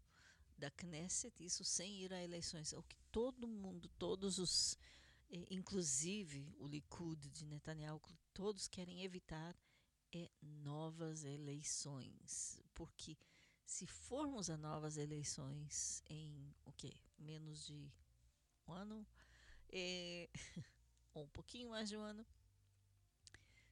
da 0.63 0.71
Knesset, 0.71 1.43
isso 1.43 1.65
sem 1.65 2.01
ir 2.03 2.13
a 2.13 2.23
eleições. 2.23 2.71
O 2.71 2.81
que 2.83 2.95
todo 3.11 3.45
mundo, 3.45 3.89
todos 3.99 4.39
os, 4.39 4.77
eh, 5.29 5.45
inclusive 5.49 6.55
o 6.57 6.65
Likud 6.65 7.29
de 7.29 7.45
Netanyahu, 7.45 7.99
todos 8.33 8.69
querem 8.69 9.03
evitar 9.03 9.53
é 10.13 10.31
novas 10.41 11.25
eleições, 11.25 12.61
porque 12.73 13.17
se 13.65 13.85
formos 13.85 14.49
a 14.49 14.55
novas 14.55 14.95
eleições 14.95 16.01
em 16.07 16.55
o 16.63 16.71
quê? 16.71 16.95
Menos 17.17 17.65
de 17.65 17.91
um 18.65 18.71
ano, 18.71 19.05
é, 19.69 20.29
ou 21.13 21.23
um 21.25 21.29
pouquinho 21.29 21.71
mais 21.71 21.89
de 21.89 21.97
um 21.97 22.01
ano, 22.01 22.25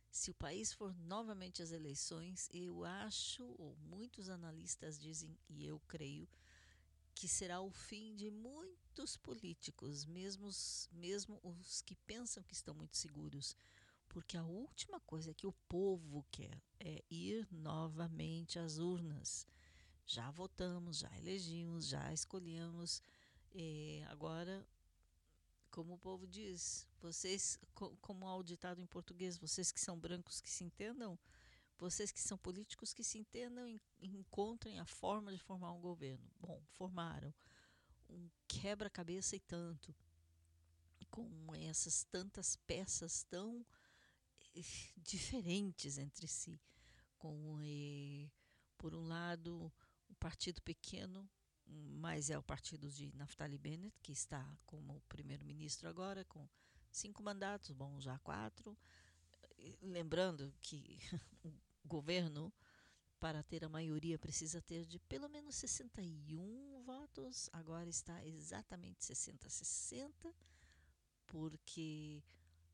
se 0.09 0.29
o 0.29 0.35
país 0.35 0.73
for 0.73 0.93
novamente 0.93 1.63
às 1.63 1.71
eleições, 1.71 2.49
eu 2.51 2.83
acho, 2.83 3.45
ou 3.57 3.77
muitos 3.77 4.27
analistas 4.27 4.99
dizem, 4.99 5.39
e 5.47 5.65
eu 5.65 5.79
creio, 5.87 6.27
que 7.15 7.27
será 7.27 7.61
o 7.61 7.71
fim 7.71 8.15
de 8.15 8.29
muitos 8.31 9.17
políticos, 9.17 10.05
mesmo 10.05 10.47
os, 10.47 10.89
mesmo 10.91 11.39
os 11.43 11.81
que 11.81 11.95
pensam 11.95 12.43
que 12.43 12.53
estão 12.53 12.73
muito 12.75 12.97
seguros. 12.97 13.55
Porque 14.09 14.37
a 14.37 14.43
última 14.43 14.99
coisa 15.01 15.33
que 15.33 15.47
o 15.47 15.53
povo 15.69 16.25
quer 16.31 16.61
é 16.79 17.03
ir 17.09 17.47
novamente 17.51 18.59
às 18.59 18.77
urnas. 18.77 19.47
Já 20.05 20.29
votamos, 20.31 20.99
já 20.99 21.17
elegimos, 21.17 21.87
já 21.87 22.11
escolhemos. 22.13 23.01
eh, 23.53 24.03
agora, 24.09 24.65
como 25.69 25.93
o 25.93 25.97
povo 25.97 26.27
diz, 26.27 26.87
vocês, 27.01 27.57
co- 27.73 27.95
como 28.01 28.27
há 28.27 28.35
o 28.35 28.43
ditado 28.43 28.81
em 28.81 28.85
português, 28.85 29.37
vocês 29.37 29.71
que 29.71 29.79
são 29.79 29.97
brancos 29.97 30.41
que 30.41 30.49
se 30.49 30.63
entendam, 30.63 31.17
vocês 31.81 32.11
que 32.11 32.21
são 32.21 32.37
políticos 32.37 32.93
que 32.93 33.03
se 33.03 33.17
entendam 33.17 33.67
e 33.67 33.81
encontrem 33.99 34.79
a 34.79 34.85
forma 34.85 35.31
de 35.31 35.39
formar 35.39 35.71
um 35.71 35.81
governo. 35.81 36.29
Bom, 36.39 36.61
formaram 36.73 37.33
um 38.07 38.29
quebra-cabeça 38.47 39.35
e 39.35 39.39
tanto, 39.39 39.95
com 41.09 41.55
essas 41.55 42.03
tantas 42.03 42.55
peças 42.55 43.23
tão 43.23 43.65
eh, 44.55 44.61
diferentes 44.97 45.97
entre 45.97 46.27
si, 46.27 46.61
com 47.17 47.59
eh, 47.63 48.29
por 48.77 48.93
um 48.93 49.07
lado 49.07 49.73
um 50.07 50.13
partido 50.13 50.61
pequeno, 50.61 51.27
mas 51.65 52.29
é 52.29 52.37
o 52.37 52.43
partido 52.43 52.91
de 52.91 53.11
Naftali 53.15 53.57
Bennett 53.57 53.97
que 54.03 54.11
está 54.11 54.45
como 54.67 55.01
primeiro-ministro 55.09 55.89
agora 55.89 56.23
com 56.25 56.47
cinco 56.91 57.23
mandatos, 57.23 57.71
bom 57.71 57.99
já 57.99 58.19
quatro, 58.19 58.77
E 59.57 59.77
lembrando 59.81 60.53
que 60.61 60.99
governo 61.83 62.53
para 63.19 63.43
ter 63.43 63.63
a 63.63 63.69
maioria 63.69 64.17
precisa 64.17 64.61
ter 64.61 64.85
de 64.85 64.97
pelo 64.99 65.29
menos 65.29 65.55
61 65.55 66.81
votos, 66.81 67.49
agora 67.53 67.87
está 67.87 68.25
exatamente 68.25 69.05
60 69.05 69.45
a 69.45 69.49
60, 69.49 70.35
porque 71.27 72.23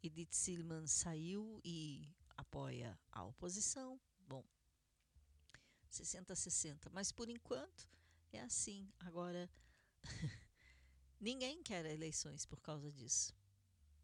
Edith 0.02 0.34
Silman 0.34 0.88
saiu 0.88 1.60
e 1.64 2.10
apoia 2.38 2.98
a 3.12 3.26
oposição. 3.26 4.00
Bom, 4.26 4.44
60 5.90 6.32
a 6.32 6.36
60, 6.36 6.90
mas 6.92 7.12
por 7.12 7.30
enquanto 7.30 7.88
é 8.32 8.42
assim. 8.42 8.90
Agora, 9.00 9.50
ninguém 11.20 11.62
quer 11.62 11.86
eleições 11.86 12.46
por 12.46 12.62
causa 12.62 12.92
disso. 12.92 13.36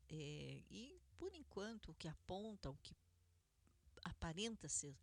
É, 0.09 0.63
e 0.69 0.99
por 1.17 1.33
enquanto, 1.33 1.91
o 1.91 1.95
que 1.95 2.07
aponta, 2.07 2.69
o 2.69 2.77
que 2.77 2.93
aparenta 4.03 4.67
ser 4.67 4.97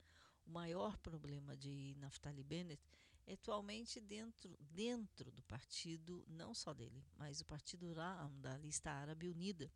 o 0.46 0.51
maior 0.51 0.96
problema 0.98 1.57
de 1.57 1.94
Naftali 1.98 2.42
Bennett 2.42 2.82
é 3.26 3.34
atualmente 3.34 4.01
dentro, 4.01 4.57
dentro 4.61 5.30
do 5.30 5.42
partido, 5.42 6.24
não 6.28 6.53
só 6.55 6.74
dele, 6.74 7.05
mas 7.16 7.40
o 7.40 7.44
partido 7.44 7.92
Ram, 7.92 8.32
da 8.40 8.57
lista 8.57 8.90
Árabe 8.90 9.28
Unida, 9.28 9.70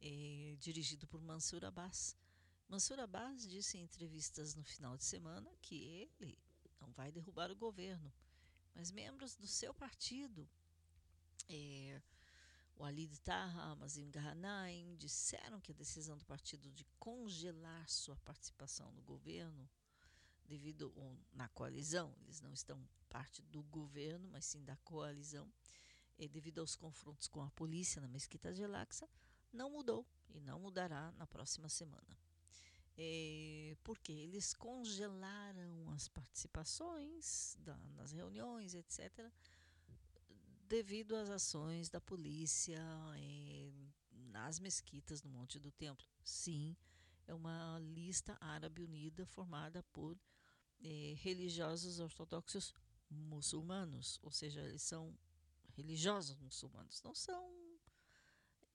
é, 0.00 0.56
dirigido 0.60 1.06
por 1.06 1.20
Mansur 1.20 1.64
Abbas. 1.64 2.16
Mansur 2.68 3.00
Abbas 3.00 3.48
disse 3.48 3.78
em 3.78 3.82
entrevistas 3.82 4.54
no 4.54 4.62
final 4.62 4.96
de 4.96 5.04
semana 5.04 5.50
que 5.60 5.82
ele 5.84 6.38
não 6.80 6.92
vai 6.92 7.10
derrubar 7.10 7.50
o 7.50 7.56
governo, 7.56 8.12
mas 8.74 8.90
membros 8.90 9.34
do 9.34 9.46
seu 9.46 9.74
partido, 9.74 10.48
é, 11.48 12.00
o 12.76 12.84
Ali 12.84 13.08
Taha, 13.18 13.74
Mazin 13.76 14.10
Gahanaim, 14.10 14.96
disseram 14.96 15.60
que 15.60 15.72
a 15.72 15.74
decisão 15.74 16.18
do 16.18 16.24
partido 16.24 16.70
de 16.70 16.84
congelar 16.98 17.88
sua 17.88 18.16
participação 18.16 18.90
no 18.92 19.02
governo, 19.02 19.68
devido 20.46 20.92
ou 20.96 21.16
na 21.32 21.48
coalizão, 21.48 22.14
eles 22.22 22.40
não 22.40 22.52
estão 22.52 22.86
parte 23.08 23.40
do 23.42 23.62
governo, 23.62 24.28
mas 24.28 24.44
sim 24.44 24.64
da 24.64 24.76
coalizão, 24.78 25.50
devido 26.30 26.60
aos 26.60 26.76
confrontos 26.76 27.28
com 27.28 27.42
a 27.42 27.50
polícia 27.50 28.00
na 28.00 28.08
mesquita 28.08 28.52
de 28.52 28.64
Al-Aqsa, 28.64 29.08
não 29.52 29.70
mudou 29.70 30.06
e 30.30 30.40
não 30.40 30.58
mudará 30.58 31.12
na 31.12 31.26
próxima 31.26 31.68
semana. 31.68 32.18
Porque 33.82 34.12
eles 34.12 34.52
congelaram 34.54 35.90
as 35.90 36.08
participações 36.08 37.56
da, 37.60 37.76
nas 37.96 38.12
reuniões, 38.12 38.74
etc., 38.74 39.30
devido 40.68 41.14
às 41.16 41.30
ações 41.30 41.88
da 41.88 42.00
polícia 42.00 42.78
eh, 43.16 43.72
nas 44.12 44.58
mesquitas 44.58 45.22
no 45.22 45.30
Monte 45.30 45.58
do 45.58 45.70
Templo. 45.72 46.06
Sim, 46.22 46.76
é 47.26 47.34
uma 47.34 47.78
lista 47.80 48.36
árabe 48.40 48.82
unida 48.82 49.26
formada 49.26 49.82
por 49.92 50.18
eh, 50.82 51.14
religiosos 51.18 52.00
ortodoxos 52.00 52.74
muçulmanos, 53.10 54.18
ou 54.22 54.30
seja, 54.32 54.60
eles 54.62 54.82
são 54.82 55.16
religiosos 55.76 56.38
muçulmanos, 56.40 57.02
não 57.02 57.14
são 57.14 57.50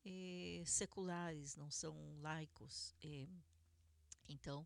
eh, 0.05 0.63
seculares, 0.65 1.55
não 1.55 1.69
são 1.71 1.95
laicos. 2.21 2.93
eh. 3.01 3.27
então, 4.29 4.65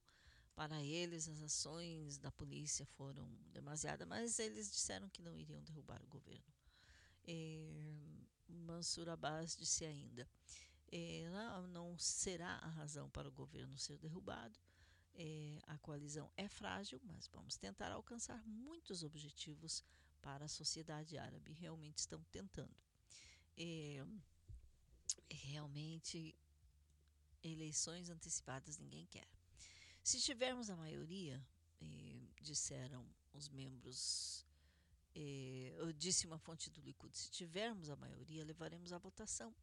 para 0.56 0.84
eles, 0.84 1.28
as 1.28 1.42
ações 1.42 2.18
da 2.20 2.32
polícia 2.32 2.86
foram 2.86 3.28
demasiadas, 3.52 4.08
mas 4.08 4.40
eles 4.40 4.72
disseram 4.72 5.10
que 5.10 5.22
não 5.22 5.38
iriam 5.38 5.64
derrubar 5.64 6.02
o 6.04 6.08
governo. 6.08 6.46
Eh, 7.26 8.26
Mansur 8.48 9.10
Abbas 9.10 9.56
disse 9.56 9.86
ainda: 9.86 10.28
eh, 10.92 11.28
não, 11.70 11.98
será 11.98 12.56
a 12.58 12.70
razão 12.70 13.10
para 13.10 13.28
o 13.28 13.32
governo 13.32 13.78
ser 13.78 13.98
derrubado. 13.98 14.60
Eh, 15.16 15.60
a 15.68 15.78
coalizão 15.78 16.32
é 16.38 16.48
frágil, 16.48 17.00
mas 17.04 17.28
vamos 17.28 17.56
tentar 17.56 17.92
alcançar 17.92 18.42
muitos 18.46 19.04
objetivos 19.04 19.84
para 20.22 20.46
a 20.46 20.48
sociedade 20.48 21.18
árabe. 21.18 21.52
Realmente 21.54 21.98
estão 21.98 22.24
tentando. 22.32 22.76
Eh, 23.58 24.06
realmente, 25.30 26.36
eleições 27.44 28.10
antecipadas 28.10 28.78
ninguém 28.78 29.06
quer. 29.08 29.28
Se 30.04 30.20
tivermos 30.22 30.70
a 30.70 30.76
maioria, 30.76 31.44
eh, 31.82 32.28
disseram 32.42 33.06
os 33.34 33.50
membros 33.50 34.46
eh, 35.16 35.76
eu 35.78 35.92
disse 35.94 36.26
uma 36.26 36.38
fonte 36.38 36.70
do 36.70 36.82
Likud, 36.82 37.16
se 37.16 37.30
tivermos 37.30 37.90
a 37.90 37.96
maioria, 37.96 38.44
levaremos 38.44 38.92
à 38.92 38.98
votação. 38.98 39.54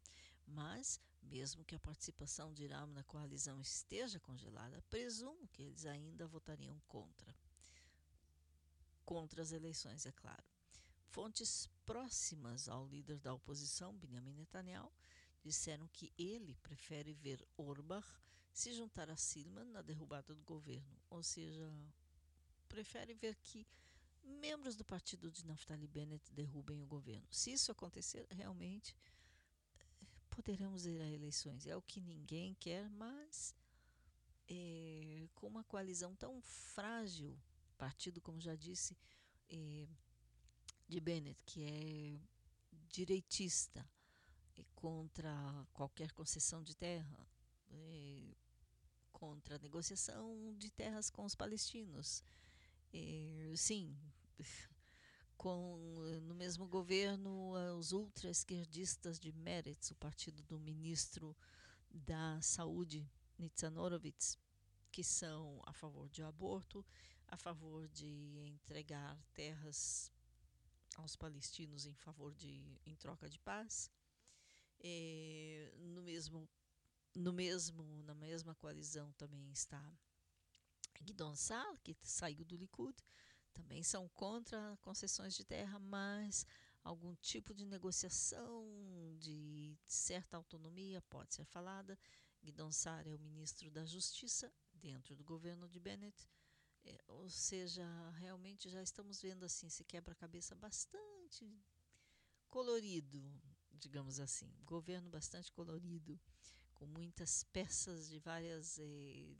Mas, 0.47 0.99
mesmo 1.21 1.63
que 1.63 1.75
a 1.75 1.79
participação 1.79 2.53
de 2.53 2.63
Iram 2.63 2.87
na 2.87 3.03
coalizão 3.03 3.61
esteja 3.61 4.19
congelada, 4.19 4.81
presumo 4.89 5.47
que 5.49 5.63
eles 5.63 5.85
ainda 5.85 6.27
votariam 6.27 6.79
contra. 6.87 7.35
Contra 9.05 9.41
as 9.41 9.51
eleições, 9.51 10.05
é 10.05 10.11
claro. 10.11 10.43
Fontes 11.09 11.67
próximas 11.85 12.69
ao 12.69 12.87
líder 12.87 13.19
da 13.19 13.33
oposição, 13.33 13.93
Benjamin 13.97 14.33
Netanyahu, 14.33 14.91
disseram 15.43 15.87
que 15.89 16.13
ele 16.17 16.55
prefere 16.55 17.13
ver 17.13 17.45
Orbach 17.57 18.07
se 18.53 18.73
juntar 18.73 19.09
a 19.09 19.15
Silman 19.15 19.65
na 19.65 19.81
derrubada 19.81 20.33
do 20.35 20.43
governo, 20.43 21.01
ou 21.09 21.23
seja, 21.23 21.71
prefere 22.67 23.13
ver 23.13 23.35
que 23.37 23.65
membros 24.23 24.75
do 24.75 24.83
partido 24.83 25.31
de 25.31 25.45
Naftali 25.45 25.87
Bennett 25.87 26.31
derrubem 26.33 26.81
o 26.81 26.85
governo. 26.85 27.27
Se 27.31 27.51
isso 27.51 27.71
acontecer, 27.71 28.25
realmente 28.29 28.95
poderemos 30.29 30.85
ir 30.85 31.01
a 31.01 31.09
eleições. 31.09 31.67
É 31.67 31.75
o 31.75 31.81
que 31.81 32.01
ninguém 32.01 32.55
quer, 32.55 32.89
mas 32.89 33.53
é, 34.49 35.27
com 35.35 35.47
uma 35.47 35.63
coalizão 35.63 36.15
tão 36.15 36.41
frágil, 36.41 37.37
partido, 37.77 38.21
como 38.21 38.39
já 38.39 38.55
disse, 38.55 38.97
é, 39.49 39.87
de 40.87 40.99
Bennett, 40.99 41.41
que 41.45 41.63
é 41.63 42.19
direitista, 42.89 43.87
é 44.57 44.65
contra 44.75 45.31
qualquer 45.73 46.11
concessão 46.11 46.61
de 46.61 46.75
terra, 46.75 47.27
é, 47.69 48.35
contra 49.11 49.55
a 49.55 49.59
negociação 49.59 50.53
de 50.57 50.69
terras 50.69 51.09
com 51.09 51.23
os 51.23 51.35
palestinos. 51.35 52.23
É, 52.93 53.53
sim, 53.55 53.97
com 55.37 55.77
no 56.23 56.35
mesmo 56.35 56.67
governo 56.67 57.53
os 57.77 57.91
ultra-esquerdistas 57.93 59.19
de 59.19 59.31
Meretz, 59.31 59.91
o 59.91 59.95
partido 59.95 60.43
do 60.43 60.59
ministro 60.59 61.35
da 61.89 62.39
Saúde, 62.41 63.09
Nitzan 63.39 63.73
que 64.91 65.03
são 65.03 65.61
a 65.65 65.73
favor 65.73 66.09
de 66.09 66.21
aborto, 66.21 66.85
a 67.27 67.37
favor 67.37 67.87
de 67.87 68.45
entregar 68.45 69.17
terras 69.33 70.11
aos 70.97 71.15
palestinos 71.15 71.85
em 71.85 71.95
favor 71.95 72.33
de 72.35 72.79
em 72.85 72.95
troca 72.95 73.29
de 73.29 73.39
paz. 73.39 73.89
É, 74.83 75.71
no 75.77 76.01
mesmo 76.01 76.47
no 77.15 77.31
mesmo 77.31 78.03
na 78.03 78.15
mesma 78.15 78.53
coalizão 78.55 79.11
também 79.13 79.51
está 79.51 79.81
Guidon 81.01 81.35
Sal, 81.35 81.77
que 81.79 81.95
saiu 82.01 82.45
do 82.45 82.55
Likud, 82.55 82.95
também 83.53 83.83
são 83.83 84.07
contra 84.09 84.77
concessões 84.81 85.35
de 85.35 85.43
terra, 85.43 85.77
mas 85.79 86.45
algum 86.83 87.15
tipo 87.15 87.53
de 87.53 87.65
negociação 87.65 88.65
de 89.19 89.77
certa 89.85 90.37
autonomia 90.37 91.01
pode 91.03 91.33
ser 91.33 91.45
falada. 91.45 91.97
Guidon 92.43 92.71
Sar 92.71 93.07
é 93.07 93.13
o 93.13 93.19
ministro 93.19 93.69
da 93.69 93.85
Justiça 93.85 94.51
dentro 94.73 95.15
do 95.15 95.23
governo 95.23 95.67
de 95.67 95.79
Bennett. 95.79 96.27
É, 96.83 96.97
ou 97.07 97.29
seja, 97.29 97.85
realmente 98.11 98.69
já 98.69 98.81
estamos 98.81 99.21
vendo 99.21 99.43
assim 99.45 99.67
esse 99.67 99.83
quebra-cabeça 99.83 100.55
bastante 100.55 101.47
colorido, 102.49 103.23
digamos 103.71 104.19
assim, 104.19 104.51
governo 104.63 105.09
bastante 105.09 105.51
colorido, 105.51 106.19
com 106.73 106.87
muitas 106.87 107.43
peças 107.43 108.09
de 108.09 108.17
várias 108.19 108.79
eh, 108.79 109.35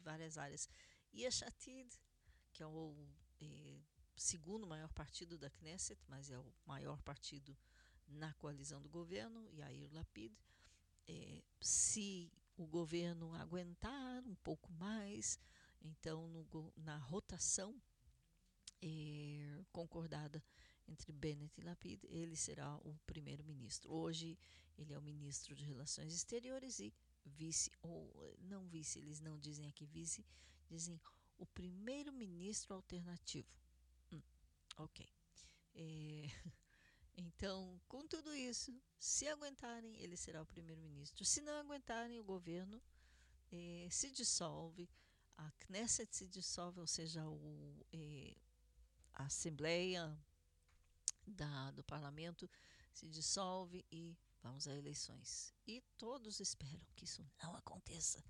de 0.00 0.04
várias 0.04 0.38
áreas. 0.38 0.68
E 1.12 1.26
a 1.26 1.30
Shatid, 1.30 1.88
que 2.52 2.62
é 2.62 2.66
o 2.66 2.96
eh, 3.40 3.80
segundo 4.16 4.66
maior 4.66 4.92
partido 4.92 5.38
da 5.38 5.50
Knesset, 5.50 6.00
mas 6.08 6.30
é 6.30 6.38
o 6.38 6.52
maior 6.66 7.00
partido 7.02 7.56
na 8.08 8.32
coalizão 8.34 8.80
do 8.80 8.88
governo, 8.88 9.48
Yair 9.52 9.92
Lapid, 9.92 10.32
eh, 11.06 11.42
se 11.60 12.32
o 12.56 12.66
governo 12.66 13.34
aguentar 13.34 14.22
um 14.26 14.34
pouco 14.36 14.72
mais, 14.72 15.38
então 15.80 16.28
no, 16.28 16.72
na 16.76 16.96
rotação 16.96 17.80
eh, 18.82 19.62
concordada 19.72 20.42
entre 20.88 21.12
Bennett 21.12 21.60
e 21.60 21.64
Lapid, 21.64 22.04
ele 22.04 22.36
será 22.36 22.76
o 22.78 22.98
primeiro-ministro. 23.06 23.92
Hoje 23.92 24.38
ele 24.76 24.92
é 24.92 24.98
o 24.98 25.02
ministro 25.02 25.54
de 25.54 25.64
Relações 25.64 26.12
Exteriores 26.12 26.80
e 26.80 26.92
vice, 27.30 27.70
ou 27.82 28.36
não 28.40 28.66
vice, 28.66 28.98
eles 28.98 29.20
não 29.20 29.38
dizem 29.38 29.66
aqui 29.68 29.86
vice, 29.86 30.24
dizem 30.68 31.00
o 31.38 31.46
primeiro-ministro 31.46 32.74
alternativo. 32.74 33.48
Hum, 34.12 34.22
ok. 34.76 35.08
É, 35.74 36.24
então, 37.16 37.80
com 37.88 38.06
tudo 38.06 38.34
isso, 38.34 38.72
se 38.98 39.26
aguentarem, 39.28 39.96
ele 39.96 40.16
será 40.16 40.42
o 40.42 40.46
primeiro-ministro. 40.46 41.24
Se 41.24 41.40
não 41.40 41.54
aguentarem, 41.54 42.20
o 42.20 42.24
governo 42.24 42.80
é, 43.50 43.88
se 43.90 44.10
dissolve, 44.10 44.88
a 45.36 45.50
Knesset 45.52 46.14
se 46.14 46.26
dissolve, 46.28 46.80
ou 46.80 46.86
seja, 46.86 47.26
o, 47.26 47.86
é, 47.92 48.36
a 49.14 49.24
Assembleia 49.24 50.16
da, 51.26 51.70
do 51.70 51.82
parlamento 51.84 52.48
se 52.92 53.08
dissolve 53.08 53.84
e 53.90 54.16
vamos 54.42 54.66
a 54.66 54.74
eleições. 54.74 55.54
E 55.66 55.80
todos 55.96 56.40
esperam 56.40 56.86
que 56.94 57.04
isso 57.04 57.26
não 57.42 57.54
aconteça. 57.54 58.22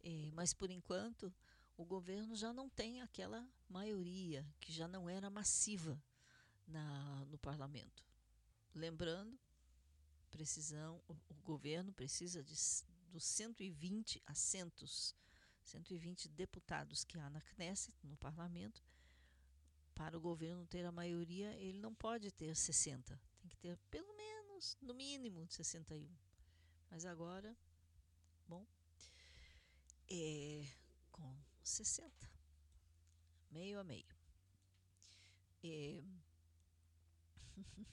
Eh, 0.00 0.30
mas 0.32 0.52
por 0.54 0.70
enquanto 0.70 1.32
o 1.76 1.84
governo 1.84 2.34
já 2.34 2.52
não 2.52 2.68
tem 2.68 3.00
aquela 3.02 3.48
maioria 3.68 4.46
que 4.60 4.72
já 4.72 4.88
não 4.88 5.08
era 5.08 5.30
massiva 5.30 6.02
na, 6.66 7.24
no 7.26 7.38
parlamento. 7.38 8.04
Lembrando, 8.74 9.38
precisam, 10.30 11.00
o, 11.08 11.12
o 11.28 11.34
governo 11.42 11.92
precisa 11.92 12.42
de, 12.42 12.54
dos 13.10 13.24
120 13.24 14.22
assentos, 14.26 15.14
120 15.62 16.28
deputados 16.28 17.04
que 17.04 17.18
há 17.18 17.30
na 17.30 17.40
Knesset, 17.40 17.94
no 18.02 18.16
parlamento. 18.16 18.82
Para 19.94 20.16
o 20.16 20.20
governo 20.20 20.66
ter 20.66 20.84
a 20.84 20.92
maioria, 20.92 21.54
ele 21.56 21.78
não 21.78 21.94
pode 21.94 22.30
ter 22.30 22.54
60, 22.54 23.20
tem 23.40 23.48
que 23.48 23.56
ter 23.56 23.76
pelo 23.90 24.16
menos, 24.16 24.37
no 24.80 24.94
mínimo, 24.94 25.46
61. 25.48 26.08
Mas 26.90 27.04
agora, 27.04 27.56
bom, 28.46 28.66
é 30.10 30.66
com 31.10 31.36
60, 31.62 32.30
meio 33.50 33.78
a 33.78 33.84
meio. 33.84 34.16
É, 35.62 36.02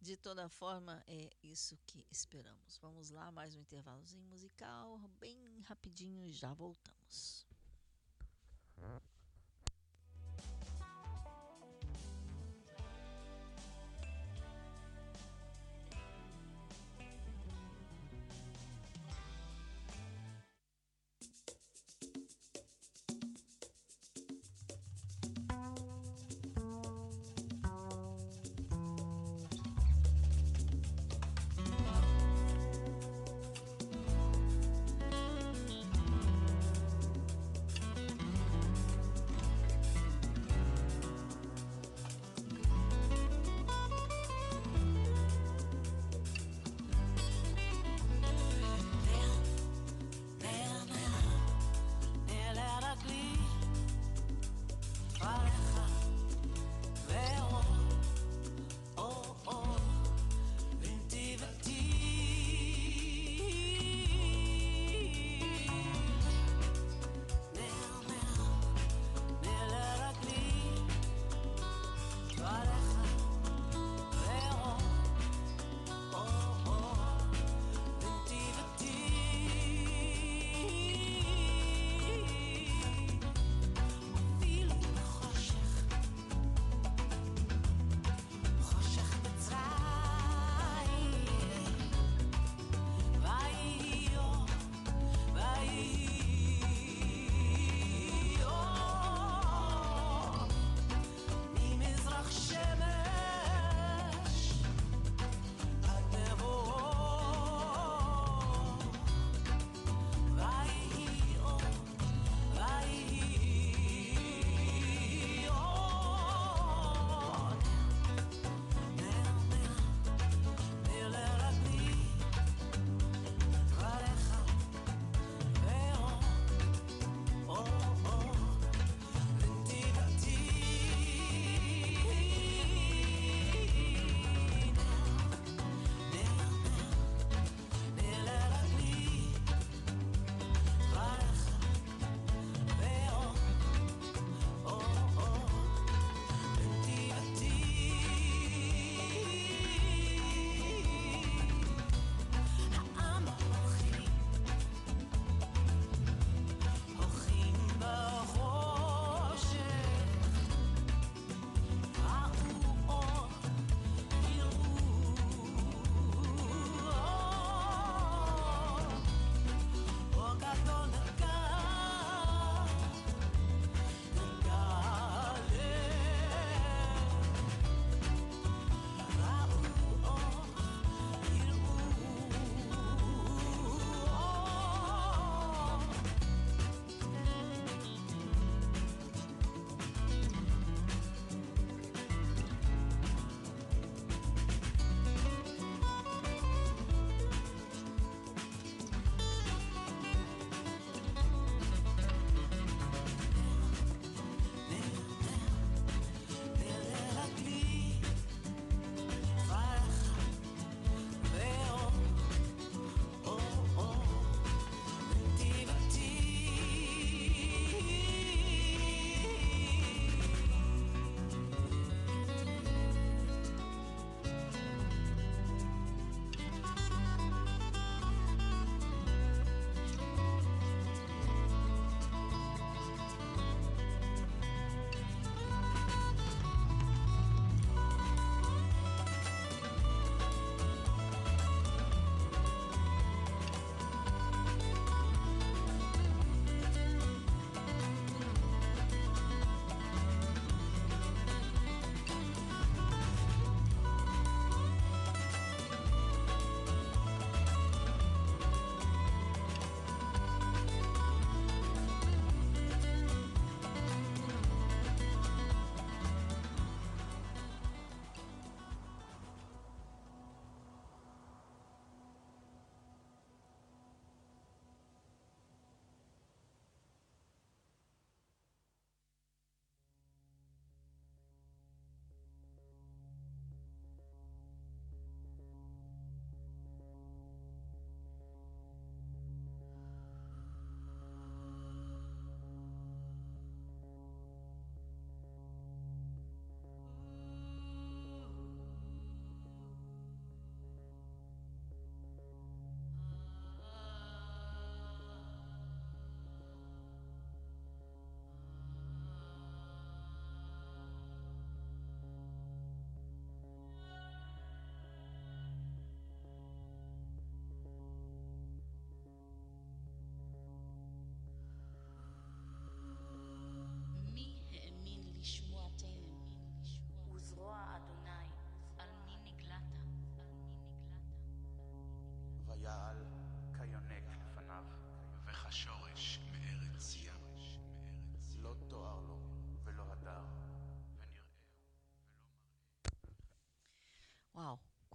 de 0.00 0.16
toda 0.16 0.48
forma, 0.48 1.02
é 1.06 1.30
isso 1.42 1.78
que 1.86 2.04
esperamos. 2.10 2.78
Vamos 2.78 3.10
lá, 3.10 3.30
mais 3.30 3.54
um 3.54 3.60
intervalozinho 3.60 4.24
musical, 4.24 4.98
bem 5.20 5.60
rapidinho 5.60 6.30
já 6.30 6.52
voltamos. 6.52 7.46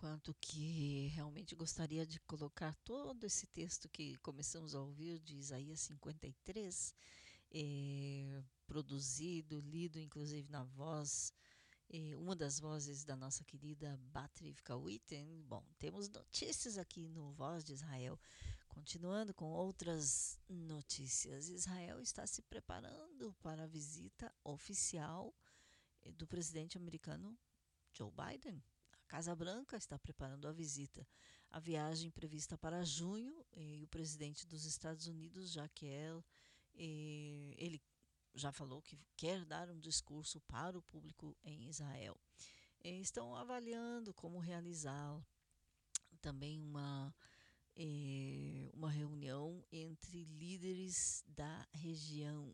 Quanto 0.07 0.33
que 0.35 1.07
realmente 1.07 1.53
gostaria 1.53 2.05
de 2.05 2.17
colocar 2.21 2.73
todo 2.85 3.25
esse 3.25 3.45
texto 3.47 3.89
que 3.89 4.15
começamos 4.19 4.73
a 4.73 4.79
ouvir 4.79 5.19
de 5.19 5.35
Isaías 5.35 5.81
53, 5.81 6.95
eh, 7.51 8.41
produzido, 8.65 9.59
lido 9.59 9.99
inclusive 9.99 10.49
na 10.49 10.63
voz, 10.63 11.33
eh, 11.89 12.15
uma 12.15 12.37
das 12.37 12.57
vozes 12.57 13.03
da 13.03 13.17
nossa 13.17 13.43
querida 13.43 13.99
Batriv 14.13 14.61
Kawiten. 14.63 15.43
Bom, 15.43 15.61
temos 15.77 16.07
notícias 16.07 16.77
aqui 16.77 17.09
no 17.09 17.33
Voz 17.33 17.65
de 17.65 17.73
Israel. 17.73 18.17
Continuando 18.69 19.33
com 19.33 19.51
outras 19.51 20.39
notícias, 20.47 21.49
Israel 21.49 21.99
está 21.99 22.25
se 22.25 22.41
preparando 22.43 23.35
para 23.41 23.65
a 23.65 23.67
visita 23.67 24.33
oficial 24.41 25.35
eh, 26.03 26.13
do 26.13 26.25
presidente 26.25 26.77
americano 26.77 27.37
Joe 27.91 28.09
Biden. 28.09 28.63
Casa 29.07 29.35
Branca 29.35 29.77
está 29.77 29.97
preparando 29.97 30.47
a 30.47 30.51
visita. 30.51 31.07
A 31.49 31.59
viagem 31.59 32.11
prevista 32.11 32.57
para 32.57 32.83
junho 32.83 33.45
e 33.55 33.83
o 33.83 33.87
presidente 33.87 34.45
dos 34.45 34.65
Estados 34.65 35.07
Unidos 35.07 35.55
quer, 35.73 36.13
eh, 36.75 37.53
ele 37.57 37.81
já 38.35 38.51
falou 38.51 38.81
que 38.81 38.99
quer 39.15 39.45
dar 39.45 39.69
um 39.69 39.79
discurso 39.79 40.41
para 40.41 40.77
o 40.77 40.81
público 40.81 41.35
em 41.43 41.67
Israel. 41.67 42.19
Estão 42.83 43.35
avaliando 43.35 44.13
como 44.13 44.39
realizar 44.39 45.19
também 46.21 46.61
uma 46.61 47.13
uma 48.73 48.89
reunião 48.89 49.63
entre 49.71 50.25
líderes 50.25 51.23
da 51.27 51.67
região. 51.71 52.51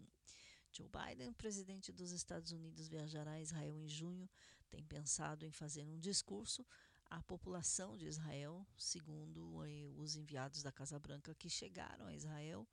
Joe 0.71 0.89
Biden, 0.89 1.31
presidente 1.33 1.91
dos 1.93 2.11
Estados 2.11 2.51
Unidos, 2.51 2.87
viajará 2.89 3.31
a 3.31 3.41
Israel 3.41 3.77
em 3.77 3.87
junho. 3.87 4.29
Tem 4.73 4.83
pensado 4.83 5.45
em 5.45 5.51
fazer 5.51 5.85
um 5.85 5.99
discurso 5.99 6.65
à 7.05 7.21
população 7.21 7.95
de 7.95 8.07
Israel, 8.07 8.65
segundo 8.75 9.63
eh, 9.63 9.93
os 9.97 10.15
enviados 10.15 10.63
da 10.63 10.71
Casa 10.71 10.97
Branca 10.97 11.35
que 11.35 11.47
chegaram 11.47 12.07
a 12.07 12.15
Israel 12.15 12.67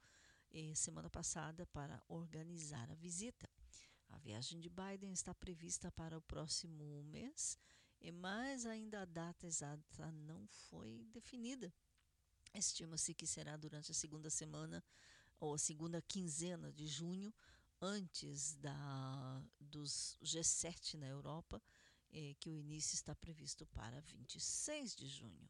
eh, 0.50 0.74
semana 0.74 1.10
passada 1.10 1.66
para 1.66 2.02
organizar 2.08 2.90
a 2.90 2.94
visita. 2.94 3.46
A 4.08 4.16
viagem 4.16 4.58
de 4.60 4.70
Biden 4.70 5.12
está 5.12 5.34
prevista 5.34 5.92
para 5.92 6.16
o 6.16 6.22
próximo 6.22 7.02
mês, 7.02 7.58
mas 8.14 8.64
ainda 8.64 9.02
a 9.02 9.04
data 9.04 9.46
exata 9.46 10.10
não 10.10 10.46
foi 10.46 11.04
definida. 11.12 11.70
Estima-se 12.54 13.12
que 13.12 13.26
será 13.26 13.58
durante 13.58 13.90
a 13.90 13.94
segunda 13.94 14.30
semana 14.30 14.82
ou 15.38 15.52
a 15.52 15.58
segunda 15.58 16.00
quinzena 16.00 16.72
de 16.72 16.86
junho, 16.86 17.30
antes 17.78 18.54
da, 18.54 19.44
dos 19.60 20.16
G7 20.22 20.94
na 20.94 21.06
Europa, 21.06 21.62
eh, 22.12 22.34
que 22.40 22.50
o 22.50 22.56
início 22.56 22.94
está 22.94 23.14
previsto 23.14 23.66
para 23.66 24.00
26 24.00 24.96
de 24.96 25.08
junho. 25.08 25.48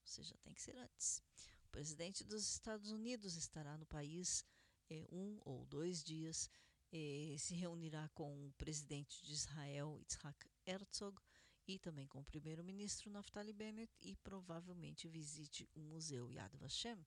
Ou 0.00 0.06
seja, 0.06 0.36
tem 0.42 0.54
que 0.54 0.62
ser 0.62 0.76
antes. 0.76 1.22
O 1.64 1.68
presidente 1.70 2.24
dos 2.24 2.48
Estados 2.48 2.90
Unidos 2.90 3.36
estará 3.36 3.76
no 3.76 3.86
país 3.86 4.44
eh, 4.90 5.06
um 5.10 5.38
ou 5.44 5.66
dois 5.66 6.02
dias, 6.02 6.48
eh, 6.92 7.36
se 7.38 7.54
reunirá 7.54 8.08
com 8.10 8.46
o 8.46 8.52
presidente 8.52 9.22
de 9.24 9.32
Israel, 9.32 9.96
Yitzhak 9.98 10.46
Herzog, 10.66 11.20
e 11.66 11.78
também 11.78 12.06
com 12.06 12.20
o 12.20 12.24
primeiro-ministro 12.24 13.10
Naftali 13.10 13.52
Bennett 13.52 13.92
e 14.02 14.14
provavelmente 14.16 15.08
visite 15.08 15.68
o 15.74 15.80
Museu 15.80 16.30
Yad 16.30 16.54
Vashem, 16.56 17.04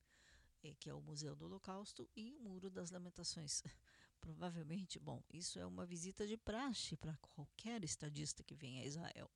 que 0.80 0.90
é 0.90 0.94
o 0.94 1.00
Museu 1.00 1.36
do 1.36 1.44
Holocausto, 1.44 2.08
e 2.16 2.32
o 2.32 2.40
Muro 2.40 2.68
das 2.68 2.90
Lamentações. 2.90 3.62
provavelmente, 4.20 4.98
bom, 4.98 5.22
isso 5.32 5.58
é 5.58 5.66
uma 5.66 5.86
visita 5.86 6.26
de 6.26 6.36
praxe 6.36 6.96
para 6.96 7.16
qualquer 7.18 7.82
estadista 7.84 8.42
que 8.42 8.54
venha 8.54 8.82
a 8.82 8.86
Israel, 8.86 9.30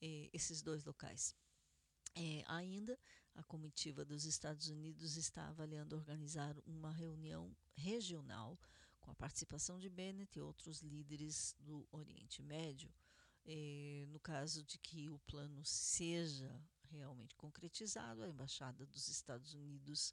eh, 0.00 0.28
esses 0.32 0.62
dois 0.62 0.84
locais. 0.84 1.34
Eh, 2.14 2.42
ainda, 2.46 2.98
a 3.34 3.42
comitiva 3.44 4.04
dos 4.04 4.24
Estados 4.24 4.68
Unidos 4.68 5.16
está 5.16 5.48
avaliando 5.48 5.96
organizar 5.96 6.56
uma 6.66 6.90
reunião 6.90 7.56
regional 7.74 8.58
com 9.00 9.10
a 9.10 9.14
participação 9.14 9.78
de 9.78 9.88
Bennett 9.88 10.38
e 10.38 10.42
outros 10.42 10.80
líderes 10.82 11.54
do 11.58 11.86
Oriente 11.90 12.42
Médio. 12.42 12.92
Eh, 13.46 14.04
no 14.08 14.20
caso 14.20 14.62
de 14.64 14.78
que 14.78 15.08
o 15.08 15.18
plano 15.20 15.64
seja 15.64 16.62
realmente 16.90 17.34
concretizado, 17.36 18.22
a 18.22 18.28
Embaixada 18.28 18.84
dos 18.86 19.08
Estados 19.08 19.54
Unidos 19.54 20.12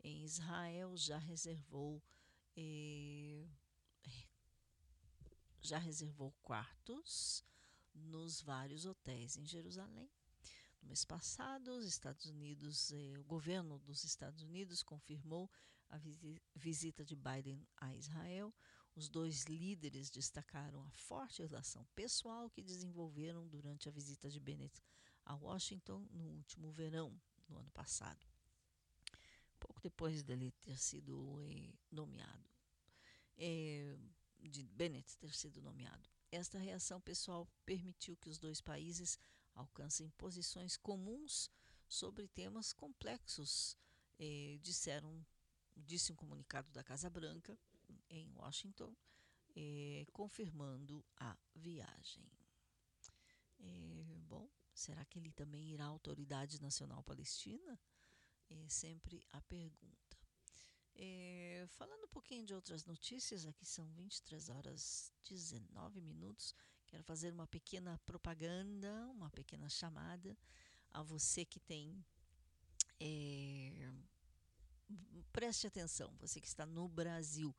em 0.00 0.22
Israel 0.22 0.96
já 0.96 1.18
reservou 1.18 2.02
eh, 2.60 3.46
já 5.60 5.78
reservou 5.78 6.32
quartos 6.42 7.44
nos 7.94 8.42
vários 8.42 8.84
hotéis 8.84 9.36
em 9.36 9.46
Jerusalém. 9.46 10.10
No 10.82 10.88
mês 10.88 11.04
passado, 11.04 11.68
os 11.76 11.84
Estados 11.84 12.26
Unidos, 12.26 12.90
eh, 12.90 13.18
o 13.18 13.24
governo 13.24 13.78
dos 13.80 14.02
Estados 14.02 14.42
Unidos 14.42 14.82
confirmou 14.82 15.48
a 15.88 15.98
visi 15.98 16.42
visita 16.54 17.04
de 17.04 17.14
Biden 17.14 17.64
a 17.76 17.94
Israel. 17.94 18.52
Os 18.96 19.08
dois 19.08 19.44
líderes 19.44 20.10
destacaram 20.10 20.82
a 20.82 20.90
forte 20.90 21.42
relação 21.42 21.86
pessoal 21.94 22.50
que 22.50 22.62
desenvolveram 22.62 23.46
durante 23.46 23.88
a 23.88 23.92
visita 23.92 24.28
de 24.28 24.40
Bennett 24.40 24.82
a 25.24 25.34
Washington 25.36 26.06
no 26.10 26.24
último 26.24 26.72
verão, 26.72 27.20
no 27.48 27.58
ano 27.58 27.70
passado. 27.70 28.26
Pouco 29.58 29.80
depois 29.80 30.22
dele 30.22 30.50
ter 30.60 30.78
sido 30.78 31.38
nomeado, 31.90 32.50
eh, 33.36 33.96
de 34.38 34.62
Bennett 34.62 35.16
ter 35.18 35.34
sido 35.34 35.60
nomeado. 35.60 36.08
Esta 36.30 36.58
reação 36.58 37.00
pessoal 37.00 37.48
permitiu 37.64 38.16
que 38.16 38.28
os 38.28 38.38
dois 38.38 38.60
países 38.60 39.18
alcancem 39.54 40.10
posições 40.10 40.76
comuns 40.76 41.50
sobre 41.88 42.28
temas 42.28 42.72
complexos, 42.72 43.76
eh, 44.18 44.58
disseram, 44.62 45.24
disse 45.76 46.12
um 46.12 46.16
comunicado 46.16 46.70
da 46.70 46.84
Casa 46.84 47.08
Branca 47.08 47.58
em 48.10 48.30
Washington, 48.34 48.94
eh, 49.56 50.06
confirmando 50.12 51.04
a 51.16 51.36
viagem. 51.54 52.30
Bom, 54.28 54.48
será 54.74 55.04
que 55.06 55.18
ele 55.18 55.32
também 55.32 55.72
irá 55.72 55.84
à 55.84 55.88
Autoridade 55.88 56.60
Nacional 56.60 57.02
Palestina? 57.02 57.80
É 58.50 58.68
sempre 58.68 59.24
a 59.32 59.40
pergunta. 59.42 60.16
É, 60.94 61.64
falando 61.68 62.04
um 62.04 62.08
pouquinho 62.08 62.44
de 62.44 62.54
outras 62.54 62.84
notícias, 62.84 63.46
aqui 63.46 63.64
são 63.64 63.86
23 63.92 64.48
horas 64.48 65.12
19 65.24 66.00
minutos. 66.00 66.54
Quero 66.86 67.04
fazer 67.04 67.32
uma 67.32 67.46
pequena 67.46 67.98
propaganda, 68.04 69.06
uma 69.12 69.30
pequena 69.30 69.68
chamada 69.68 70.36
a 70.90 71.02
você 71.02 71.44
que 71.44 71.60
tem. 71.60 72.04
É, 72.98 73.92
preste 75.30 75.66
atenção, 75.66 76.12
você 76.18 76.40
que 76.40 76.48
está 76.48 76.66
no 76.66 76.88
Brasil. 76.88 77.54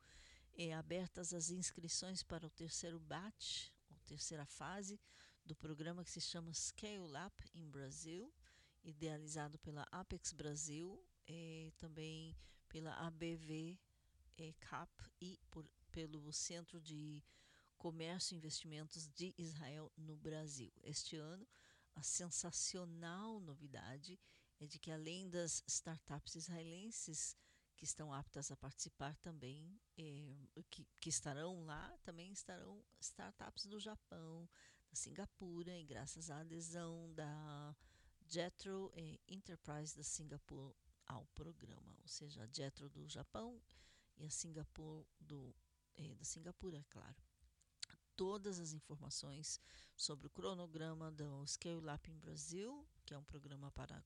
É 0.52 0.74
abertas 0.74 1.32
as 1.32 1.48
inscrições 1.48 2.22
para 2.22 2.46
o 2.46 2.50
terceiro 2.50 2.98
batch, 2.98 3.70
ou 3.88 3.96
terceira 4.00 4.44
fase, 4.44 5.00
do 5.46 5.54
programa 5.54 6.04
que 6.04 6.10
se 6.10 6.20
chama 6.20 6.52
Scale 6.52 7.12
Up 7.26 7.50
in 7.54 7.70
Brasil, 7.70 8.30
idealizado 8.82 9.58
pela 9.58 9.86
Apex 9.90 10.32
Brasil, 10.32 11.02
e 11.26 11.72
também 11.78 12.36
pela 12.68 12.92
ABV 13.06 13.78
eh, 14.38 14.52
CAP 14.60 14.90
e 15.20 15.38
por, 15.50 15.68
pelo 15.92 16.32
Centro 16.32 16.80
de 16.80 17.22
Comércio 17.76 18.34
e 18.34 18.36
Investimentos 18.36 19.08
de 19.08 19.34
Israel 19.38 19.92
no 19.96 20.16
Brasil. 20.16 20.72
Este 20.82 21.16
ano, 21.16 21.46
a 21.94 22.02
sensacional 22.02 23.40
novidade 23.40 24.18
é 24.58 24.66
de 24.66 24.78
que 24.78 24.90
além 24.90 25.28
das 25.30 25.62
startups 25.66 26.34
israelenses 26.34 27.36
que 27.76 27.84
estão 27.84 28.12
aptas 28.12 28.50
a 28.50 28.56
participar 28.56 29.16
também, 29.16 29.80
eh, 29.96 30.62
que, 30.68 30.86
que 31.00 31.08
estarão 31.08 31.64
lá, 31.64 31.96
também 32.02 32.30
estarão 32.32 32.84
startups 33.00 33.66
do 33.66 33.80
Japão, 33.80 34.48
da 34.90 34.96
Singapura, 34.96 35.78
e 35.78 35.84
graças 35.84 36.30
à 36.30 36.40
adesão 36.40 37.12
da 37.14 37.74
Jetro 38.30 38.92
Enterprise 39.28 39.96
da 39.96 40.04
Singapura 40.04 40.74
ao 41.06 41.26
programa, 41.34 41.96
ou 42.02 42.08
seja, 42.08 42.44
a 42.44 42.46
Jetro 42.46 42.88
do 42.88 43.08
Japão 43.08 43.60
e 44.16 44.24
a 44.24 44.30
Singapura 44.30 45.04
do 45.18 45.54
da 46.16 46.24
Singapura, 46.24 46.78
é 46.78 46.84
claro. 46.84 47.16
Todas 48.16 48.58
as 48.58 48.72
informações 48.72 49.60
sobre 49.96 50.26
o 50.26 50.30
cronograma 50.30 51.10
do 51.10 51.46
Scale 51.46 51.90
Up 51.92 52.10
em 52.10 52.18
Brasil, 52.18 52.86
que 53.04 53.12
é 53.12 53.18
um 53.18 53.24
programa 53.24 53.70
para 53.72 54.02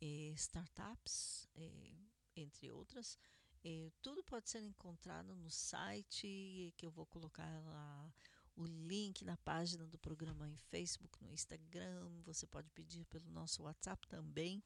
eh, 0.00 0.32
startups, 0.36 1.46
eh, 1.54 1.94
entre 2.36 2.70
outras, 2.70 3.18
eh, 3.64 3.90
tudo 4.00 4.22
pode 4.22 4.48
ser 4.48 4.62
encontrado 4.62 5.34
no 5.34 5.50
site 5.50 6.72
que 6.76 6.86
eu 6.86 6.90
vou 6.90 7.06
colocar 7.06 7.60
lá 7.64 8.14
o 8.58 8.66
link 8.66 9.24
na 9.24 9.36
página 9.38 9.86
do 9.86 9.98
programa 9.98 10.48
em 10.48 10.56
Facebook, 10.56 11.22
no 11.22 11.32
Instagram, 11.32 12.08
você 12.24 12.46
pode 12.46 12.70
pedir 12.70 13.04
pelo 13.06 13.30
nosso 13.30 13.62
WhatsApp 13.62 14.06
também. 14.08 14.62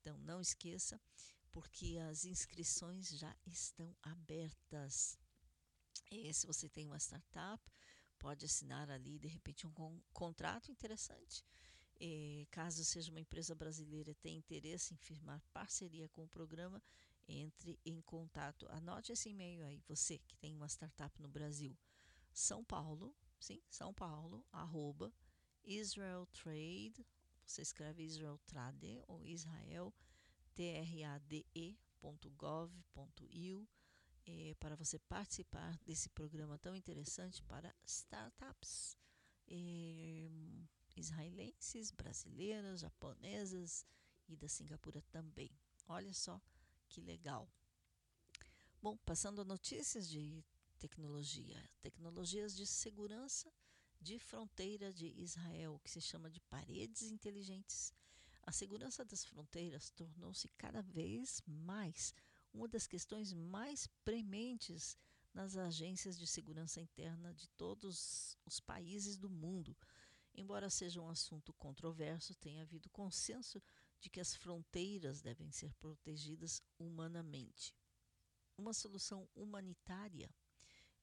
Então 0.00 0.18
não 0.18 0.40
esqueça, 0.40 1.00
porque 1.52 1.98
as 2.10 2.24
inscrições 2.24 3.08
já 3.10 3.34
estão 3.46 3.96
abertas. 4.02 5.18
E 6.10 6.32
se 6.34 6.46
você 6.46 6.68
tem 6.68 6.86
uma 6.86 6.98
startup, 6.98 7.62
pode 8.18 8.44
assinar 8.44 8.90
ali 8.90 9.18
de 9.18 9.28
repente 9.28 9.66
um 9.66 9.72
con 9.72 10.00
contrato 10.12 10.70
interessante 10.70 11.44
Eh, 12.00 12.46
caso 12.50 12.84
seja 12.84 13.10
uma 13.10 13.20
empresa 13.20 13.54
brasileira 13.54 14.10
e 14.10 14.14
tenha 14.14 14.38
interesse 14.38 14.94
em 14.94 14.96
firmar 14.96 15.42
parceria 15.52 16.08
com 16.08 16.22
o 16.22 16.28
programa, 16.28 16.80
entre 17.26 17.78
em 17.84 18.00
contato. 18.02 18.66
Anote 18.70 19.12
esse 19.12 19.28
e-mail 19.30 19.64
aí, 19.64 19.82
você 19.88 20.18
que 20.18 20.36
tem 20.36 20.54
uma 20.54 20.68
startup 20.68 21.20
no 21.20 21.28
Brasil. 21.28 21.76
São 22.32 22.64
Paulo, 22.64 23.14
sim, 23.38 23.62
São 23.68 23.92
Paulo, 23.94 24.44
arroba 24.52 25.12
Israel 25.64 26.26
Trade, 26.26 27.06
você 27.44 27.62
escreve 27.62 28.04
Israel 28.04 28.38
Trade 28.46 29.02
ou 29.06 29.26
Israel 29.26 29.94
trade.gov.il 30.54 31.38
eh, 34.26 34.54
para 34.60 34.76
você 34.76 34.98
participar 34.98 35.78
desse 35.78 36.08
programa 36.10 36.58
tão 36.58 36.74
interessante 36.74 37.42
para 37.44 37.74
startups 37.86 38.98
eh, 39.46 40.28
israelenses, 40.96 41.90
brasileiras, 41.90 42.80
japonesas 42.80 43.86
e 44.28 44.36
da 44.36 44.48
Singapura 44.48 45.00
também. 45.10 45.50
Olha 45.86 46.12
só 46.12 46.40
que 46.88 47.00
legal. 47.00 47.48
Bom, 48.82 48.96
passando 48.98 49.40
a 49.40 49.44
notícias 49.44 50.08
de 50.08 50.44
tecnologia, 50.78 51.62
tecnologias 51.80 52.56
de 52.56 52.66
segurança 52.66 53.52
de 54.00 54.18
fronteira 54.18 54.92
de 54.92 55.06
Israel, 55.20 55.80
que 55.82 55.90
se 55.90 56.00
chama 56.00 56.30
de 56.30 56.40
paredes 56.40 57.02
inteligentes. 57.10 57.92
A 58.42 58.52
segurança 58.52 59.04
das 59.04 59.24
fronteiras 59.24 59.90
tornou-se 59.90 60.48
cada 60.56 60.80
vez 60.80 61.42
mais 61.46 62.14
uma 62.52 62.68
das 62.68 62.86
questões 62.86 63.32
mais 63.32 63.86
prementes 64.04 64.96
nas 65.34 65.56
agências 65.56 66.18
de 66.18 66.26
segurança 66.26 66.80
interna 66.80 67.34
de 67.34 67.48
todos 67.48 68.38
os 68.46 68.58
países 68.60 69.18
do 69.18 69.28
mundo. 69.28 69.76
Embora 70.34 70.70
seja 70.70 71.00
um 71.00 71.10
assunto 71.10 71.52
controverso, 71.52 72.34
tem 72.36 72.60
havido 72.60 72.88
consenso 72.90 73.62
de 74.00 74.08
que 74.08 74.20
as 74.20 74.34
fronteiras 74.34 75.20
devem 75.20 75.50
ser 75.50 75.74
protegidas 75.74 76.62
humanamente. 76.78 77.74
Uma 78.56 78.72
solução 78.72 79.28
humanitária 79.34 80.32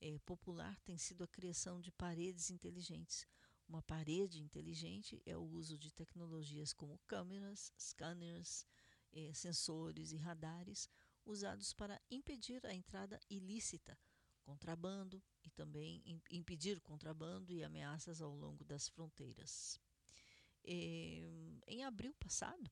eh, 0.02 0.20
popular 0.26 0.80
tem 0.82 0.98
sido 0.98 1.24
a 1.24 1.28
criação 1.28 1.80
de 1.82 1.92
paredes 1.92 2.50
inteligentes. 2.50 3.28
Uma 3.68 3.82
parede 3.82 4.42
inteligente 4.42 5.22
é 5.26 5.36
o 5.36 5.42
uso 5.44 5.78
de 5.78 5.92
tecnologias 5.92 6.72
como 6.74 7.00
câmeras, 7.08 7.72
scanners, 7.80 8.66
eh, 9.12 9.34
sensores 9.34 10.12
e 10.12 10.18
radares 10.18 10.90
usados 11.26 11.74
para 11.74 12.00
impedir 12.12 12.64
a 12.66 12.74
entrada 12.74 13.20
ilícita, 13.30 13.98
contrabando 14.44 15.24
e 15.44 15.50
também 15.50 16.02
im- 16.06 16.22
impedir 16.30 16.80
contrabando 16.82 17.52
e 17.52 17.64
ameaças 17.64 18.22
ao 18.22 18.36
longo 18.36 18.64
das 18.64 18.88
fronteiras. 18.88 19.80
Eh, 20.64 21.28
em 21.68 21.84
abril 21.84 22.14
passado, 22.16 22.70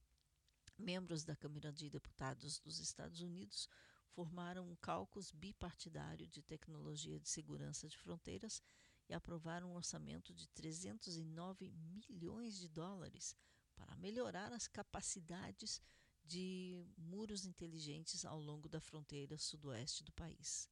membros 0.77 1.23
da 1.23 1.35
Câmara 1.35 1.71
de 1.71 1.89
Deputados 1.89 2.59
dos 2.59 2.79
Estados 2.79 3.21
Unidos 3.21 3.67
formaram 4.13 4.69
um 4.69 4.75
caucus 4.75 5.31
bipartidário 5.31 6.27
de 6.27 6.41
tecnologia 6.41 7.19
de 7.19 7.27
segurança 7.27 7.87
de 7.87 7.97
fronteiras 7.97 8.61
e 9.09 9.13
aprovaram 9.13 9.71
um 9.71 9.75
orçamento 9.75 10.33
de 10.33 10.47
309 10.49 11.69
milhões 11.71 12.57
de 12.57 12.69
dólares 12.69 13.35
para 13.75 13.95
melhorar 13.95 14.53
as 14.53 14.67
capacidades 14.67 15.81
de 16.23 16.85
muros 16.97 17.45
inteligentes 17.45 18.23
ao 18.23 18.39
longo 18.39 18.69
da 18.69 18.79
fronteira 18.79 19.37
sudoeste 19.37 20.03
do 20.03 20.13
país. 20.13 20.69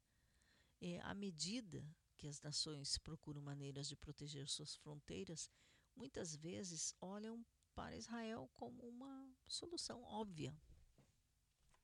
É, 0.80 1.00
à 1.02 1.14
medida 1.14 1.86
que 2.18 2.28
as 2.28 2.42
nações 2.42 2.98
procuram 2.98 3.42
maneiras 3.42 3.88
de 3.88 3.96
proteger 3.96 4.48
suas 4.48 4.76
fronteiras, 4.76 5.50
muitas 5.96 6.36
vezes 6.36 6.94
olham 7.02 7.46
para 7.74 7.98
Israel 7.98 8.50
como 8.54 8.88
uma 8.88 9.28
solução 9.48 10.04
óbvia, 10.04 10.56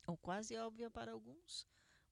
ou 0.08 0.18
quase 0.18 0.58
óbvia 0.58 0.90
para 0.90 1.12
alguns, 1.12 1.68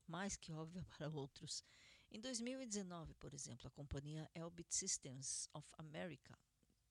mais 0.06 0.36
que 0.36 0.52
óbvia 0.52 0.84
para 0.96 1.10
outros. 1.10 1.64
Em 2.12 2.20
2019, 2.20 3.16
por 3.16 3.34
exemplo, 3.34 3.68
a 3.68 3.72
companhia 3.72 4.30
Elbit 4.36 4.76
Systems 4.76 5.50
of 5.54 5.68
America, 5.78 6.38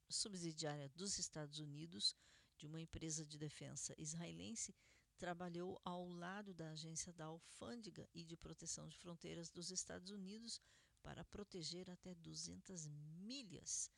subsidiária 0.08 0.88
dos 0.88 1.18
Estados 1.18 1.58
Unidos 1.58 2.16
de 2.56 2.66
uma 2.66 2.80
empresa 2.80 3.24
de 3.24 3.38
defesa 3.38 3.94
israelense, 3.98 4.74
trabalhou 5.16 5.80
ao 5.84 6.08
lado 6.08 6.52
da 6.52 6.70
agência 6.70 7.12
da 7.12 7.26
Alfândega 7.26 8.08
e 8.12 8.24
de 8.24 8.36
Proteção 8.36 8.88
de 8.88 8.96
Fronteiras 8.96 9.50
dos 9.50 9.70
Estados 9.70 10.10
Unidos 10.10 10.60
para 11.02 11.24
proteger 11.24 11.90
até 11.90 12.14
200 12.14 12.86
milhas 12.88 13.90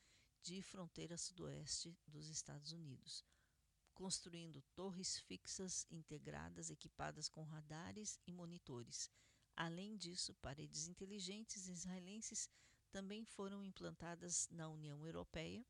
de 0.43 0.61
fronteira 0.62 1.16
sudoeste 1.16 1.97
dos 2.07 2.28
Estados 2.28 2.73
Unidos, 2.73 3.24
construindo 3.97 4.62
torres 4.74 5.18
fixas 5.20 5.86
integradas 5.90 6.68
equipadas 6.68 7.31
com 7.31 7.43
radares 7.43 8.20
e 8.27 8.32
monitores. 8.32 9.10
Além 9.56 9.97
disso, 9.97 10.35
paredes 10.35 10.86
inteligentes 10.86 11.66
israelenses 11.66 12.51
também 12.93 13.24
foram 13.24 13.64
implantadas 13.64 14.48
na 14.51 14.68
União 14.68 15.05
Europeia 15.06 15.64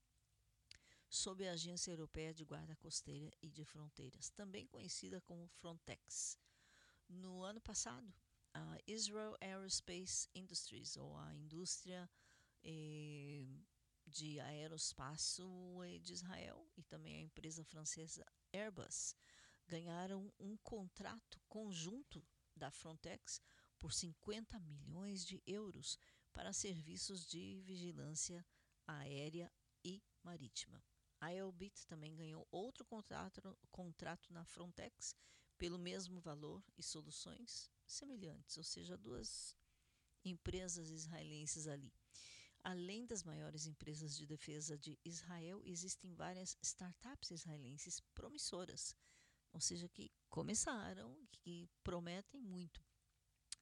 sob 1.08 1.46
a 1.46 1.52
Agência 1.52 1.92
Europeia 1.92 2.34
de 2.34 2.44
Guarda 2.44 2.74
Costeira 2.74 3.30
e 3.40 3.48
de 3.48 3.64
Fronteiras, 3.64 4.28
também 4.30 4.66
conhecida 4.66 5.20
como 5.20 5.46
Frontex. 5.46 6.36
No 7.08 7.44
ano 7.44 7.60
passado, 7.60 8.12
a 8.52 8.76
Israel 8.88 9.36
Aerospace 9.40 10.28
Industries, 10.34 10.96
ou 10.96 11.16
a 11.16 11.32
indústria 11.32 12.10
eh, 12.64 13.46
de 14.06 14.38
aeroespaço 14.40 15.82
eh, 15.82 15.98
de 15.98 16.12
Israel, 16.12 16.66
e 16.76 16.82
também 16.84 17.16
a 17.16 17.22
empresa 17.22 17.64
francesa 17.64 18.24
Airbus, 18.52 19.16
ganharam 19.66 20.32
um 20.38 20.56
contrato 20.58 21.40
conjunto 21.48 22.24
da 22.54 22.70
Frontex 22.70 23.40
por 23.78 23.92
50 23.92 24.58
milhões 24.60 25.24
de 25.24 25.42
euros 25.46 25.98
para 26.32 26.52
serviços 26.52 27.26
de 27.26 27.60
vigilância 27.62 28.46
aérea 28.86 29.52
e 29.84 30.02
marítima. 30.22 30.82
A 31.20 31.32
Elbit 31.32 31.86
também 31.86 32.14
ganhou 32.14 32.46
outro 32.50 32.84
contrato, 32.84 33.58
contrato 33.70 34.32
na 34.32 34.44
Frontex 34.44 35.14
pelo 35.58 35.78
mesmo 35.78 36.20
valor 36.20 36.62
e 36.76 36.82
soluções 36.82 37.70
semelhantes, 37.86 38.56
ou 38.56 38.64
seja, 38.64 38.96
duas 38.96 39.56
empresas 40.24 40.90
israelenses 40.90 41.66
ali. 41.66 41.92
Além 42.66 43.06
das 43.06 43.22
maiores 43.22 43.64
empresas 43.64 44.16
de 44.16 44.26
defesa 44.26 44.76
de 44.76 44.98
Israel, 45.04 45.62
existem 45.64 46.12
várias 46.12 46.58
startups 46.60 47.30
israelenses 47.30 48.00
promissoras, 48.12 48.92
ou 49.52 49.60
seja, 49.60 49.88
que 49.88 50.10
começaram, 50.28 51.16
que 51.30 51.70
prometem 51.84 52.40
muito 52.40 52.84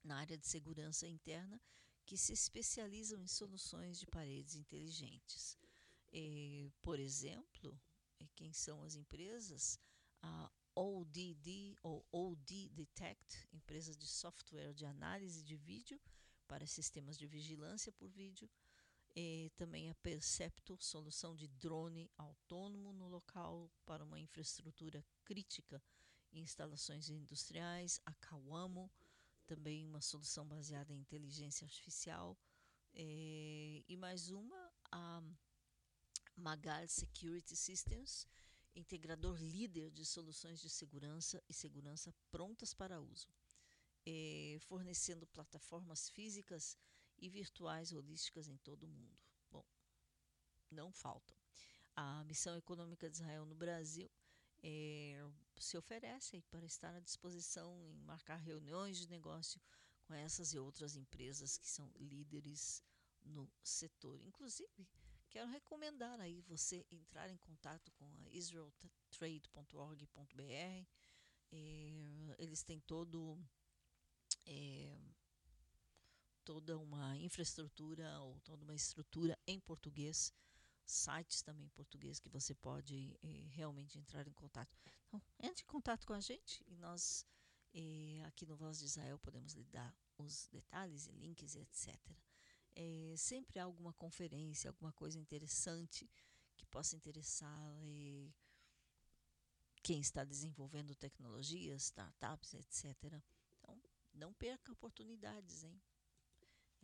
na 0.03 0.17
área 0.17 0.39
de 0.39 0.47
segurança 0.47 1.07
interna, 1.07 1.61
que 2.07 2.17
se 2.17 2.33
especializam 2.33 3.21
em 3.21 3.27
soluções 3.27 4.01
de 4.01 4.07
paredes 4.07 4.55
inteligentes. 4.55 5.59
Eh, 6.11 6.71
por 6.81 6.99
exemplo, 6.99 7.79
quem 8.35 8.55
são 8.55 8.83
as 8.83 8.95
empresas? 8.95 9.79
A 10.23 10.51
ODD 10.75 11.77
ou 11.83 12.07
OD 12.11 12.71
Detect, 12.71 13.49
empresa 13.53 13.95
de 13.95 14.07
software 14.07 14.73
de 14.73 14.87
análise 14.87 15.43
de 15.43 15.57
vídeo 15.59 16.01
para 16.47 16.67
sistemas 16.67 17.19
de 17.19 17.27
vigilância 17.27 17.93
por 17.93 18.09
vídeo. 18.09 18.49
Eh, 19.17 19.51
também 19.57 19.89
a 19.91 19.95
Percepto, 19.95 20.77
solução 20.81 21.37
de 21.37 21.47
drone 21.47 22.11
autônomo 22.19 22.93
no 22.93 23.07
local 23.07 23.71
para 23.87 24.03
uma 24.03 24.19
infraestrutura 24.19 25.05
crítica 25.25 25.81
em 26.33 26.43
instalações 26.43 27.09
industriais. 27.09 28.01
A 28.05 28.13
Kawamo, 28.15 28.91
também 29.47 29.87
uma 29.87 30.01
solução 30.01 30.45
baseada 30.47 30.93
em 30.93 30.99
inteligência 30.99 31.65
artificial. 31.65 32.37
Eh, 32.93 33.85
e 33.87 33.97
mais 33.97 34.31
uma, 34.31 34.73
a 34.91 35.23
Magal 36.37 36.89
Security 36.89 37.55
Systems, 37.55 38.27
integrador 38.75 39.37
líder 39.41 39.93
de 39.93 40.05
soluções 40.05 40.61
de 40.61 40.69
segurança 40.69 41.41
e 41.49 41.55
segurança 41.55 42.13
prontas 42.33 42.75
para 42.75 43.01
uso, 43.01 43.29
eh, 44.05 44.59
fornecendo 44.63 45.25
plataformas 45.29 46.09
físicas 46.09 46.77
e 47.25 47.29
virtuais 47.31 47.91
holísticas 47.91 48.47
em 48.49 48.59
todo 48.59 48.85
o 48.85 48.89
mundo. 48.89 49.19
Bom, 49.51 49.65
não 50.71 50.93
faltam. 50.93 51.35
A 51.97 52.23
Missão 52.25 52.55
Econômica 52.55 53.09
de 53.09 53.17
Israel 53.17 53.47
no 53.47 53.55
Brasil 53.55 54.11
eh, 54.63 55.27
se 55.57 55.79
oferece 55.79 56.43
para 56.51 56.67
estar 56.67 56.95
à 56.95 57.01
disposição 57.01 57.89
em 57.89 58.03
marcar 58.03 58.37
reuniões 58.37 58.99
de 58.99 59.09
negócio 59.09 59.59
com 60.03 60.13
essas 60.13 60.53
e 60.53 60.59
outras 60.59 60.97
empresas 60.97 61.57
que 61.57 61.67
são 61.67 61.91
líderes 61.97 62.85
no 63.23 63.51
setor. 63.63 64.21
Inclusive, 64.21 64.87
quero 65.31 65.49
recomendar 65.49 66.21
aí 66.21 66.43
você 66.43 66.87
entrar 66.91 67.31
em 67.31 67.39
contato 67.39 67.91
com 67.93 68.05
a 68.05 68.29
israeltrade.org.br. 68.31 70.87
Eh, 71.53 72.35
eles 72.39 72.63
têm 72.63 72.81
todo 72.81 73.43
eh, 74.45 75.14
toda 76.45 76.79
uma 76.79 77.17
infraestrutura 77.19 78.21
ou 78.21 78.39
toda 78.41 78.65
uma 78.65 78.75
estrutura 78.75 79.39
em 79.47 79.59
português 79.61 80.33
sites 80.87 81.43
também 81.43 81.67
em 81.67 81.71
português 81.71 82.21
que 82.21 82.29
você 82.29 82.55
pode 82.55 83.17
eh, 83.23 83.49
realmente 83.53 83.99
entrar 83.99 84.27
em 84.29 84.33
contato. 84.33 84.77
Então, 85.07 85.23
entre 85.43 85.63
em 85.63 85.67
contato 85.67 86.07
com 86.07 86.13
a 86.13 86.21
gente 86.21 86.63
e 86.67 86.77
nós 86.77 87.27
eh, 87.73 88.23
aqui 88.27 88.47
no 88.47 88.57
Voz 88.57 88.79
de 88.79 88.85
Israel 88.85 89.19
podemos 89.19 89.55
lhe 89.55 89.65
dar 89.65 89.97
os 90.19 90.47
detalhes 90.49 91.07
e 91.07 91.13
links 91.13 91.55
e 91.55 91.61
etc. 91.61 91.97
Eh, 92.77 93.15
sempre 93.17 93.59
há 93.59 93.65
alguma 93.65 93.93
conferência, 93.95 94.69
alguma 94.69 94.93
coisa 94.93 95.19
interessante 95.19 96.11
que 96.57 96.67
possa 96.67 96.97
interessar 96.97 97.59
eh, 97.83 98.31
quem 99.83 100.01
está 100.01 100.25
desenvolvendo 100.25 100.95
tecnologias, 100.95 101.85
startups, 101.85 102.55
etc. 102.55 103.23
Então, 103.59 103.81
não 104.13 104.33
perca 104.33 104.73
oportunidades, 104.73 105.65
hein? 105.65 105.81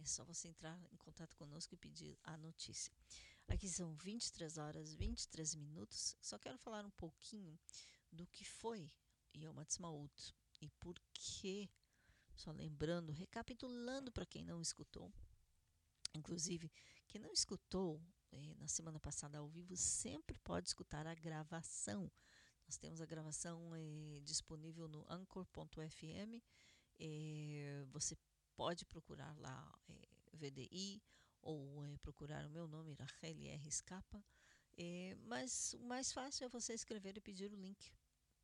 É 0.01 0.07
só 0.07 0.25
você 0.25 0.49
entrar 0.49 0.81
em 0.91 0.97
contato 0.97 1.37
conosco 1.37 1.75
e 1.75 1.77
pedir 1.77 2.19
a 2.25 2.37
notícia. 2.39 2.91
Aqui 3.47 3.69
são 3.69 3.95
23 3.97 4.57
horas 4.57 4.95
23 4.95 5.55
minutos. 5.57 6.17
Só 6.23 6.39
quero 6.39 6.57
falar 6.57 6.87
um 6.87 6.91
pouquinho 6.91 7.59
do 8.11 8.27
que 8.27 8.45
foi 8.45 8.91
Yom 9.37 9.59
Ha'atzmaut 9.59 10.35
e 10.59 10.71
por 10.71 10.99
que, 11.13 11.71
só 12.35 12.51
lembrando, 12.51 13.13
recapitulando 13.13 14.11
para 14.11 14.25
quem 14.25 14.43
não 14.43 14.63
escutou. 14.63 15.13
Inclusive, 16.15 16.73
quem 17.07 17.21
não 17.21 17.33
escutou 17.33 18.03
eh, 18.33 18.55
na 18.55 18.69
semana 18.69 18.99
passada 18.99 19.37
ao 19.39 19.49
vivo 19.49 19.77
sempre 19.77 20.39
pode 20.39 20.69
escutar 20.69 21.07
a 21.07 21.15
gravação. 21.15 22.11
Nós 22.67 22.79
temos 22.79 23.03
a 23.03 23.07
gravação 23.07 23.77
eh, 23.77 24.21
disponível 24.23 24.89
no 24.89 25.05
anchor.fm. 25.11 26.43
Eh, 26.99 27.85
você 27.91 28.17
pode 28.57 28.85
procurar 28.85 29.37
lá 29.39 29.75
eh, 29.89 30.09
VDI 30.33 31.03
ou 31.43 31.85
eh, 31.85 31.97
procurar 31.99 32.47
o 32.47 32.51
meu 32.51 32.67
nome, 32.69 32.95
Rachel 32.95 33.31
R. 33.31 33.69
Escapa. 33.69 34.25
Eh, 34.77 35.17
mas 35.25 35.75
o 35.75 35.81
mais 35.81 36.13
fácil 36.13 36.45
é 36.45 36.49
você 36.49 36.75
escrever 36.75 37.17
e 37.17 37.21
pedir 37.21 37.53
o 37.53 37.57
link. 37.57 37.93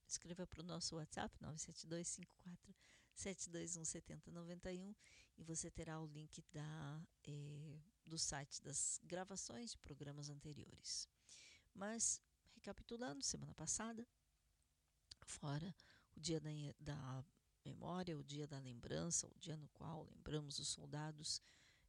Escreva 0.07 0.47
para 0.47 0.61
o 0.61 0.65
nosso 0.65 0.97
WhatsApp 0.97 1.37
97254 1.41 2.75
7217091 3.17 4.95
e 5.39 5.43
você 5.43 5.71
terá 5.71 6.01
o 6.01 6.07
link 6.07 6.43
da, 6.53 7.03
eh, 7.25 7.81
do 8.05 8.19
site 8.19 8.63
das 8.63 9.01
gravações 9.03 9.73
de 9.73 9.79
programas 9.79 10.29
anteriores. 10.29 11.09
Mas, 11.75 12.21
recapitulando, 12.55 13.23
semana 13.23 13.55
passada, 13.55 14.07
fora 15.25 15.75
o 16.15 16.21
dia 16.21 16.41
da, 16.41 16.51
da 16.79 17.25
memória, 17.67 18.17
o 18.17 18.23
dia 18.23 18.47
da 18.47 18.59
lembrança, 18.59 19.27
o 19.29 19.39
dia 19.39 19.57
no 19.57 19.69
qual 19.69 20.05
lembramos 20.05 20.59
os 20.59 20.69
soldados 20.69 21.43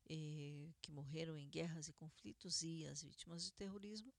eh, 0.09 0.71
que 0.81 0.91
morreram 0.91 1.37
em 1.37 1.47
guerras 1.49 1.87
e 1.87 1.93
conflitos 1.93 2.63
e 2.63 2.85
as 2.87 3.03
vítimas 3.03 3.43
de 3.43 3.53
terrorismo, 3.53 4.11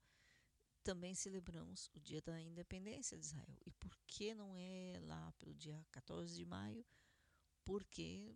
também 0.82 1.14
celebramos 1.14 1.90
o 1.94 2.01
dia 2.01 2.22
da 2.22 2.40
independência 2.40 3.18
de 3.18 3.24
Israel. 3.24 3.59
E 3.66 3.70
por 3.72 3.97
que 4.06 4.35
não 4.35 4.55
é 4.56 5.01
lá 5.02 5.32
pelo 5.32 5.55
dia 5.55 5.85
14 5.90 6.35
de 6.35 6.47
maio? 6.47 6.85
Porque, 7.64 8.35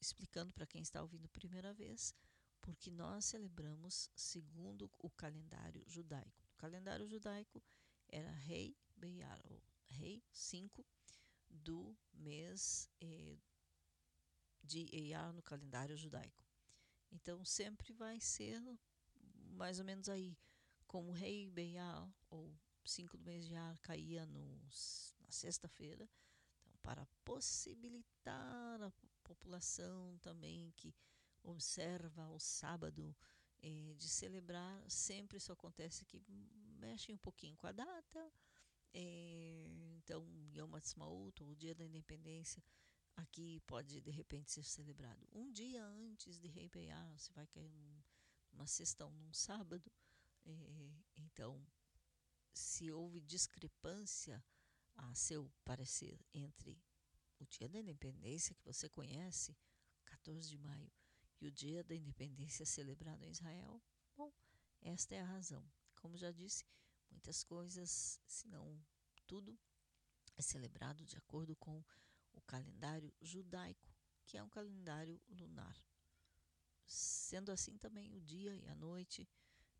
explicando 0.00 0.52
para 0.52 0.66
quem 0.66 0.82
está 0.82 1.02
ouvindo 1.02 1.28
primeira 1.28 1.72
vez, 1.72 2.14
porque 2.60 2.90
nós 2.90 3.26
celebramos 3.26 4.10
segundo 4.16 4.90
o 4.98 5.10
calendário 5.10 5.84
judaico. 5.86 6.48
O 6.54 6.56
calendário 6.56 7.06
judaico 7.06 7.62
era 8.08 8.30
Rei 8.30 8.76
Beyar, 8.96 9.40
ou 9.44 9.62
Rei 9.86 10.22
5 10.32 10.84
do 11.54 11.96
mês 12.12 12.90
eh, 13.00 13.38
de 14.62 14.88
Eyar 14.94 15.32
no 15.32 15.42
calendário 15.42 15.96
judaico. 15.96 16.44
Então 17.10 17.44
sempre 17.44 17.92
vai 17.92 18.20
ser 18.20 18.60
mais 19.54 19.78
ou 19.78 19.84
menos 19.84 20.08
aí, 20.08 20.36
como 20.86 21.12
Rei 21.12 21.48
Beyar, 21.48 22.12
ou 22.28 22.52
5 22.84 23.16
do 23.16 23.24
mês 23.24 23.46
de 23.46 23.54
Ar, 23.54 23.78
caía 23.78 24.26
nos, 24.26 25.14
na 25.20 25.30
sexta-feira, 25.30 26.08
então, 26.60 26.76
para 26.82 27.06
possibilitar 27.24 28.82
a 28.82 28.92
população 29.22 30.18
também 30.18 30.72
que 30.76 30.94
observa 31.42 32.28
o 32.28 32.38
sábado 32.38 33.16
eh, 33.62 33.94
de 33.96 34.08
celebrar, 34.08 34.90
sempre 34.90 35.38
isso 35.38 35.52
acontece 35.52 36.04
que 36.04 36.22
mexe 36.78 37.12
um 37.12 37.16
pouquinho 37.16 37.56
com 37.56 37.66
a 37.66 37.72
data, 37.72 38.32
eh, 38.94 39.94
então 39.96 40.24
Yom 40.54 40.74
Ha'atzmaut, 40.74 41.42
o 41.42 41.54
dia 41.56 41.74
da 41.74 41.84
independência, 41.84 42.62
aqui 43.16 43.60
pode 43.66 44.00
de 44.00 44.10
repente 44.10 44.50
ser 44.50 44.64
celebrado 44.64 45.26
um 45.32 45.50
dia 45.52 45.84
antes 45.84 46.40
de 46.40 46.48
Rei 46.48 46.68
Beyar, 46.68 47.18
se 47.18 47.32
vai 47.32 47.46
cair 47.48 47.70
num, 47.70 48.02
numa 48.52 48.66
sexta 48.66 49.04
ou 49.04 49.10
num 49.10 49.32
sábado, 49.32 49.90
eh, 50.46 50.92
então 51.16 51.66
se 52.52 52.90
houve 52.92 53.20
discrepância 53.20 54.42
a 54.94 55.14
seu 55.14 55.50
parecer 55.64 56.24
entre 56.32 56.80
o 57.40 57.46
dia 57.46 57.68
da 57.68 57.80
independência 57.80 58.54
que 58.54 58.64
você 58.64 58.88
conhece, 58.88 59.56
14 60.04 60.48
de 60.48 60.56
maio, 60.58 60.92
e 61.40 61.46
o 61.46 61.52
dia 61.52 61.82
da 61.82 61.94
independência 61.94 62.64
celebrado 62.64 63.22
em 63.24 63.30
Israel, 63.30 63.82
bom, 64.16 64.32
esta 64.80 65.14
é 65.14 65.20
a 65.20 65.24
razão. 65.24 65.68
Como 65.96 66.16
já 66.16 66.30
disse, 66.30 66.64
muitas 67.14 67.44
coisas, 67.44 68.20
se 68.26 68.48
não 68.48 68.78
tudo, 69.26 69.58
é 70.36 70.42
celebrado 70.42 71.04
de 71.06 71.16
acordo 71.16 71.54
com 71.56 71.82
o 72.32 72.40
calendário 72.42 73.12
judaico, 73.22 73.88
que 74.26 74.36
é 74.36 74.42
um 74.42 74.48
calendário 74.48 75.20
lunar. 75.28 75.76
Sendo 76.86 77.50
assim, 77.50 77.78
também 77.78 78.12
o 78.14 78.20
dia 78.20 78.54
e 78.54 78.66
a 78.66 78.74
noite 78.74 79.28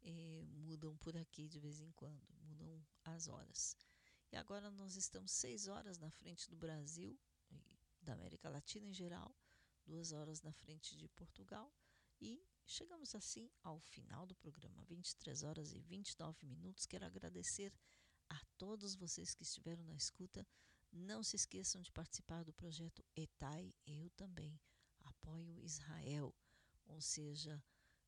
eh, 0.02 0.44
mudam 0.47 0.97
por 0.98 1.16
aqui 1.16 1.48
de 1.48 1.59
vez 1.59 1.81
em 1.81 1.90
quando, 1.93 2.24
mudam 2.40 2.82
as 3.05 3.27
horas. 3.27 3.77
E 4.31 4.36
agora 4.36 4.70
nós 4.70 4.97
estamos 4.97 5.32
seis 5.32 5.66
horas 5.66 5.98
na 5.98 6.11
frente 6.11 6.48
do 6.48 6.56
Brasil 6.56 7.19
e 7.51 7.78
da 8.01 8.15
América 8.15 8.48
Latina 8.48 8.86
em 8.86 8.93
geral, 8.93 9.36
duas 9.85 10.12
horas 10.12 10.40
na 10.40 10.52
frente 10.52 10.97
de 10.97 11.09
Portugal 11.09 11.70
e 12.20 12.43
chegamos 12.66 13.15
assim 13.15 13.51
ao 13.62 13.78
final 13.81 14.27
do 14.27 14.35
programa, 14.35 14.85
23 14.85 15.43
horas 15.43 15.73
e 15.73 15.81
29 15.81 16.47
minutos. 16.47 16.86
Quero 16.86 17.05
agradecer 17.05 17.73
a 18.28 18.41
todos 18.57 18.95
vocês 18.95 19.35
que 19.35 19.43
estiveram 19.43 19.85
na 19.85 19.95
escuta. 19.95 20.47
Não 20.91 21.23
se 21.23 21.36
esqueçam 21.36 21.82
de 21.82 21.93
participar 21.93 22.45
do 22.45 22.53
projeto 22.53 23.05
ETAI, 23.16 23.74
eu 23.86 24.09
também 24.11 24.59
apoio 25.05 25.61
Israel, 25.61 26.35
ou 26.86 27.01
seja, 27.01 27.62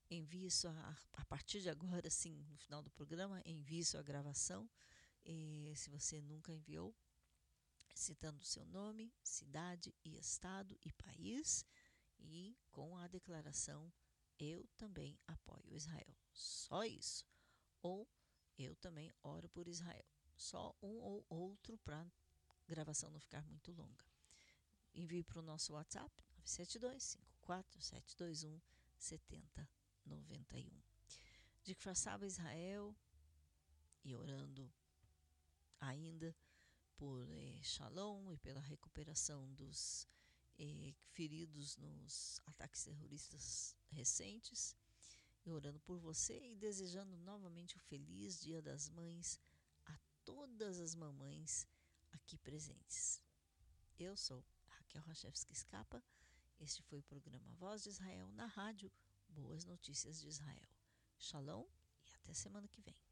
envie 0.09 0.51
sua, 0.51 0.73
a 1.13 1.25
partir 1.25 1.61
de 1.61 1.69
agora, 1.69 2.09
sim, 2.09 2.45
no 2.49 2.57
final 2.57 2.83
do 2.83 2.91
programa, 2.91 3.43
envie 3.45 3.85
sua 3.85 4.03
gravação, 4.03 4.71
e, 5.25 5.73
se 5.77 5.91
você 5.91 6.23
nunca 6.23 6.53
enviou, 6.53 6.95
citando 7.93 8.45
seu 8.45 8.65
nome, 8.67 9.13
cidade 9.23 9.93
e 10.05 10.17
estado 10.17 10.79
e 10.85 10.93
país, 10.93 11.67
e 12.19 12.57
com 12.71 12.97
a 12.97 13.09
declaração 13.09 13.93
eu 14.39 14.67
também 14.77 15.19
apoio 15.27 15.75
Israel. 15.75 16.17
Só 16.33 16.85
isso. 16.85 17.25
Ou 17.83 18.09
eu 18.59 18.75
também 18.77 19.13
oro 19.23 19.49
por 19.49 19.69
Israel. 19.69 20.05
Só 20.37 20.75
um 20.83 20.99
ou 21.01 21.25
outro 21.29 21.79
para 21.79 22.01
a 22.01 22.11
gravação 22.67 23.11
não 23.11 23.21
ficar 23.21 23.47
muito 23.47 23.73
longa. 23.73 24.05
Envie 24.95 25.25
para 25.25 25.39
o 25.39 25.43
nosso 25.43 25.75
WhatsApp 25.75 26.11
972 26.39 27.03
54 27.03 27.83
721 27.83 28.61
7091. 28.99 30.83
De 31.63 31.75
que 31.75 31.83
façava 31.83 32.27
Israel 32.27 32.95
e 34.05 34.15
orando 34.15 34.73
ainda 35.81 36.35
por 36.97 37.29
eh, 37.31 37.61
Shalom 37.63 38.33
e 38.33 38.39
pela 38.39 38.61
recuperação 38.61 39.53
dos 39.55 40.09
eh, 40.59 40.95
feridos 41.13 41.77
nos 41.77 42.41
ataques 42.47 42.85
terroristas 42.85 43.77
recentes, 43.91 44.77
e 45.47 45.53
orando 45.53 45.79
por 45.81 45.99
você 45.99 46.51
e 46.51 46.57
desejando 46.57 47.17
novamente 47.19 47.77
o 47.77 47.81
feliz 47.81 48.41
Dia 48.41 48.61
das 48.61 48.89
Mães 48.89 49.41
a 49.85 49.97
todas 50.25 50.81
as 50.81 50.95
mamães 50.97 51.69
aqui 52.11 52.37
presentes. 52.39 53.23
Eu 53.97 54.17
sou 54.17 54.45
Raquel 54.67 55.03
Rachevski 55.03 55.53
Escapa. 55.53 56.03
Este 56.59 56.83
foi 56.83 56.99
o 56.99 57.05
programa 57.05 57.55
Voz 57.55 57.85
de 57.85 57.91
Israel 57.91 58.29
na 58.33 58.47
rádio 58.47 58.91
Boas 59.29 59.65
Notícias 59.65 60.21
de 60.21 60.29
Israel. 60.29 60.69
Shalom 61.17 61.65
e 62.05 62.15
até 62.15 62.35
semana 62.35 62.67
que 62.67 62.81
vem. 62.81 63.06